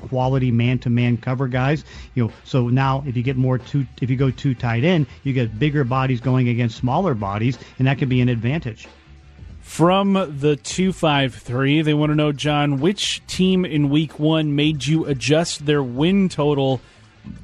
quality 0.08 0.50
man-to-man 0.50 1.16
cover 1.16 1.48
guys. 1.48 1.84
You 2.14 2.26
know, 2.26 2.32
so 2.44 2.68
now 2.68 3.02
if 3.06 3.16
you 3.16 3.22
get 3.22 3.36
more 3.36 3.58
two, 3.58 3.86
if 4.00 4.10
you 4.10 4.16
go 4.16 4.30
two 4.30 4.54
tight 4.54 4.84
end, 4.84 5.06
you 5.22 5.32
get 5.32 5.58
bigger 5.58 5.84
bodies 5.84 6.20
going 6.20 6.48
against 6.48 6.76
smaller 6.76 7.14
bodies, 7.14 7.58
and 7.78 7.86
that 7.88 7.98
can 7.98 8.08
be 8.08 8.20
an 8.20 8.28
advantage. 8.28 8.88
From 9.60 10.12
the 10.12 10.56
253, 10.56 11.82
they 11.82 11.94
want 11.94 12.10
to 12.10 12.16
know, 12.16 12.32
John, 12.32 12.80
which 12.80 13.24
team 13.26 13.64
in 13.64 13.90
week 13.90 14.18
one 14.18 14.54
made 14.56 14.84
you 14.84 15.06
adjust 15.06 15.64
their 15.64 15.82
win 15.82 16.28
total 16.28 16.80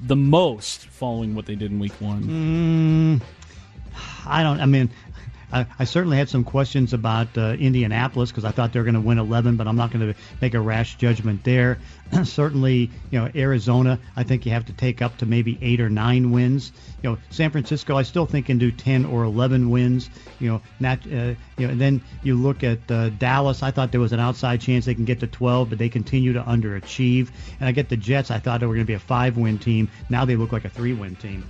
the 0.03 0.16
most 0.16 0.87
following 0.87 1.35
what 1.35 1.47
they 1.47 1.55
did 1.55 1.71
in 1.71 1.79
week 1.79 1.99
one? 2.01 3.21
Mm, 3.21 3.23
I 4.27 4.42
don't. 4.42 4.61
I 4.61 4.66
mean, 4.66 4.90
I, 5.53 5.67
I 5.79 5.85
certainly 5.85 6.17
had 6.17 6.29
some 6.29 6.45
questions 6.45 6.93
about 6.93 7.37
uh, 7.39 7.57
Indianapolis 7.59 8.31
because 8.31 8.45
I 8.45 8.51
thought 8.51 8.73
they 8.73 8.81
were 8.81 8.85
going 8.85 8.95
to 8.95 9.01
win 9.01 9.19
11, 9.19 9.57
but 9.57 9.67
I'm 9.67 9.77
not 9.77 9.91
going 9.91 10.13
to 10.13 10.21
make 10.41 10.55
a 10.55 10.61
rash 10.61 10.97
judgment 10.97 11.45
there. 11.45 11.79
certainly, 12.25 12.91
you 13.11 13.19
know, 13.19 13.31
Arizona, 13.35 13.99
I 14.17 14.25
think 14.25 14.47
you 14.47 14.53
have 14.53 14.67
to 14.67 14.73
take 14.73 15.03
up 15.03 15.19
to 15.19 15.27
maybe 15.27 15.59
eight 15.63 15.81
or 15.81 15.89
nine 15.89 16.31
wins. 16.33 16.73
You 17.03 17.11
know, 17.11 17.19
San 17.31 17.51
Francisco, 17.51 17.97
I 17.97 18.03
still 18.03 18.27
think 18.27 18.47
can 18.47 18.59
do 18.59 18.71
10 18.71 19.05
or 19.07 19.25
11 19.25 19.71
wins. 19.71 20.11
You 20.39 20.51
know, 20.51 20.63
not, 20.81 20.99
uh, 21.07 21.35
you 21.57 21.67
know, 21.67 21.69
and 21.69 21.81
then 21.81 22.03
you 22.23 22.35
look 22.35 22.63
at 22.63 22.91
uh, 22.91 23.11
Dallas. 23.11 23.63
I 23.63 23.71
thought 23.71 23.91
there 23.91 24.01
was 24.01 24.13
an 24.13 24.21
outside 24.21 24.61
chance 24.61 24.85
they 24.85 24.95
can 24.95 25.05
get 25.05 25.21
to 25.21 25.27
12, 25.27 25.71
but 25.71 25.79
they 25.79 25.89
continue 25.89 26.33
to 26.35 26.43
underachieve. 26.43 27.31
And 27.61 27.69
I 27.69 27.73
get 27.73 27.89
the 27.89 27.97
Jets. 27.97 28.31
I 28.31 28.39
thought 28.39 28.61
they 28.61 28.67
were 28.67 28.75
going 28.75 28.87
to 28.87 28.91
be 28.91 28.95
a 28.95 28.99
five-win 28.99 29.59
team. 29.59 29.89
Now 30.09 30.25
they 30.25 30.37
look 30.37 30.53
like 30.53 30.65
a 30.65 30.71
three-win 30.71 31.17
team. 31.17 31.45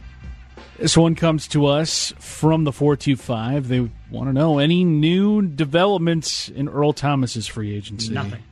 This 0.78 0.96
one 0.96 1.16
comes 1.16 1.48
to 1.48 1.66
us 1.66 2.12
from 2.20 2.62
the 2.62 2.72
425. 2.72 3.66
They 3.66 3.90
want 4.10 4.28
to 4.28 4.32
know 4.32 4.58
any 4.58 4.84
new 4.84 5.42
developments 5.42 6.48
in 6.48 6.68
Earl 6.68 6.92
Thomas's 6.92 7.48
free 7.48 7.74
agency. 7.74 8.12
Nothing. 8.12 8.44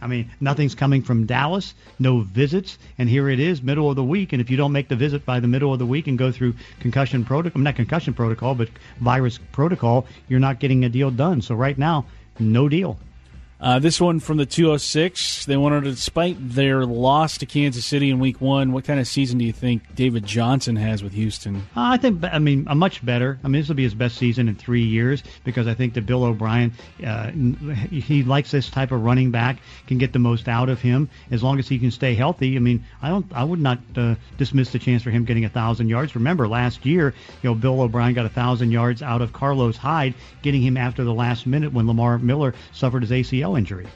I 0.00 0.06
mean, 0.06 0.30
nothing's 0.40 0.76
coming 0.76 1.02
from 1.02 1.26
Dallas, 1.26 1.74
no 1.98 2.20
visits, 2.20 2.78
and 2.98 3.08
here 3.08 3.28
it 3.28 3.40
is, 3.40 3.62
middle 3.62 3.90
of 3.90 3.96
the 3.96 4.04
week. 4.04 4.32
And 4.32 4.40
if 4.40 4.48
you 4.48 4.56
don't 4.56 4.70
make 4.70 4.88
the 4.88 4.96
visit 4.96 5.26
by 5.26 5.40
the 5.40 5.48
middle 5.48 5.72
of 5.72 5.80
the 5.80 5.86
week 5.86 6.06
and 6.06 6.16
go 6.16 6.30
through 6.30 6.54
concussion 6.78 7.24
protocol, 7.24 7.60
not 7.60 7.74
concussion 7.74 8.14
protocol, 8.14 8.54
but 8.54 8.68
virus 9.00 9.38
protocol, 9.50 10.06
you're 10.28 10.40
not 10.40 10.60
getting 10.60 10.84
a 10.84 10.88
deal 10.88 11.10
done. 11.10 11.42
So 11.42 11.56
right 11.56 11.76
now, 11.76 12.06
no 12.38 12.68
deal. 12.68 12.96
Uh, 13.62 13.78
this 13.78 14.00
one 14.00 14.18
from 14.18 14.38
the 14.38 14.44
206. 14.44 15.46
They 15.46 15.56
wanted, 15.56 15.84
despite 15.84 16.36
their 16.40 16.84
loss 16.84 17.38
to 17.38 17.46
Kansas 17.46 17.86
City 17.86 18.10
in 18.10 18.18
Week 18.18 18.40
One, 18.40 18.72
what 18.72 18.84
kind 18.84 18.98
of 18.98 19.06
season 19.06 19.38
do 19.38 19.44
you 19.44 19.52
think 19.52 19.94
David 19.94 20.26
Johnson 20.26 20.74
has 20.74 21.00
with 21.00 21.12
Houston? 21.12 21.58
Uh, 21.76 21.94
I 21.94 21.96
think, 21.96 22.24
I 22.24 22.40
mean, 22.40 22.66
a 22.68 22.74
much 22.74 23.06
better. 23.06 23.38
I 23.44 23.46
mean, 23.46 23.62
this 23.62 23.68
will 23.68 23.76
be 23.76 23.84
his 23.84 23.94
best 23.94 24.16
season 24.16 24.48
in 24.48 24.56
three 24.56 24.82
years 24.82 25.22
because 25.44 25.68
I 25.68 25.74
think 25.74 25.94
that 25.94 26.06
Bill 26.06 26.24
O'Brien, 26.24 26.72
uh, 27.06 27.30
he 27.30 28.24
likes 28.24 28.50
this 28.50 28.68
type 28.68 28.90
of 28.90 29.04
running 29.04 29.30
back, 29.30 29.58
can 29.86 29.96
get 29.96 30.12
the 30.12 30.18
most 30.18 30.48
out 30.48 30.68
of 30.68 30.80
him 30.80 31.08
as 31.30 31.44
long 31.44 31.60
as 31.60 31.68
he 31.68 31.78
can 31.78 31.92
stay 31.92 32.16
healthy. 32.16 32.56
I 32.56 32.58
mean, 32.58 32.84
I 33.00 33.10
don't, 33.10 33.26
I 33.32 33.44
would 33.44 33.60
not 33.60 33.78
uh, 33.96 34.16
dismiss 34.38 34.72
the 34.72 34.80
chance 34.80 35.04
for 35.04 35.10
him 35.10 35.24
getting 35.24 35.44
a 35.44 35.48
thousand 35.48 35.88
yards. 35.88 36.16
Remember, 36.16 36.48
last 36.48 36.84
year, 36.84 37.14
you 37.42 37.50
know, 37.50 37.54
Bill 37.54 37.80
O'Brien 37.80 38.14
got 38.14 38.26
a 38.26 38.30
thousand 38.30 38.72
yards 38.72 39.02
out 39.02 39.22
of 39.22 39.32
Carlos 39.32 39.76
Hyde, 39.76 40.14
getting 40.42 40.62
him 40.62 40.76
after 40.76 41.04
the 41.04 41.14
last 41.14 41.46
minute 41.46 41.72
when 41.72 41.86
Lamar 41.86 42.18
Miller 42.18 42.54
suffered 42.72 43.02
his 43.02 43.12
ACL 43.12 43.51
injury. 43.56 43.86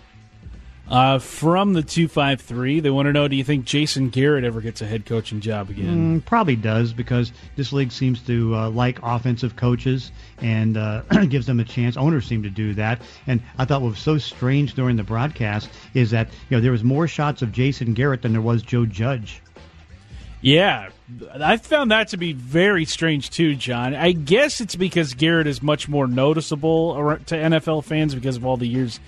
Uh, 0.88 1.18
from 1.18 1.72
the 1.72 1.82
253, 1.82 2.78
they 2.78 2.90
want 2.90 3.06
to 3.06 3.12
know 3.12 3.26
do 3.26 3.34
you 3.34 3.42
think 3.42 3.64
Jason 3.64 4.08
Garrett 4.08 4.44
ever 4.44 4.60
gets 4.60 4.80
a 4.80 4.86
head 4.86 5.04
coaching 5.04 5.40
job 5.40 5.68
again? 5.68 6.20
Mm, 6.20 6.24
probably 6.24 6.54
does 6.54 6.92
because 6.92 7.32
this 7.56 7.72
league 7.72 7.90
seems 7.90 8.20
to 8.22 8.54
uh, 8.54 8.70
like 8.70 9.00
offensive 9.02 9.56
coaches 9.56 10.12
and 10.40 10.76
uh, 10.76 11.02
gives 11.28 11.46
them 11.46 11.58
a 11.58 11.64
chance. 11.64 11.96
Owners 11.96 12.24
seem 12.24 12.44
to 12.44 12.50
do 12.50 12.72
that. 12.74 13.02
And 13.26 13.42
I 13.58 13.64
thought 13.64 13.82
what 13.82 13.90
was 13.90 13.98
so 13.98 14.16
strange 14.18 14.74
during 14.74 14.94
the 14.94 15.02
broadcast 15.02 15.70
is 15.94 16.12
that 16.12 16.28
you 16.48 16.56
know 16.56 16.60
there 16.60 16.72
was 16.72 16.84
more 16.84 17.08
shots 17.08 17.42
of 17.42 17.50
Jason 17.50 17.92
Garrett 17.92 18.22
than 18.22 18.32
there 18.32 18.40
was 18.40 18.62
Joe 18.62 18.86
Judge. 18.86 19.42
Yeah, 20.40 20.90
I 21.40 21.56
found 21.56 21.90
that 21.90 22.08
to 22.08 22.16
be 22.16 22.32
very 22.32 22.84
strange 22.84 23.30
too, 23.30 23.56
John. 23.56 23.96
I 23.96 24.12
guess 24.12 24.60
it's 24.60 24.76
because 24.76 25.14
Garrett 25.14 25.48
is 25.48 25.60
much 25.60 25.88
more 25.88 26.06
noticeable 26.06 26.94
to 27.26 27.34
NFL 27.34 27.82
fans 27.82 28.14
because 28.14 28.36
of 28.36 28.46
all 28.46 28.56
the 28.56 28.68
years 28.68 29.00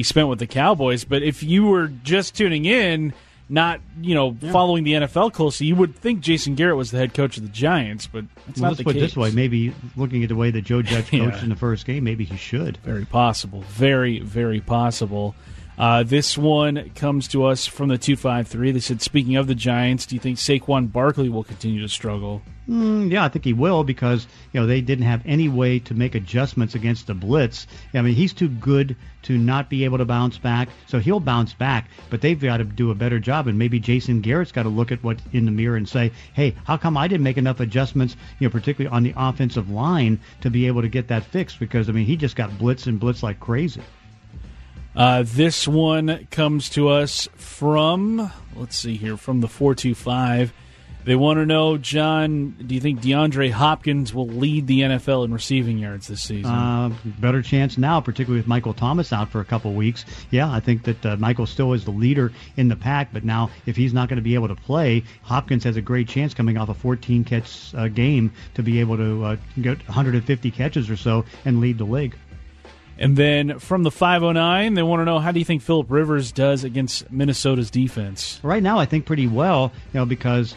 he 0.00 0.04
spent 0.04 0.28
with 0.28 0.38
the 0.38 0.46
Cowboys. 0.46 1.04
But 1.04 1.22
if 1.22 1.42
you 1.42 1.64
were 1.66 1.88
just 1.88 2.34
tuning 2.34 2.64
in, 2.64 3.12
not 3.50 3.80
you 4.00 4.14
know 4.14 4.34
following 4.50 4.84
the 4.84 4.92
NFL 4.94 5.32
closely, 5.34 5.66
you 5.66 5.76
would 5.76 5.94
think 5.94 6.20
Jason 6.20 6.54
Garrett 6.54 6.76
was 6.78 6.90
the 6.90 6.96
head 6.96 7.12
coach 7.12 7.36
of 7.36 7.42
the 7.42 7.48
Giants, 7.50 8.06
but 8.06 8.24
that's 8.46 8.58
Well, 8.60 8.62
not 8.62 8.68
let's 8.68 8.78
the 8.78 8.84
put 8.84 8.96
it 8.96 9.00
case. 9.00 9.10
this 9.10 9.16
way: 9.18 9.30
maybe 9.32 9.74
looking 9.96 10.22
at 10.22 10.30
the 10.30 10.36
way 10.36 10.50
that 10.52 10.62
Joe 10.62 10.80
Judge 10.80 11.04
coached 11.10 11.36
Yeah. 11.36 11.42
in 11.42 11.48
the 11.50 11.56
first 11.56 11.84
game, 11.84 12.02
maybe 12.04 12.24
he 12.24 12.36
should. 12.38 12.78
Very 12.78 13.04
possible. 13.04 13.60
Very, 13.68 14.20
very 14.20 14.60
possible. 14.60 15.34
Uh, 15.80 16.02
this 16.02 16.36
one 16.36 16.90
comes 16.90 17.26
to 17.26 17.42
us 17.42 17.66
from 17.66 17.88
the 17.88 17.96
253. 17.96 18.70
They 18.70 18.80
said, 18.80 19.00
speaking 19.00 19.36
of 19.36 19.46
the 19.46 19.54
Giants, 19.54 20.04
do 20.04 20.14
you 20.14 20.20
think 20.20 20.36
Saquon 20.36 20.92
Barkley 20.92 21.30
will 21.30 21.42
continue 21.42 21.80
to 21.80 21.88
struggle? 21.88 22.42
Mm, 22.68 23.10
yeah, 23.10 23.24
I 23.24 23.30
think 23.30 23.46
he 23.46 23.54
will 23.54 23.82
because 23.82 24.26
you 24.52 24.60
know 24.60 24.66
they 24.66 24.82
didn't 24.82 25.06
have 25.06 25.22
any 25.24 25.48
way 25.48 25.78
to 25.78 25.94
make 25.94 26.14
adjustments 26.14 26.74
against 26.74 27.06
the 27.06 27.14
blitz. 27.14 27.66
I 27.94 28.02
mean, 28.02 28.14
he's 28.14 28.34
too 28.34 28.50
good 28.50 28.94
to 29.22 29.38
not 29.38 29.70
be 29.70 29.86
able 29.86 29.96
to 29.96 30.04
bounce 30.04 30.36
back, 30.36 30.68
so 30.86 30.98
he'll 30.98 31.18
bounce 31.18 31.54
back. 31.54 31.88
But 32.10 32.20
they've 32.20 32.38
got 32.38 32.58
to 32.58 32.64
do 32.64 32.90
a 32.90 32.94
better 32.94 33.18
job, 33.18 33.46
and 33.46 33.58
maybe 33.58 33.80
Jason 33.80 34.20
Garrett's 34.20 34.52
got 34.52 34.64
to 34.64 34.68
look 34.68 34.92
at 34.92 35.02
what 35.02 35.18
in 35.32 35.46
the 35.46 35.50
mirror 35.50 35.76
and 35.76 35.88
say, 35.88 36.12
"Hey, 36.34 36.54
how 36.64 36.76
come 36.76 36.98
I 36.98 37.08
didn't 37.08 37.24
make 37.24 37.38
enough 37.38 37.58
adjustments? 37.58 38.16
You 38.38 38.48
know, 38.48 38.52
particularly 38.52 38.94
on 38.94 39.02
the 39.02 39.14
offensive 39.16 39.70
line 39.70 40.20
to 40.42 40.50
be 40.50 40.66
able 40.66 40.82
to 40.82 40.88
get 40.88 41.08
that 41.08 41.24
fixed? 41.24 41.58
Because 41.58 41.88
I 41.88 41.92
mean, 41.92 42.04
he 42.04 42.16
just 42.16 42.36
got 42.36 42.58
blitz 42.58 42.86
and 42.86 43.00
blitz 43.00 43.22
like 43.22 43.40
crazy." 43.40 43.80
Uh, 44.94 45.22
this 45.24 45.68
one 45.68 46.26
comes 46.30 46.68
to 46.70 46.88
us 46.88 47.28
from, 47.36 48.30
let's 48.56 48.76
see 48.76 48.96
here, 48.96 49.16
from 49.16 49.40
the 49.40 49.48
425. 49.48 50.52
They 51.02 51.16
want 51.16 51.38
to 51.38 51.46
know, 51.46 51.78
John, 51.78 52.50
do 52.66 52.74
you 52.74 52.80
think 52.80 53.00
DeAndre 53.00 53.50
Hopkins 53.50 54.12
will 54.12 54.26
lead 54.26 54.66
the 54.66 54.82
NFL 54.82 55.24
in 55.24 55.32
receiving 55.32 55.78
yards 55.78 56.08
this 56.08 56.20
season? 56.20 56.52
Uh, 56.52 56.90
better 57.04 57.40
chance 57.40 57.78
now, 57.78 58.02
particularly 58.02 58.40
with 58.40 58.46
Michael 58.46 58.74
Thomas 58.74 59.10
out 59.10 59.30
for 59.30 59.40
a 59.40 59.44
couple 59.44 59.72
weeks. 59.72 60.04
Yeah, 60.30 60.50
I 60.50 60.60
think 60.60 60.82
that 60.84 61.06
uh, 61.06 61.16
Michael 61.16 61.46
still 61.46 61.72
is 61.72 61.86
the 61.86 61.90
leader 61.90 62.32
in 62.56 62.68
the 62.68 62.76
pack, 62.76 63.14
but 63.14 63.24
now 63.24 63.50
if 63.64 63.76
he's 63.76 63.94
not 63.94 64.10
going 64.10 64.18
to 64.18 64.22
be 64.22 64.34
able 64.34 64.48
to 64.48 64.54
play, 64.54 65.02
Hopkins 65.22 65.64
has 65.64 65.76
a 65.76 65.82
great 65.82 66.06
chance 66.06 66.34
coming 66.34 66.58
off 66.58 66.68
a 66.68 66.74
14 66.74 67.24
catch 67.24 67.74
uh, 67.74 67.88
game 67.88 68.30
to 68.54 68.62
be 68.62 68.80
able 68.80 68.98
to 68.98 69.24
uh, 69.24 69.36
get 69.62 69.78
150 69.88 70.50
catches 70.50 70.90
or 70.90 70.96
so 70.96 71.24
and 71.46 71.60
lead 71.60 71.78
the 71.78 71.84
league. 71.84 72.14
And 73.00 73.16
then 73.16 73.58
from 73.58 73.82
the 73.82 73.90
509, 73.90 74.74
they 74.74 74.82
want 74.82 75.00
to 75.00 75.04
know, 75.04 75.18
how 75.18 75.32
do 75.32 75.38
you 75.38 75.44
think 75.44 75.62
Philip 75.62 75.90
Rivers 75.90 76.30
does 76.30 76.62
against 76.62 77.10
Minnesota's 77.10 77.70
defense? 77.70 78.38
Right 78.42 78.62
now, 78.62 78.78
I 78.78 78.84
think 78.84 79.06
pretty 79.06 79.26
well, 79.26 79.72
you 79.92 79.98
know, 79.98 80.06
because 80.06 80.54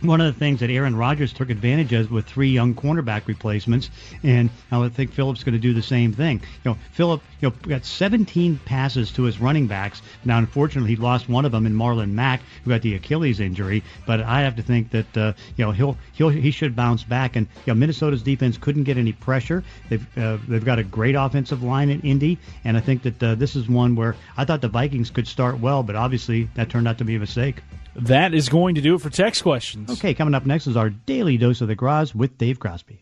one 0.00 0.20
of 0.20 0.32
the 0.32 0.38
things 0.38 0.60
that 0.60 0.70
Aaron 0.70 0.94
Rodgers 0.94 1.32
took 1.32 1.50
advantage 1.50 1.92
of 1.92 2.10
with 2.10 2.26
three 2.26 2.50
young 2.50 2.74
cornerback 2.74 3.26
replacements, 3.26 3.90
and 4.22 4.50
I 4.70 4.88
think 4.88 5.12
Philip's 5.12 5.42
going 5.42 5.54
to 5.54 5.58
do 5.58 5.74
the 5.74 5.82
same 5.82 6.12
thing. 6.12 6.40
You 6.64 6.72
know, 6.72 6.78
Philip, 6.92 7.22
you 7.40 7.48
know, 7.48 7.54
got 7.62 7.84
17 7.84 8.60
passes 8.64 9.10
to 9.12 9.24
his 9.24 9.40
running 9.40 9.66
backs. 9.66 10.00
Now, 10.24 10.38
unfortunately, 10.38 10.90
he 10.90 10.96
lost 10.96 11.28
one 11.28 11.44
of 11.44 11.52
them 11.52 11.66
in 11.66 11.74
Marlon 11.74 12.12
Mack, 12.12 12.42
who 12.64 12.70
got 12.70 12.82
the 12.82 12.94
Achilles 12.94 13.40
injury. 13.40 13.82
But 14.06 14.20
I 14.20 14.42
have 14.42 14.56
to 14.56 14.62
think 14.62 14.90
that 14.90 15.16
uh, 15.16 15.32
you 15.56 15.64
know 15.64 15.72
he'll 15.72 15.96
he'll 16.12 16.28
he 16.28 16.50
should 16.50 16.76
bounce 16.76 17.02
back. 17.02 17.36
And 17.36 17.46
you 17.66 17.72
know, 17.72 17.74
Minnesota's 17.74 18.22
defense 18.22 18.56
couldn't 18.56 18.84
get 18.84 18.98
any 18.98 19.12
pressure. 19.12 19.64
They've 19.88 20.18
uh, 20.18 20.38
they've 20.46 20.64
got 20.64 20.78
a 20.78 20.84
great 20.84 21.16
offensive 21.16 21.62
line 21.62 21.90
in 21.90 22.00
Indy, 22.02 22.38
and 22.64 22.76
I 22.76 22.80
think 22.80 23.02
that 23.02 23.22
uh, 23.22 23.34
this 23.34 23.56
is 23.56 23.68
one 23.68 23.96
where 23.96 24.14
I 24.36 24.44
thought 24.44 24.60
the 24.60 24.68
Vikings 24.68 25.10
could 25.10 25.26
start 25.26 25.58
well, 25.58 25.82
but 25.82 25.96
obviously 25.96 26.48
that 26.54 26.68
turned 26.70 26.86
out 26.86 26.98
to 26.98 27.04
be 27.04 27.16
a 27.16 27.18
mistake. 27.18 27.62
That 27.98 28.32
is 28.32 28.48
going 28.48 28.76
to 28.76 28.80
do 28.80 28.94
it 28.94 29.00
for 29.00 29.10
text 29.10 29.42
questions. 29.42 29.90
Okay, 29.90 30.14
coming 30.14 30.34
up 30.34 30.46
next 30.46 30.66
is 30.66 30.76
our 30.76 30.90
daily 30.90 31.36
dose 31.36 31.60
of 31.60 31.68
the 31.68 31.74
Groz 31.74 32.14
with 32.14 32.38
Dave 32.38 32.58
Grosby. 32.58 33.00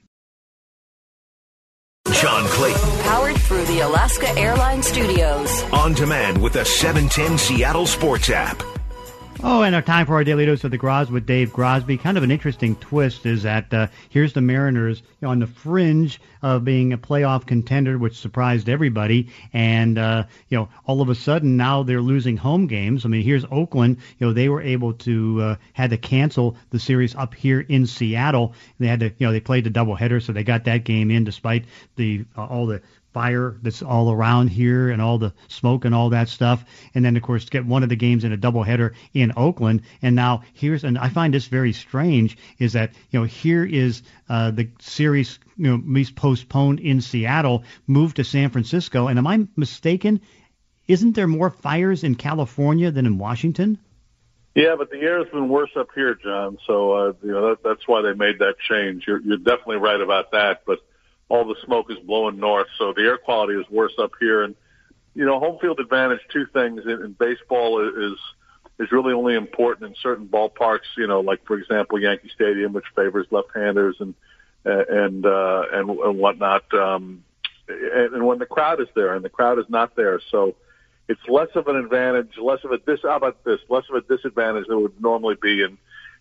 John 2.12 2.44
Clayton. 2.46 3.02
Powered 3.02 3.36
through 3.36 3.64
the 3.64 3.80
Alaska 3.80 4.28
Airlines 4.38 4.86
Studios. 4.86 5.62
On 5.72 5.92
demand 5.92 6.40
with 6.40 6.54
the 6.54 6.64
710 6.64 7.36
Seattle 7.36 7.86
Sports 7.86 8.30
app. 8.30 8.62
Oh, 9.42 9.62
and 9.62 9.74
our 9.74 9.82
time 9.82 10.06
for 10.06 10.14
our 10.14 10.24
daily 10.24 10.46
dose 10.46 10.64
of 10.64 10.70
the 10.70 10.78
Groz 10.78 11.10
with 11.10 11.26
Dave 11.26 11.50
Grosby. 11.52 12.00
Kind 12.00 12.16
of 12.16 12.24
an 12.24 12.30
interesting 12.30 12.74
twist 12.76 13.26
is 13.26 13.42
that 13.42 13.72
uh, 13.72 13.88
here's 14.08 14.32
the 14.32 14.40
Mariners 14.40 15.00
you 15.00 15.06
know, 15.22 15.30
on 15.30 15.40
the 15.40 15.46
fringe 15.46 16.20
of 16.42 16.64
being 16.64 16.92
a 16.94 16.98
playoff 16.98 17.46
contender, 17.46 17.98
which 17.98 18.16
surprised 18.16 18.68
everybody, 18.68 19.28
and 19.52 19.98
uh, 19.98 20.24
you 20.48 20.56
know 20.56 20.68
all 20.86 21.02
of 21.02 21.10
a 21.10 21.14
sudden 21.14 21.56
now 21.56 21.82
they're 21.82 22.00
losing 22.00 22.38
home 22.38 22.66
games. 22.66 23.04
I 23.04 23.08
mean, 23.08 23.22
here's 23.22 23.44
Oakland. 23.50 23.98
You 24.18 24.26
know 24.26 24.32
they 24.32 24.48
were 24.48 24.62
able 24.62 24.94
to 24.94 25.42
uh, 25.42 25.56
had 25.74 25.90
to 25.90 25.98
cancel 25.98 26.56
the 26.70 26.78
series 26.78 27.14
up 27.14 27.34
here 27.34 27.60
in 27.60 27.86
Seattle. 27.86 28.54
They 28.78 28.86
had 28.86 29.00
to 29.00 29.06
you 29.18 29.26
know 29.26 29.32
they 29.32 29.40
played 29.40 29.64
the 29.64 29.70
doubleheader, 29.70 30.22
so 30.22 30.32
they 30.32 30.44
got 30.44 30.64
that 30.64 30.84
game 30.84 31.10
in 31.10 31.24
despite 31.24 31.66
the 31.96 32.24
uh, 32.38 32.46
all 32.46 32.66
the 32.66 32.80
fire 33.16 33.56
that's 33.62 33.80
all 33.80 34.12
around 34.12 34.48
here 34.48 34.90
and 34.90 35.00
all 35.00 35.16
the 35.16 35.32
smoke 35.48 35.86
and 35.86 35.94
all 35.94 36.10
that 36.10 36.28
stuff. 36.28 36.62
And 36.94 37.02
then, 37.02 37.16
of 37.16 37.22
course, 37.22 37.48
get 37.48 37.64
one 37.64 37.82
of 37.82 37.88
the 37.88 37.96
games 37.96 38.24
in 38.24 38.32
a 38.34 38.36
doubleheader 38.36 38.92
in 39.14 39.32
Oakland. 39.38 39.80
And 40.02 40.14
now 40.14 40.42
here's, 40.52 40.84
and 40.84 40.98
I 40.98 41.08
find 41.08 41.32
this 41.32 41.46
very 41.46 41.72
strange, 41.72 42.36
is 42.58 42.74
that, 42.74 42.90
you 43.10 43.18
know, 43.18 43.24
here 43.24 43.64
is 43.64 44.02
uh, 44.28 44.50
the 44.50 44.68
series, 44.80 45.38
you 45.56 45.66
know, 45.66 45.82
least 45.86 46.14
postponed 46.14 46.78
in 46.80 47.00
Seattle, 47.00 47.64
moved 47.86 48.16
to 48.16 48.24
San 48.24 48.50
Francisco. 48.50 49.08
And 49.08 49.18
am 49.18 49.26
I 49.26 49.46
mistaken? 49.56 50.20
Isn't 50.86 51.14
there 51.14 51.26
more 51.26 51.48
fires 51.48 52.04
in 52.04 52.16
California 52.16 52.90
than 52.90 53.06
in 53.06 53.16
Washington? 53.16 53.78
Yeah, 54.54 54.76
but 54.76 54.90
the 54.90 54.98
air 54.98 55.24
has 55.24 55.32
been 55.32 55.48
worse 55.48 55.70
up 55.74 55.88
here, 55.94 56.14
John. 56.14 56.58
So 56.66 56.92
uh, 56.92 57.12
you 57.22 57.32
know 57.32 57.48
that, 57.48 57.62
that's 57.64 57.88
why 57.88 58.02
they 58.02 58.12
made 58.12 58.40
that 58.40 58.56
change. 58.58 59.06
You're, 59.06 59.22
you're 59.22 59.38
definitely 59.38 59.76
right 59.78 60.02
about 60.02 60.32
that. 60.32 60.64
But 60.66 60.80
all 61.28 61.44
the 61.44 61.56
smoke 61.64 61.90
is 61.90 61.98
blowing 61.98 62.38
north, 62.38 62.68
so 62.78 62.92
the 62.92 63.02
air 63.02 63.18
quality 63.18 63.54
is 63.54 63.68
worse 63.70 63.94
up 63.98 64.12
here. 64.20 64.42
And 64.42 64.54
you 65.14 65.24
know, 65.24 65.40
home 65.40 65.58
field 65.60 65.80
advantage. 65.80 66.20
Two 66.32 66.46
things 66.52 66.82
in, 66.84 67.02
in 67.02 67.12
baseball 67.12 67.80
is 67.88 68.18
is 68.78 68.92
really 68.92 69.14
only 69.14 69.34
important 69.34 69.88
in 69.88 69.96
certain 70.02 70.28
ballparks. 70.28 70.96
You 70.96 71.06
know, 71.06 71.20
like 71.20 71.44
for 71.46 71.58
example, 71.58 72.00
Yankee 72.00 72.30
Stadium, 72.34 72.72
which 72.72 72.84
favors 72.94 73.26
left-handers 73.30 73.96
and 74.00 74.14
and 74.64 75.24
uh, 75.24 75.62
and, 75.72 75.88
and 75.88 76.18
whatnot. 76.18 76.72
Um, 76.74 77.24
and, 77.68 78.14
and 78.14 78.26
when 78.26 78.38
the 78.38 78.46
crowd 78.46 78.80
is 78.80 78.88
there, 78.94 79.14
and 79.14 79.24
the 79.24 79.30
crowd 79.30 79.58
is 79.58 79.64
not 79.68 79.96
there, 79.96 80.20
so 80.30 80.54
it's 81.08 81.20
less 81.28 81.48
of 81.54 81.68
an 81.68 81.76
advantage, 81.76 82.36
less 82.38 82.62
of 82.64 82.72
a 82.72 82.78
dis. 82.78 83.00
How 83.02 83.16
about 83.16 83.42
this? 83.44 83.60
Less 83.68 83.84
of 83.88 83.96
a 83.96 84.00
disadvantage 84.02 84.66
than 84.68 84.82
would 84.82 85.00
normally 85.00 85.36
be 85.40 85.62
in 85.62 85.78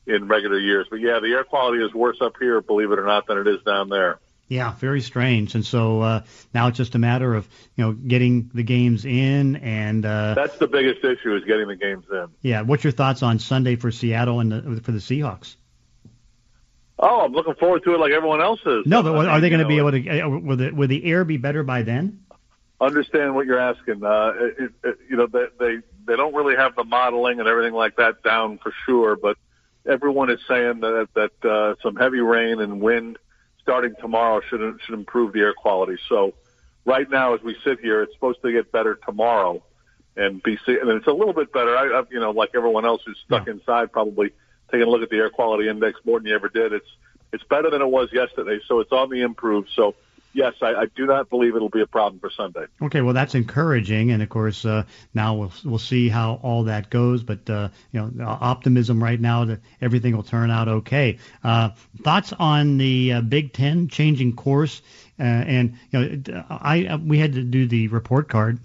in 0.08 0.28
regular 0.28 0.60
years. 0.60 0.88
But 0.90 1.00
yeah, 1.00 1.20
the 1.20 1.32
air 1.32 1.44
quality 1.44 1.84
is 1.84 1.94
worse 1.94 2.18
up 2.22 2.36
here, 2.40 2.62
believe 2.62 2.92
it 2.92 3.00
or 3.00 3.06
not, 3.06 3.28
than 3.28 3.40
it 3.40 3.48
is 3.48 3.62
down 3.66 3.90
there. 3.90 4.20
Yeah, 4.48 4.74
very 4.76 5.02
strange. 5.02 5.56
And 5.56 5.66
so 5.66 6.02
uh, 6.02 6.24
now 6.54 6.68
it's 6.68 6.78
just 6.78 6.94
a 6.94 7.00
matter 7.00 7.34
of 7.34 7.48
you 7.76 7.84
know 7.84 7.94
getting 7.94 8.52
the 8.54 8.64
games 8.64 9.04
in, 9.06 9.56
and 9.58 10.06
uh, 10.06 10.36
that's 10.36 10.58
the 10.58 10.68
biggest 10.68 11.04
issue 11.04 11.36
is 11.36 11.44
getting 11.46 11.68
the 11.68 11.76
games 11.76 12.06
in. 12.12 12.28
Yeah, 12.42 12.62
what's 12.62 12.84
your 12.84 12.94
thoughts 12.94 13.24
on 13.24 13.40
Sunday 13.40 13.76
for 13.76 13.92
Seattle 13.92 14.40
and 14.40 14.52
the, 14.52 14.82
for 14.82 14.92
the 14.92 15.00
Seahawks? 15.00 15.56
Oh, 17.00 17.22
I'm 17.22 17.34
looking 17.34 17.56
forward 17.56 17.84
to 17.84 17.96
it 17.96 18.00
like 18.00 18.12
everyone 18.12 18.42
else 18.42 18.62
is. 18.66 18.86
No, 18.86 19.02
but 19.04 19.28
are 19.28 19.42
they 19.42 19.50
going 19.50 19.62
to 19.62 19.68
be 19.68 19.78
able 19.78 19.92
to? 19.92 20.22
Uh, 20.22 20.30
will 20.30 20.58
the 20.58 20.72
will 20.72 20.88
the 20.88 21.04
air 21.06 21.26
be 21.26 21.38
better 21.38 21.64
by 21.64 21.82
then? 21.82 22.24
Understand 22.80 23.34
what 23.34 23.48
you're 23.48 23.60
asking. 23.60 24.04
Uh, 24.04 24.34
it, 24.36 24.72
it, 24.84 24.98
you 25.10 25.18
know, 25.18 25.28
they, 25.28 25.46
they 25.60 25.78
they 26.06 26.16
don't 26.16 26.36
really 26.36 26.56
have 26.56 26.76
the 26.76 26.84
modeling 26.84 27.40
and 27.40 27.50
everything 27.50 27.74
like 27.74 27.96
that 27.96 28.22
down 28.22 28.60
for 28.60 28.72
sure, 28.86 29.16
but 29.16 29.38
everyone 29.88 30.30
is 30.30 30.40
saying 30.48 30.82
that 30.82 31.10
that 31.16 31.50
uh, 31.50 31.76
some 31.82 31.96
heavy 31.96 32.20
rain 32.20 32.62
and 32.62 32.80
wind 32.80 33.18
starting 33.66 33.96
tomorrow 34.00 34.42
should 34.48 34.80
should 34.86 34.94
improve 34.94 35.34
the 35.34 35.40
air 35.40 35.54
quality. 35.54 35.98
So 36.08 36.36
right 36.86 37.10
now, 37.10 37.34
as 37.34 37.42
we 37.42 37.58
sit 37.64 37.80
here, 37.80 38.04
it's 38.04 38.14
supposed 38.14 38.42
to 38.44 38.52
get 38.52 38.72
better 38.72 38.96
tomorrow, 39.04 39.64
and 40.16 40.42
be 40.44 40.58
and 40.68 40.90
it's 40.92 41.08
a 41.08 41.12
little 41.12 41.34
bit 41.34 41.52
better. 41.52 41.76
I, 41.76 42.00
I 42.00 42.04
you 42.12 42.20
know, 42.20 42.30
like 42.30 42.52
everyone 42.56 42.86
else 42.86 43.02
who's 43.06 43.18
stuck 43.26 43.48
yeah. 43.48 43.54
inside, 43.54 43.92
probably 43.92 44.32
taking 44.72 44.88
a 44.88 44.90
look 44.90 45.02
at 45.02 45.10
the 45.10 45.18
air 45.18 45.32
quality 45.32 45.68
index 45.68 46.00
more 46.06 46.20
than 46.20 46.28
you 46.28 46.36
ever 46.36 46.50
did. 46.50 46.74
It's 46.74 46.90
it's 47.34 47.44
better 47.46 47.72
than 47.72 47.82
it 47.82 47.90
was 47.90 48.10
yesterday, 48.14 48.60
so 48.68 48.80
it's 48.80 48.92
on 48.92 49.10
the 49.10 49.22
improve. 49.22 49.66
So 49.76 49.96
yes, 50.36 50.54
I, 50.62 50.76
I, 50.76 50.86
do 50.96 51.06
not 51.06 51.30
believe 51.30 51.56
it'll 51.56 51.70
be 51.70 51.82
a 51.82 51.88
problem 51.88 52.20
for 52.20 52.30
Sunday. 52.30 52.66
Okay, 52.82 53.02
well 53.02 53.14
that's 53.14 53.34
encouraging, 53.34 54.12
and 54.12 54.22
of 54.22 54.30
course 54.30 54.66
uh, 54.66 54.84
now 55.14 55.34
we'll 55.36 55.54
we'll 55.64 55.80
see 55.80 56.10
how 56.10 56.40
all 56.44 56.66
that 56.66 56.90
goes. 56.90 57.24
But 57.24 57.50
uh, 57.50 57.70
you 57.92 58.12
know, 58.14 58.28
optimism 58.28 59.02
right 59.02 59.20
now 59.20 59.46
that 59.46 59.62
everything 59.82 60.16
will 60.16 60.24
turn 60.24 60.52
out 60.52 60.68
okay. 60.68 61.18
Uh, 61.44 61.70
thoughts 62.04 62.34
on 62.38 62.78
the 62.78 63.14
uh, 63.14 63.22
Big 63.22 63.54
Ten 63.54 63.88
changing 63.88 64.36
course, 64.36 64.82
uh, 65.20 65.24
and 65.24 65.78
you 65.92 66.00
know, 66.00 66.44
I 66.50 67.00
we 67.04 67.18
had 67.18 67.34
to 67.34 67.42
do 67.42 67.68
the 67.68 67.88
report 67.88 68.30
card. 68.30 68.60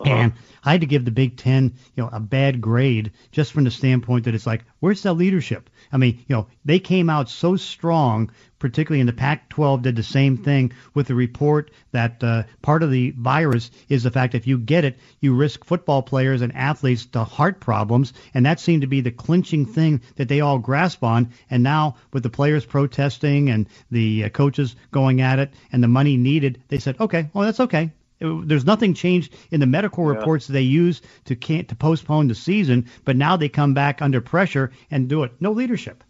Uh-huh. 0.00 0.14
And 0.14 0.32
I 0.64 0.72
had 0.72 0.80
to 0.80 0.86
give 0.86 1.04
the 1.04 1.10
Big 1.10 1.36
Ten, 1.36 1.74
you 1.94 2.02
know, 2.02 2.08
a 2.10 2.20
bad 2.20 2.60
grade 2.62 3.12
just 3.32 3.52
from 3.52 3.64
the 3.64 3.70
standpoint 3.70 4.24
that 4.24 4.34
it's 4.34 4.46
like, 4.46 4.64
where's 4.78 5.02
the 5.02 5.12
leadership? 5.12 5.68
I 5.92 5.98
mean, 5.98 6.24
you 6.26 6.36
know, 6.36 6.46
they 6.64 6.78
came 6.78 7.10
out 7.10 7.28
so 7.28 7.56
strong, 7.56 8.30
particularly 8.60 9.00
in 9.00 9.06
the 9.08 9.12
Pac-12 9.12 9.82
did 9.82 9.96
the 9.96 10.02
same 10.04 10.36
thing 10.36 10.72
with 10.94 11.08
the 11.08 11.14
report 11.16 11.72
that 11.90 12.22
uh, 12.22 12.44
part 12.62 12.84
of 12.84 12.92
the 12.92 13.10
virus 13.10 13.70
is 13.88 14.04
the 14.04 14.10
fact 14.10 14.36
if 14.36 14.46
you 14.46 14.58
get 14.58 14.84
it, 14.84 14.98
you 15.18 15.34
risk 15.34 15.64
football 15.64 16.02
players 16.02 16.42
and 16.42 16.54
athletes 16.54 17.06
to 17.06 17.24
heart 17.24 17.58
problems, 17.58 18.12
and 18.34 18.46
that 18.46 18.60
seemed 18.60 18.82
to 18.82 18.86
be 18.86 19.00
the 19.00 19.10
clinching 19.10 19.66
thing 19.66 20.00
that 20.16 20.28
they 20.28 20.40
all 20.40 20.58
grasp 20.58 21.02
on. 21.02 21.30
And 21.50 21.64
now 21.64 21.96
with 22.12 22.22
the 22.22 22.30
players 22.30 22.64
protesting 22.64 23.50
and 23.50 23.66
the 23.90 24.24
uh, 24.24 24.28
coaches 24.28 24.76
going 24.92 25.20
at 25.20 25.40
it 25.40 25.52
and 25.72 25.82
the 25.82 25.88
money 25.88 26.16
needed, 26.16 26.62
they 26.68 26.78
said, 26.78 27.00
okay, 27.00 27.28
well 27.32 27.44
that's 27.44 27.60
okay 27.60 27.90
there's 28.20 28.66
nothing 28.66 28.92
changed 28.92 29.32
in 29.50 29.60
the 29.60 29.66
medical 29.66 30.04
yeah. 30.04 30.18
reports 30.18 30.46
they 30.46 30.60
use 30.60 31.00
to 31.24 31.34
can't 31.34 31.68
to 31.68 31.74
postpone 31.74 32.28
the 32.28 32.34
season, 32.34 32.86
but 33.06 33.16
now 33.16 33.36
they 33.36 33.48
come 33.48 33.72
back 33.72 34.02
under 34.02 34.20
pressure 34.20 34.72
and 34.90 35.08
do 35.08 35.22
it. 35.22 35.32
No 35.40 35.52
leadership. 35.52 36.04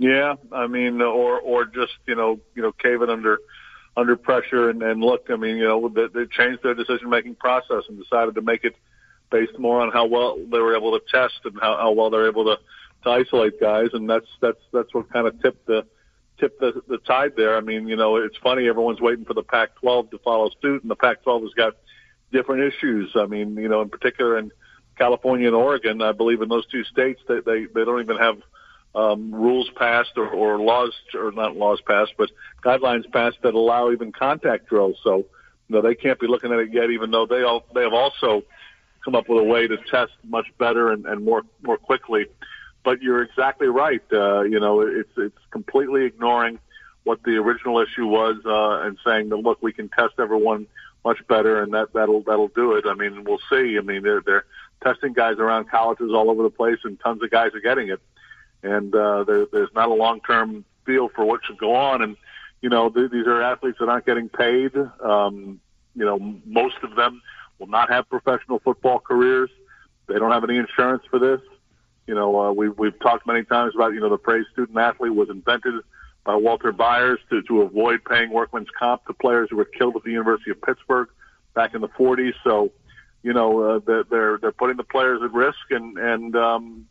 Yeah, 0.00 0.36
I 0.50 0.66
mean, 0.66 1.02
or 1.02 1.38
or 1.38 1.66
just 1.66 1.92
you 2.06 2.14
know 2.14 2.40
you 2.54 2.62
know 2.62 2.72
caving 2.72 3.10
under 3.10 3.38
under 3.98 4.16
pressure 4.16 4.70
and, 4.70 4.82
and 4.82 5.02
look, 5.02 5.26
I 5.28 5.36
mean, 5.36 5.56
you 5.58 5.64
know, 5.64 5.90
they, 5.90 6.06
they 6.06 6.24
changed 6.24 6.62
their 6.62 6.74
decision 6.74 7.10
making 7.10 7.34
process 7.34 7.82
and 7.86 7.98
decided 7.98 8.34
to 8.36 8.40
make 8.40 8.64
it 8.64 8.76
based 9.30 9.58
more 9.58 9.82
on 9.82 9.92
how 9.92 10.06
well 10.06 10.38
they 10.38 10.58
were 10.58 10.74
able 10.74 10.98
to 10.98 11.04
test 11.10 11.40
and 11.44 11.54
how, 11.60 11.76
how 11.76 11.92
well 11.92 12.08
they're 12.08 12.28
able 12.28 12.44
to, 12.44 12.56
to 13.04 13.10
isolate 13.10 13.60
guys, 13.60 13.88
and 13.92 14.08
that's 14.08 14.26
that's 14.40 14.60
that's 14.72 14.94
what 14.94 15.12
kind 15.12 15.26
of 15.26 15.38
tipped 15.42 15.66
the 15.66 15.84
tip 16.38 16.58
the, 16.60 16.82
the 16.88 16.96
tide 16.98 17.32
there. 17.36 17.58
I 17.58 17.60
mean, 17.60 17.86
you 17.86 17.96
know, 17.96 18.16
it's 18.16 18.38
funny. 18.38 18.68
Everyone's 18.68 19.02
waiting 19.02 19.26
for 19.26 19.34
the 19.34 19.42
Pac-12 19.42 20.12
to 20.12 20.18
follow 20.20 20.48
suit, 20.62 20.80
and 20.80 20.90
the 20.90 20.96
Pac-12 20.96 21.42
has 21.42 21.52
got 21.52 21.74
different 22.32 22.72
issues. 22.72 23.10
I 23.16 23.26
mean, 23.26 23.54
you 23.56 23.68
know, 23.68 23.82
in 23.82 23.90
particular 23.90 24.38
in 24.38 24.50
California 24.96 25.48
and 25.48 25.56
Oregon, 25.56 26.00
I 26.00 26.12
believe 26.12 26.40
in 26.40 26.48
those 26.48 26.66
two 26.68 26.84
states, 26.84 27.20
they 27.28 27.40
they, 27.40 27.66
they 27.66 27.84
don't 27.84 28.00
even 28.00 28.16
have 28.16 28.38
um, 28.94 29.34
rules 29.34 29.70
passed 29.76 30.12
or, 30.16 30.28
or 30.28 30.58
laws, 30.58 30.92
or 31.14 31.32
not 31.32 31.56
laws 31.56 31.80
passed, 31.80 32.14
but 32.18 32.30
guidelines 32.64 33.10
passed 33.12 33.38
that 33.42 33.54
allow 33.54 33.90
even 33.90 34.12
contact 34.12 34.68
drills. 34.68 34.96
So, 35.02 35.18
you 35.68 35.76
know, 35.76 35.80
they 35.82 35.94
can't 35.94 36.18
be 36.18 36.26
looking 36.26 36.52
at 36.52 36.58
it 36.58 36.72
yet, 36.72 36.90
even 36.90 37.10
though 37.10 37.26
they 37.26 37.42
all 37.42 37.64
they 37.74 37.82
have 37.82 37.92
also 37.92 38.42
come 39.04 39.14
up 39.14 39.28
with 39.28 39.40
a 39.40 39.44
way 39.44 39.66
to 39.66 39.76
test 39.90 40.12
much 40.24 40.46
better 40.58 40.90
and, 40.92 41.06
and 41.06 41.24
more 41.24 41.42
more 41.62 41.78
quickly 41.78 42.26
but 42.82 43.02
you're 43.02 43.22
exactly 43.22 43.68
right. 43.68 44.02
Uh, 44.12 44.42
you 44.42 44.60
know, 44.60 44.80
it's 44.80 45.12
it's 45.16 45.38
completely 45.50 46.04
ignoring 46.04 46.58
what 47.04 47.22
the 47.24 47.36
original 47.36 47.80
issue 47.80 48.06
was 48.06 48.36
uh, 48.44 48.86
and 48.86 48.98
saying 49.04 49.28
that 49.30 49.36
look, 49.36 49.62
we 49.62 49.72
can 49.72 49.88
test 49.88 50.14
everyone 50.18 50.66
much 51.04 51.26
better, 51.28 51.62
and 51.62 51.72
that 51.74 51.92
that'll 51.92 52.22
that'll 52.22 52.48
do 52.48 52.74
it. 52.74 52.84
I 52.86 52.94
mean, 52.94 53.24
we'll 53.24 53.40
see. 53.50 53.76
I 53.78 53.80
mean, 53.82 54.02
they're 54.02 54.20
they're 54.20 54.44
testing 54.82 55.12
guys 55.12 55.38
around 55.38 55.70
colleges 55.70 56.10
all 56.12 56.30
over 56.30 56.42
the 56.42 56.50
place, 56.50 56.78
and 56.84 56.98
tons 57.00 57.22
of 57.22 57.30
guys 57.30 57.52
are 57.54 57.60
getting 57.60 57.88
it, 57.88 58.00
and 58.62 58.94
uh, 58.94 59.24
there, 59.24 59.46
there's 59.52 59.70
not 59.74 59.88
a 59.88 59.94
long 59.94 60.20
term 60.20 60.64
feel 60.84 61.08
for 61.08 61.24
what 61.24 61.40
should 61.44 61.58
go 61.58 61.74
on. 61.74 62.02
And 62.02 62.16
you 62.60 62.68
know, 62.68 62.90
th- 62.90 63.10
these 63.10 63.26
are 63.26 63.42
athletes 63.42 63.78
that 63.80 63.88
aren't 63.88 64.06
getting 64.06 64.28
paid. 64.28 64.72
Um, 65.02 65.60
you 65.94 66.04
know, 66.04 66.18
most 66.44 66.76
of 66.82 66.94
them 66.94 67.22
will 67.58 67.66
not 67.66 67.90
have 67.90 68.08
professional 68.08 68.58
football 68.58 68.98
careers. 68.98 69.50
They 70.06 70.18
don't 70.18 70.32
have 70.32 70.44
any 70.44 70.56
insurance 70.56 71.02
for 71.08 71.18
this 71.18 71.40
You 72.06 72.14
know, 72.14 72.40
uh, 72.40 72.52
we've 72.52 72.76
we've 72.76 72.98
talked 73.00 73.26
many 73.26 73.44
times 73.44 73.74
about 73.74 73.92
you 73.94 74.00
know 74.00 74.08
the 74.08 74.18
phrase 74.18 74.46
student 74.52 74.76
athlete 74.76 75.14
was 75.14 75.30
invented 75.30 75.74
by 76.24 76.34
Walter 76.34 76.72
Byers 76.72 77.20
to 77.30 77.42
to 77.42 77.62
avoid 77.62 78.04
paying 78.04 78.30
workman's 78.30 78.68
comp 78.78 79.06
to 79.06 79.14
players 79.14 79.48
who 79.50 79.56
were 79.56 79.64
killed 79.64 79.96
at 79.96 80.02
the 80.02 80.10
University 80.10 80.50
of 80.50 80.60
Pittsburgh 80.62 81.08
back 81.54 81.74
in 81.74 81.80
the 81.80 81.88
40s. 81.88 82.34
So, 82.44 82.70
you 83.22 83.32
know, 83.32 83.62
uh, 83.62 84.02
they're 84.10 84.38
they're 84.38 84.52
putting 84.52 84.76
the 84.76 84.84
players 84.84 85.20
at 85.22 85.32
risk, 85.32 85.70
and 85.70 85.96
and 85.98 86.36
um, 86.36 86.86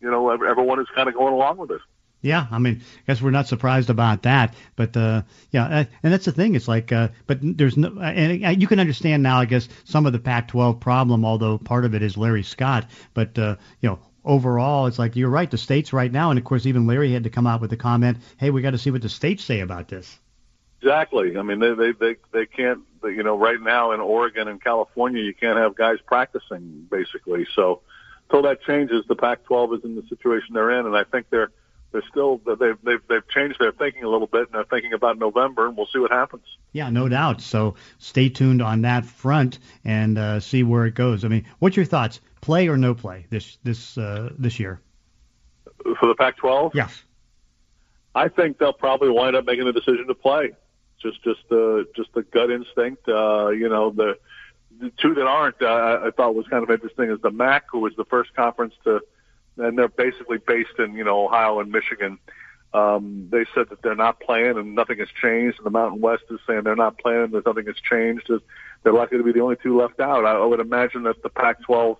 you 0.00 0.10
know 0.10 0.30
everyone 0.30 0.80
is 0.80 0.86
kind 0.94 1.08
of 1.08 1.14
going 1.14 1.34
along 1.34 1.58
with 1.58 1.70
this. 1.70 1.82
Yeah, 2.22 2.46
I 2.50 2.58
mean, 2.58 2.82
I 2.82 3.02
guess 3.06 3.22
we're 3.22 3.30
not 3.30 3.48
surprised 3.48 3.88
about 3.88 4.24
that, 4.24 4.54
but 4.76 4.94
uh, 4.94 5.22
yeah, 5.52 5.64
uh, 5.64 5.84
and 6.02 6.12
that's 6.12 6.26
the 6.26 6.32
thing. 6.32 6.54
It's 6.54 6.68
like, 6.68 6.92
uh, 6.92 7.08
but 7.26 7.38
there's 7.40 7.78
no, 7.78 7.98
and 7.98 8.44
uh, 8.44 8.50
you 8.50 8.66
can 8.66 8.78
understand 8.78 9.22
now, 9.22 9.38
I 9.38 9.46
guess, 9.46 9.68
some 9.84 10.04
of 10.04 10.12
the 10.12 10.18
Pac-12 10.18 10.80
problem, 10.80 11.24
although 11.24 11.56
part 11.56 11.86
of 11.86 11.94
it 11.94 12.02
is 12.02 12.18
Larry 12.18 12.42
Scott. 12.42 12.90
But 13.14 13.38
uh, 13.38 13.56
you 13.80 13.88
know, 13.88 14.00
overall, 14.22 14.86
it's 14.86 14.98
like 14.98 15.16
you're 15.16 15.30
right. 15.30 15.50
The 15.50 15.56
states 15.56 15.94
right 15.94 16.12
now, 16.12 16.28
and 16.30 16.38
of 16.38 16.44
course, 16.44 16.66
even 16.66 16.86
Larry 16.86 17.10
had 17.10 17.24
to 17.24 17.30
come 17.30 17.46
out 17.46 17.62
with 17.62 17.70
the 17.70 17.78
comment, 17.78 18.18
"Hey, 18.36 18.50
we 18.50 18.60
got 18.60 18.72
to 18.72 18.78
see 18.78 18.90
what 18.90 19.00
the 19.00 19.08
states 19.08 19.42
say 19.42 19.60
about 19.60 19.88
this." 19.88 20.18
Exactly. 20.82 21.36
I 21.38 21.42
mean, 21.42 21.58
they 21.58 21.72
they 21.72 21.92
they 21.92 22.16
they 22.32 22.46
can't. 22.46 22.80
You 23.02 23.22
know, 23.22 23.38
right 23.38 23.60
now 23.60 23.92
in 23.92 24.00
Oregon 24.00 24.46
and 24.46 24.62
California, 24.62 25.22
you 25.22 25.32
can't 25.32 25.58
have 25.58 25.74
guys 25.74 25.98
practicing 26.04 26.86
basically. 26.90 27.46
So, 27.54 27.80
until 28.30 28.48
that 28.48 28.62
changes, 28.62 29.04
the 29.08 29.16
Pac-12 29.16 29.78
is 29.78 29.84
in 29.84 29.96
the 29.96 30.02
situation 30.08 30.54
they're 30.54 30.78
in, 30.78 30.86
and 30.86 30.96
I 30.96 31.04
think 31.04 31.26
they're 31.30 31.50
they're 31.92 32.04
still 32.08 32.40
they've 32.46 32.78
they've 32.84 33.00
they've 33.08 33.28
changed 33.28 33.58
their 33.58 33.72
thinking 33.72 34.04
a 34.04 34.08
little 34.08 34.28
bit 34.28 34.42
and 34.42 34.52
they're 34.52 34.64
thinking 34.64 34.92
about 34.92 35.18
November 35.18 35.66
and 35.66 35.76
we'll 35.76 35.88
see 35.92 35.98
what 35.98 36.12
happens. 36.12 36.44
Yeah, 36.72 36.88
no 36.88 37.08
doubt. 37.08 37.40
So 37.40 37.74
stay 37.98 38.28
tuned 38.28 38.62
on 38.62 38.82
that 38.82 39.04
front 39.04 39.58
and 39.84 40.16
uh, 40.16 40.38
see 40.38 40.62
where 40.62 40.86
it 40.86 40.94
goes. 40.94 41.24
I 41.24 41.28
mean, 41.28 41.46
what's 41.58 41.74
your 41.74 41.84
thoughts? 41.84 42.20
Play 42.42 42.68
or 42.68 42.76
no 42.76 42.94
play 42.94 43.26
this 43.30 43.58
this 43.64 43.98
uh, 43.98 44.30
this 44.38 44.60
year? 44.60 44.80
For 45.98 46.06
the 46.06 46.14
Pac-12? 46.14 46.72
Yes. 46.74 47.02
I 48.14 48.28
think 48.28 48.58
they'll 48.58 48.72
probably 48.72 49.10
wind 49.10 49.34
up 49.34 49.44
making 49.44 49.64
the 49.64 49.72
decision 49.72 50.06
to 50.06 50.14
play. 50.14 50.52
Just 51.02 51.24
just 51.24 51.40
the 51.48 51.88
just 51.96 52.12
the 52.14 52.22
gut 52.22 52.52
instinct. 52.52 53.08
Uh, 53.08 53.48
you 53.48 53.68
know 53.68 53.90
the, 53.90 54.16
the 54.80 54.92
two 55.00 55.14
that 55.14 55.26
aren't. 55.26 55.62
Uh, 55.62 56.00
I 56.04 56.10
thought 56.10 56.34
was 56.34 56.46
kind 56.48 56.62
of 56.62 56.70
interesting 56.70 57.10
is 57.10 57.20
the 57.20 57.30
MAC, 57.30 57.64
who 57.70 57.80
was 57.80 57.92
the 57.96 58.04
first 58.04 58.34
conference 58.34 58.74
to 58.84 59.00
and 59.60 59.78
they're 59.78 59.88
basically 59.88 60.38
based 60.38 60.78
in 60.78 60.94
you 60.94 61.04
know 61.04 61.26
Ohio 61.26 61.60
and 61.60 61.70
Michigan. 61.70 62.18
Um, 62.72 63.28
they 63.30 63.46
said 63.52 63.68
that 63.70 63.82
they're 63.82 63.96
not 63.96 64.20
playing 64.20 64.56
and 64.56 64.76
nothing 64.76 64.98
has 64.98 65.08
changed. 65.20 65.58
And 65.58 65.66
the 65.66 65.70
Mountain 65.70 66.00
West 66.00 66.22
is 66.30 66.38
saying 66.46 66.62
they're 66.62 66.76
not 66.76 66.98
playing. 66.98 67.30
There's 67.32 67.44
nothing 67.44 67.66
has 67.66 67.74
changed. 67.76 68.30
They're 68.82 68.92
likely 68.92 69.18
to 69.18 69.24
be 69.24 69.32
the 69.32 69.40
only 69.40 69.56
two 69.60 69.76
left 69.76 69.98
out. 69.98 70.24
I, 70.24 70.44
would 70.44 70.60
imagine 70.60 71.02
that 71.02 71.20
the 71.22 71.30
Pac-12, 71.30 71.96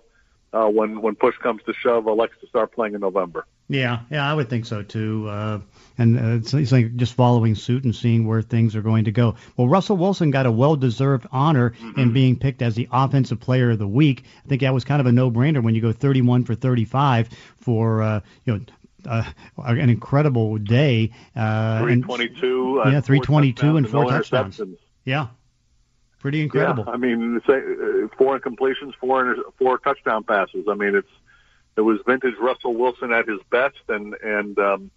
uh, 0.53 0.67
when 0.67 1.01
when 1.01 1.15
push 1.15 1.35
comes 1.37 1.61
to 1.65 1.73
shove, 1.73 2.07
elects 2.07 2.37
to 2.41 2.47
start 2.47 2.73
playing 2.73 2.95
in 2.95 3.01
November. 3.01 3.45
Yeah, 3.71 4.01
yeah, 4.09 4.29
I 4.29 4.33
would 4.33 4.49
think 4.49 4.65
so 4.65 4.83
too. 4.83 5.29
Uh, 5.29 5.59
and 5.97 6.19
uh, 6.19 6.35
it's, 6.35 6.53
it's 6.53 6.73
like 6.73 6.93
just 6.97 7.13
following 7.13 7.55
suit 7.55 7.85
and 7.85 7.95
seeing 7.95 8.27
where 8.27 8.41
things 8.41 8.75
are 8.75 8.81
going 8.81 9.05
to 9.05 9.13
go. 9.13 9.35
Well, 9.55 9.69
Russell 9.69 9.95
Wilson 9.95 10.29
got 10.29 10.45
a 10.45 10.51
well-deserved 10.51 11.25
honor 11.31 11.69
mm-hmm. 11.69 11.97
in 11.97 12.11
being 12.11 12.37
picked 12.37 12.61
as 12.61 12.75
the 12.75 12.89
offensive 12.91 13.39
player 13.39 13.71
of 13.71 13.79
the 13.79 13.87
week. 13.87 14.25
I 14.43 14.49
think 14.49 14.61
that 14.61 14.73
was 14.73 14.83
kind 14.83 14.99
of 14.99 15.05
a 15.05 15.11
no-brainer 15.13 15.63
when 15.63 15.73
you 15.73 15.79
go 15.79 15.93
31 15.93 16.43
for 16.43 16.53
35 16.53 17.29
for 17.61 18.01
uh, 18.01 18.19
you 18.43 18.53
know 18.53 18.59
uh, 19.09 19.23
an 19.57 19.89
incredible 19.89 20.57
day. 20.57 21.11
Uh, 21.33 21.79
322. 21.79 22.81
And, 22.83 22.91
yeah, 22.91 22.99
322 22.99 23.77
and 23.77 23.89
four 23.89 24.09
touchdowns. 24.09 24.59
Yeah, 25.05 25.27
pretty 26.19 26.41
incredible. 26.41 26.83
Yeah, 26.87 26.93
I 26.93 26.97
mean, 26.97 27.39
say, 27.47 27.53
uh, 27.53 28.07
four 28.17 28.37
incompletions, 28.37 28.95
four 28.99 29.37
four 29.57 29.77
touchdown 29.77 30.25
passes. 30.25 30.65
I 30.69 30.73
mean, 30.73 30.93
it's 30.93 31.07
it 31.77 31.81
was 31.81 31.99
vintage 32.05 32.35
Russell 32.39 32.73
Wilson 32.75 33.11
at 33.13 33.27
his 33.27 33.39
best, 33.49 33.81
and 33.87 34.13
and 34.23 34.57
um, 34.59 34.91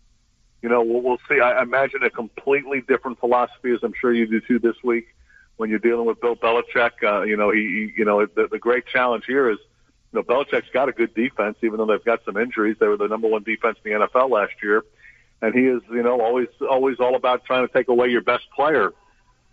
you 0.63 0.69
know 0.69 0.83
we'll, 0.83 1.03
we'll 1.03 1.21
see. 1.29 1.41
I 1.41 1.63
imagine 1.63 2.03
a 2.03 2.11
completely 2.11 2.81
different 2.81 3.21
philosophy, 3.21 3.73
as 3.73 3.81
I'm 3.83 3.95
sure 4.01 4.13
you 4.13 4.27
do 4.27 4.41
too 4.41 4.59
this 4.59 4.77
week 4.83 5.07
when 5.57 5.71
you're 5.71 5.79
dealing 5.79 6.07
with 6.07 6.21
Bill 6.21 6.37
Belichick. 6.37 7.03
Uh, 7.03 7.23
you 7.23 7.37
know, 7.37 7.51
he, 7.51 7.61
he 7.61 7.93
you 7.99 8.05
know 8.05 8.27
the, 8.27 8.49
the 8.51 8.59
great 8.59 8.87
challenge 8.87 9.25
here 9.27 9.51
is 9.51 9.59
you 10.13 10.21
know 10.21 10.23
Belichick's 10.23 10.71
got 10.73 10.89
a 10.89 10.93
good 10.93 11.15
defense, 11.15 11.57
even 11.63 11.79
though 11.79 11.87
they've 11.87 12.05
got 12.05 12.25
some 12.25 12.37
injuries. 12.37 12.77
They 12.81 12.87
were 12.87 12.97
the 12.97 13.09
number 13.09 13.29
one 13.29 13.45
defense 13.45 13.79
in 13.85 13.93
the 13.93 14.07
NFL 14.07 14.31
last 14.31 14.55
year, 14.63 14.85
and 15.43 15.55
he 15.55 15.67
is 15.67 15.83
you 15.91 16.03
know 16.03 16.21
always 16.21 16.49
always 16.69 16.99
all 16.99 17.15
about 17.15 17.45
trying 17.45 17.67
to 17.67 17.73
take 17.73 17.89
away 17.89 18.09
your 18.09 18.23
best 18.23 18.45
player. 18.55 18.93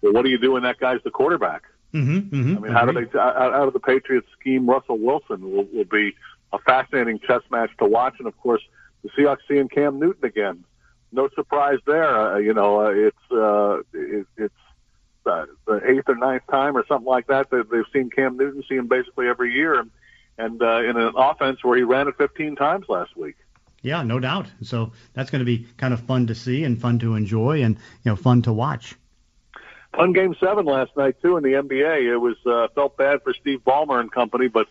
Well, 0.02 0.14
what 0.14 0.24
do 0.24 0.32
you 0.32 0.40
do 0.40 0.54
when 0.54 0.64
that 0.64 0.80
guy's 0.80 1.02
the 1.04 1.12
quarterback? 1.12 1.64
Mm-hmm, 1.94 2.36
mm-hmm, 2.36 2.58
I 2.58 2.60
mean, 2.60 2.72
how 2.72 2.86
do 2.86 2.94
they 2.94 3.20
out, 3.20 3.54
out 3.54 3.68
of 3.68 3.74
the 3.74 3.80
Patriots 3.80 4.28
scheme? 4.40 4.68
Russell 4.68 4.98
Wilson 4.98 5.42
will, 5.42 5.66
will 5.74 5.84
be 5.84 6.16
a 6.54 6.60
fascinating 6.60 7.20
chess 7.20 7.42
match 7.50 7.72
to 7.80 7.86
watch. 7.86 8.16
And 8.20 8.28
of 8.28 8.38
course, 8.40 8.62
the 9.04 9.10
Seahawks 9.10 9.40
seeing 9.48 9.70
Cam 9.70 10.00
Newton 10.00 10.26
again. 10.26 10.64
No 11.12 11.30
surprise 11.36 11.80
there. 11.86 12.18
Uh, 12.18 12.38
you 12.38 12.54
know, 12.54 12.82
uh, 12.82 12.90
it's 12.90 13.32
uh, 13.32 13.82
it, 13.94 14.28
it's 14.38 14.54
uh, 15.26 15.46
the 15.68 15.82
eighth 15.86 16.08
or 16.08 16.16
ninth 16.16 16.44
time 16.50 16.78
or 16.78 16.86
something 16.88 17.08
like 17.08 17.28
that 17.28 17.50
that 17.50 17.70
they've 17.70 17.84
seen 17.94 18.10
Cam 18.10 18.38
Newton 18.38 18.64
see 18.68 18.76
him 18.76 18.88
basically 18.88 19.28
every 19.28 19.54
year, 19.54 19.80
and 19.80 19.92
and 20.38 20.62
uh, 20.62 20.82
in 20.84 20.98
an 20.98 21.14
offense 21.16 21.64
where 21.64 21.78
he 21.78 21.84
ran 21.84 22.08
it 22.08 22.16
15 22.18 22.56
times 22.56 22.86
last 22.88 23.16
week. 23.18 23.36
Yeah, 23.82 24.04
no 24.04 24.20
doubt. 24.20 24.48
So 24.62 24.92
that's 25.14 25.32
going 25.32 25.40
to 25.40 25.46
be 25.46 25.68
kind 25.78 25.94
of 25.94 26.00
fun 26.02 26.28
to 26.28 26.36
see 26.36 26.64
and 26.64 26.80
fun 26.80 27.00
to 27.00 27.16
enjoy 27.16 27.64
and 27.64 27.76
you 27.76 28.12
know 28.12 28.16
fun 28.16 28.44
to 28.44 28.54
watch. 28.54 28.96
Fun 29.94 30.14
game 30.14 30.36
seven 30.40 30.66
last 30.66 30.96
night 30.96 31.22
too 31.22 31.36
in 31.38 31.44
the 31.44 31.54
NBA. 31.54 32.14
It 32.14 32.18
was 32.18 32.38
uh, 32.46 32.68
felt 32.74 32.96
bad 32.96 33.24
for 33.24 33.34
Steve 33.34 33.60
Ballmer 33.66 34.00
and 34.00 34.12
company, 34.12 34.48
but 34.48 34.68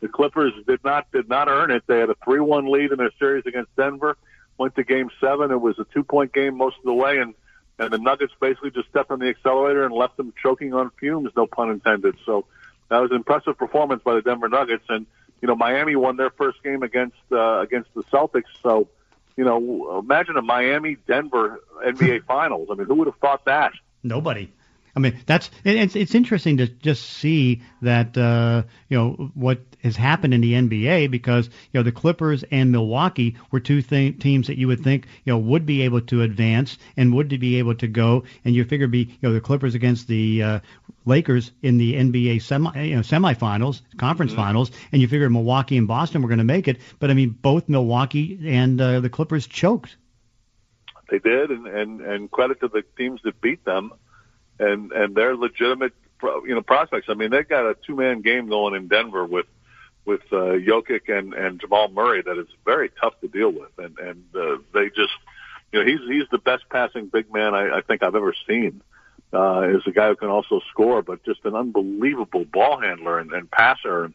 the 0.00 0.08
Clippers 0.08 0.52
did 0.66 0.82
not 0.84 1.10
did 1.12 1.28
not 1.28 1.48
earn 1.48 1.70
it. 1.70 1.84
They 1.86 1.98
had 1.98 2.10
a 2.10 2.16
three 2.24 2.40
one 2.40 2.70
lead 2.70 2.90
in 2.90 2.98
their 2.98 3.12
series 3.18 3.44
against 3.46 3.74
Denver. 3.76 4.16
Went 4.58 4.74
to 4.76 4.84
game 4.84 5.10
seven. 5.20 5.50
It 5.50 5.60
was 5.60 5.78
a 5.78 5.86
two 5.92 6.04
point 6.04 6.32
game 6.32 6.56
most 6.56 6.76
of 6.78 6.84
the 6.84 6.94
way, 6.94 7.18
and 7.18 7.34
and 7.78 7.92
the 7.92 7.98
Nuggets 7.98 8.32
basically 8.40 8.70
just 8.70 8.88
stepped 8.88 9.10
on 9.10 9.18
the 9.18 9.28
accelerator 9.28 9.84
and 9.84 9.94
left 9.94 10.16
them 10.16 10.32
choking 10.42 10.74
on 10.74 10.90
fumes, 10.98 11.30
no 11.36 11.46
pun 11.46 11.70
intended. 11.70 12.16
So 12.26 12.44
that 12.88 12.98
was 12.98 13.10
an 13.10 13.16
impressive 13.16 13.56
performance 13.56 14.02
by 14.02 14.14
the 14.14 14.22
Denver 14.22 14.48
Nuggets, 14.48 14.84
and 14.88 15.06
you 15.40 15.48
know 15.48 15.54
Miami 15.54 15.96
won 15.96 16.16
their 16.16 16.30
first 16.30 16.62
game 16.62 16.82
against 16.82 17.16
uh, 17.32 17.60
against 17.60 17.92
the 17.94 18.02
Celtics. 18.04 18.50
So 18.62 18.88
you 19.36 19.44
know 19.44 19.98
imagine 19.98 20.36
a 20.36 20.42
Miami 20.42 20.96
Denver 21.06 21.60
NBA 21.84 22.24
Finals. 22.24 22.68
I 22.70 22.74
mean, 22.74 22.86
who 22.86 22.94
would 22.96 23.06
have 23.06 23.16
thought 23.16 23.44
that? 23.44 23.72
Nobody. 24.02 24.50
I 24.94 25.00
mean, 25.00 25.20
that's 25.26 25.50
it's 25.64 25.94
it's 25.94 26.14
interesting 26.14 26.56
to 26.58 26.66
just 26.66 27.04
see 27.04 27.62
that 27.82 28.16
uh, 28.16 28.64
you 28.88 28.98
know 28.98 29.30
what 29.34 29.60
has 29.82 29.96
happened 29.96 30.34
in 30.34 30.40
the 30.40 30.54
NBA 30.54 31.10
because 31.10 31.46
you 31.46 31.78
know 31.78 31.82
the 31.82 31.92
Clippers 31.92 32.44
and 32.50 32.72
Milwaukee 32.72 33.36
were 33.50 33.60
two 33.60 33.82
th- 33.82 34.18
teams 34.18 34.48
that 34.48 34.58
you 34.58 34.66
would 34.66 34.82
think 34.82 35.06
you 35.24 35.32
know 35.32 35.38
would 35.38 35.64
be 35.64 35.82
able 35.82 36.00
to 36.02 36.22
advance 36.22 36.76
and 36.96 37.14
would 37.14 37.28
be 37.28 37.58
able 37.58 37.74
to 37.76 37.86
go, 37.86 38.24
and 38.44 38.54
you 38.54 38.64
figure 38.64 38.88
be 38.88 39.04
you 39.04 39.28
know 39.28 39.32
the 39.32 39.40
Clippers 39.40 39.74
against 39.74 40.08
the 40.08 40.42
uh, 40.42 40.60
Lakers 41.06 41.52
in 41.62 41.78
the 41.78 41.94
NBA 41.94 42.42
semi 42.42 42.82
you 42.82 42.96
know 42.96 43.02
semifinals, 43.02 43.82
conference 43.96 44.32
mm-hmm. 44.32 44.40
finals, 44.40 44.70
and 44.92 45.00
you 45.00 45.08
figure 45.08 45.30
Milwaukee 45.30 45.76
and 45.76 45.86
Boston 45.86 46.22
were 46.22 46.28
going 46.28 46.38
to 46.38 46.44
make 46.44 46.66
it, 46.66 46.78
but 46.98 47.10
I 47.10 47.14
mean 47.14 47.30
both 47.30 47.68
Milwaukee 47.68 48.38
and 48.44 48.80
uh, 48.80 49.00
the 49.00 49.10
Clippers 49.10 49.46
choked. 49.46 49.96
They 51.10 51.18
did, 51.18 51.50
and 51.50 51.66
and 51.66 52.00
and 52.00 52.30
credit 52.30 52.60
to 52.60 52.68
the 52.68 52.82
teams 52.96 53.20
that 53.24 53.40
beat 53.40 53.64
them 53.64 53.92
and 54.60 54.92
and 54.92 55.14
they're 55.14 55.36
legitimate, 55.36 55.92
you 56.22 56.54
know, 56.54 56.62
prospects. 56.62 57.06
I 57.08 57.14
mean, 57.14 57.30
they've 57.30 57.48
got 57.48 57.66
a 57.66 57.74
two 57.86 57.96
man 57.96 58.20
game 58.20 58.48
going 58.48 58.74
in 58.74 58.88
Denver 58.88 59.24
with 59.24 59.46
with 60.04 60.20
uh, 60.32 60.58
Jokic 60.68 61.08
and 61.08 61.34
and 61.34 61.60
Jamal 61.60 61.88
Murray 61.88 62.22
that 62.22 62.38
is 62.38 62.46
very 62.64 62.90
tough 63.00 63.14
to 63.20 63.28
deal 63.28 63.50
with, 63.50 63.70
and 63.78 63.98
and 63.98 64.24
uh, 64.34 64.58
they 64.74 64.88
just, 64.88 65.12
you 65.72 65.80
know, 65.80 65.86
he's 65.86 66.00
he's 66.08 66.28
the 66.30 66.38
best 66.38 66.64
passing 66.70 67.06
big 67.06 67.32
man 67.32 67.54
I, 67.54 67.78
I 67.78 67.80
think 67.80 68.02
I've 68.02 68.14
ever 68.14 68.34
seen. 68.46 68.82
Uh, 69.32 69.76
is 69.76 69.82
a 69.86 69.92
guy 69.92 70.08
who 70.08 70.16
can 70.16 70.28
also 70.28 70.60
score, 70.70 71.02
but 71.02 71.22
just 71.24 71.44
an 71.44 71.54
unbelievable 71.54 72.44
ball 72.44 72.80
handler 72.80 73.20
and, 73.20 73.30
and 73.30 73.48
passer, 73.48 74.06
and, 74.06 74.14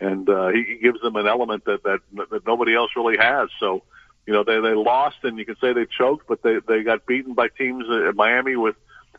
and 0.00 0.28
uh, 0.28 0.48
he, 0.48 0.64
he 0.64 0.74
gives 0.78 1.00
them 1.02 1.14
an 1.14 1.28
element 1.28 1.64
that, 1.66 1.84
that 1.84 2.00
that 2.30 2.44
nobody 2.44 2.74
else 2.74 2.90
really 2.96 3.16
has. 3.16 3.48
So, 3.60 3.84
you 4.26 4.32
know, 4.32 4.42
they 4.42 4.58
they 4.60 4.74
lost, 4.74 5.18
and 5.22 5.38
you 5.38 5.44
can 5.44 5.54
say 5.60 5.72
they 5.72 5.86
choked, 5.86 6.26
but 6.26 6.42
they 6.42 6.58
they 6.66 6.82
got 6.82 7.06
beaten 7.06 7.34
by 7.34 7.46
teams 7.46 7.84
at 8.08 8.16
Miami 8.16 8.56
with 8.56 8.74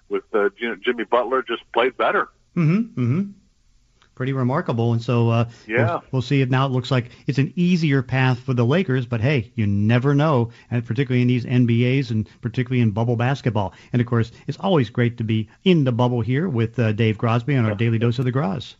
with 0.09 0.23
uh, 0.33 0.49
Jimmy 0.83 1.03
Butler 1.03 1.43
just 1.43 1.63
played 1.71 1.97
better. 1.97 2.29
Mm-hmm. 2.55 3.01
Mm-hmm. 3.01 3.31
Pretty 4.15 4.33
remarkable. 4.33 4.93
And 4.93 5.01
so 5.01 5.29
uh, 5.29 5.49
yeah. 5.67 5.85
we'll, 5.85 6.03
we'll 6.11 6.21
see 6.23 6.41
if 6.41 6.49
now 6.49 6.65
it 6.65 6.71
looks 6.71 6.89
like 6.89 7.11
it's 7.27 7.37
an 7.37 7.53
easier 7.55 8.01
path 8.01 8.39
for 8.39 8.55
the 8.55 8.65
Lakers. 8.65 9.05
But 9.05 9.21
hey, 9.21 9.51
you 9.53 9.67
never 9.67 10.15
know, 10.15 10.51
and 10.71 10.83
particularly 10.83 11.21
in 11.21 11.27
these 11.27 11.45
NBAs 11.45 12.09
and 12.09 12.27
particularly 12.41 12.81
in 12.81 12.91
bubble 12.91 13.15
basketball. 13.15 13.73
And 13.93 14.01
of 14.01 14.07
course, 14.07 14.31
it's 14.47 14.57
always 14.59 14.89
great 14.89 15.17
to 15.17 15.23
be 15.23 15.49
in 15.63 15.83
the 15.83 15.91
bubble 15.91 16.21
here 16.21 16.49
with 16.49 16.79
uh, 16.79 16.93
Dave 16.93 17.17
Grosby 17.19 17.57
on 17.59 17.65
our 17.65 17.75
daily 17.75 17.99
dose 17.99 18.17
of 18.17 18.25
the 18.25 18.31
Groz. 18.31 18.75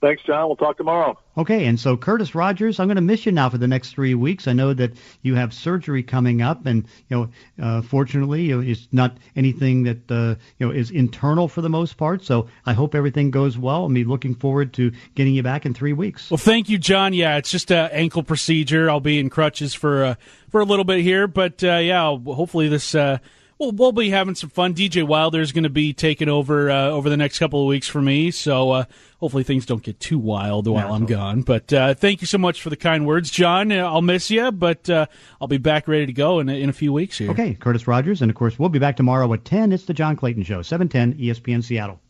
Thanks, 0.00 0.22
John. 0.22 0.46
We'll 0.46 0.56
talk 0.56 0.76
tomorrow. 0.76 1.18
Okay, 1.36 1.66
and 1.66 1.78
so 1.78 1.96
Curtis 1.96 2.32
Rogers, 2.32 2.78
I'm 2.78 2.86
going 2.86 2.96
to 2.96 3.02
miss 3.02 3.26
you 3.26 3.32
now 3.32 3.48
for 3.50 3.58
the 3.58 3.66
next 3.66 3.90
three 3.90 4.14
weeks. 4.14 4.46
I 4.46 4.52
know 4.52 4.72
that 4.74 4.92
you 5.22 5.34
have 5.34 5.52
surgery 5.52 6.04
coming 6.04 6.40
up, 6.40 6.66
and 6.66 6.84
you 7.08 7.16
know, 7.16 7.64
uh, 7.64 7.82
fortunately, 7.82 8.50
it's 8.50 8.86
not 8.92 9.16
anything 9.34 9.82
that 9.84 10.10
uh, 10.10 10.36
you 10.58 10.66
know 10.66 10.72
is 10.72 10.92
internal 10.92 11.48
for 11.48 11.62
the 11.62 11.68
most 11.68 11.96
part. 11.96 12.24
So 12.24 12.48
I 12.64 12.74
hope 12.74 12.94
everything 12.94 13.32
goes 13.32 13.58
well. 13.58 13.86
I'm 13.86 13.94
looking 13.94 14.36
forward 14.36 14.72
to 14.74 14.92
getting 15.16 15.34
you 15.34 15.42
back 15.42 15.66
in 15.66 15.74
three 15.74 15.92
weeks. 15.92 16.30
Well, 16.30 16.38
thank 16.38 16.68
you, 16.68 16.78
John. 16.78 17.12
Yeah, 17.12 17.36
it's 17.36 17.50
just 17.50 17.72
an 17.72 17.90
ankle 17.90 18.22
procedure. 18.22 18.88
I'll 18.88 19.00
be 19.00 19.18
in 19.18 19.30
crutches 19.30 19.74
for 19.74 20.04
uh, 20.04 20.14
for 20.50 20.60
a 20.60 20.64
little 20.64 20.84
bit 20.84 21.00
here, 21.00 21.26
but 21.26 21.64
uh, 21.64 21.78
yeah, 21.78 22.16
hopefully 22.16 22.68
this 22.68 22.94
uh, 22.94 23.18
we'll, 23.58 23.72
we'll 23.72 23.92
be 23.92 24.10
having 24.10 24.34
some 24.34 24.50
fun. 24.50 24.74
DJ 24.74 25.06
Wilder 25.06 25.40
is 25.40 25.52
going 25.52 25.64
to 25.64 25.70
be 25.70 25.92
taking 25.92 26.28
over 26.28 26.70
uh, 26.70 26.88
over 26.88 27.08
the 27.08 27.16
next 27.16 27.38
couple 27.38 27.60
of 27.60 27.66
weeks 27.66 27.88
for 27.88 28.00
me, 28.00 28.30
so 28.30 28.70
uh, 28.70 28.84
hopefully 29.18 29.42
things 29.42 29.66
don't 29.66 29.82
get 29.82 30.00
too 30.00 30.18
wild 30.18 30.66
while 30.66 30.92
I'm 30.92 31.06
gone. 31.06 31.42
But 31.42 31.72
uh, 31.72 31.94
thank 31.94 32.20
you 32.20 32.26
so 32.26 32.38
much 32.38 32.62
for 32.62 32.70
the 32.70 32.76
kind 32.76 33.06
words, 33.06 33.30
John. 33.30 33.72
Uh, 33.72 33.86
I'll 33.86 34.02
miss 34.02 34.30
you, 34.30 34.50
but 34.52 34.88
uh, 34.88 35.06
I'll 35.40 35.48
be 35.48 35.58
back 35.58 35.88
ready 35.88 36.06
to 36.06 36.12
go 36.12 36.40
in 36.40 36.48
a, 36.48 36.60
in 36.60 36.68
a 36.68 36.72
few 36.74 36.92
weeks 36.92 37.18
here. 37.18 37.30
Okay, 37.30 37.54
Curtis 37.54 37.86
Rogers, 37.86 38.22
and 38.22 38.30
of 38.30 38.36
course 38.36 38.58
we'll 38.58 38.68
be 38.68 38.78
back 38.78 38.96
tomorrow 38.96 39.32
at 39.32 39.44
ten. 39.44 39.72
It's 39.72 39.84
the 39.84 39.94
John 39.94 40.16
Clayton 40.16 40.44
Show, 40.44 40.62
seven 40.62 40.88
ten 40.88 41.14
ESPN 41.14 41.62
Seattle. 41.62 42.00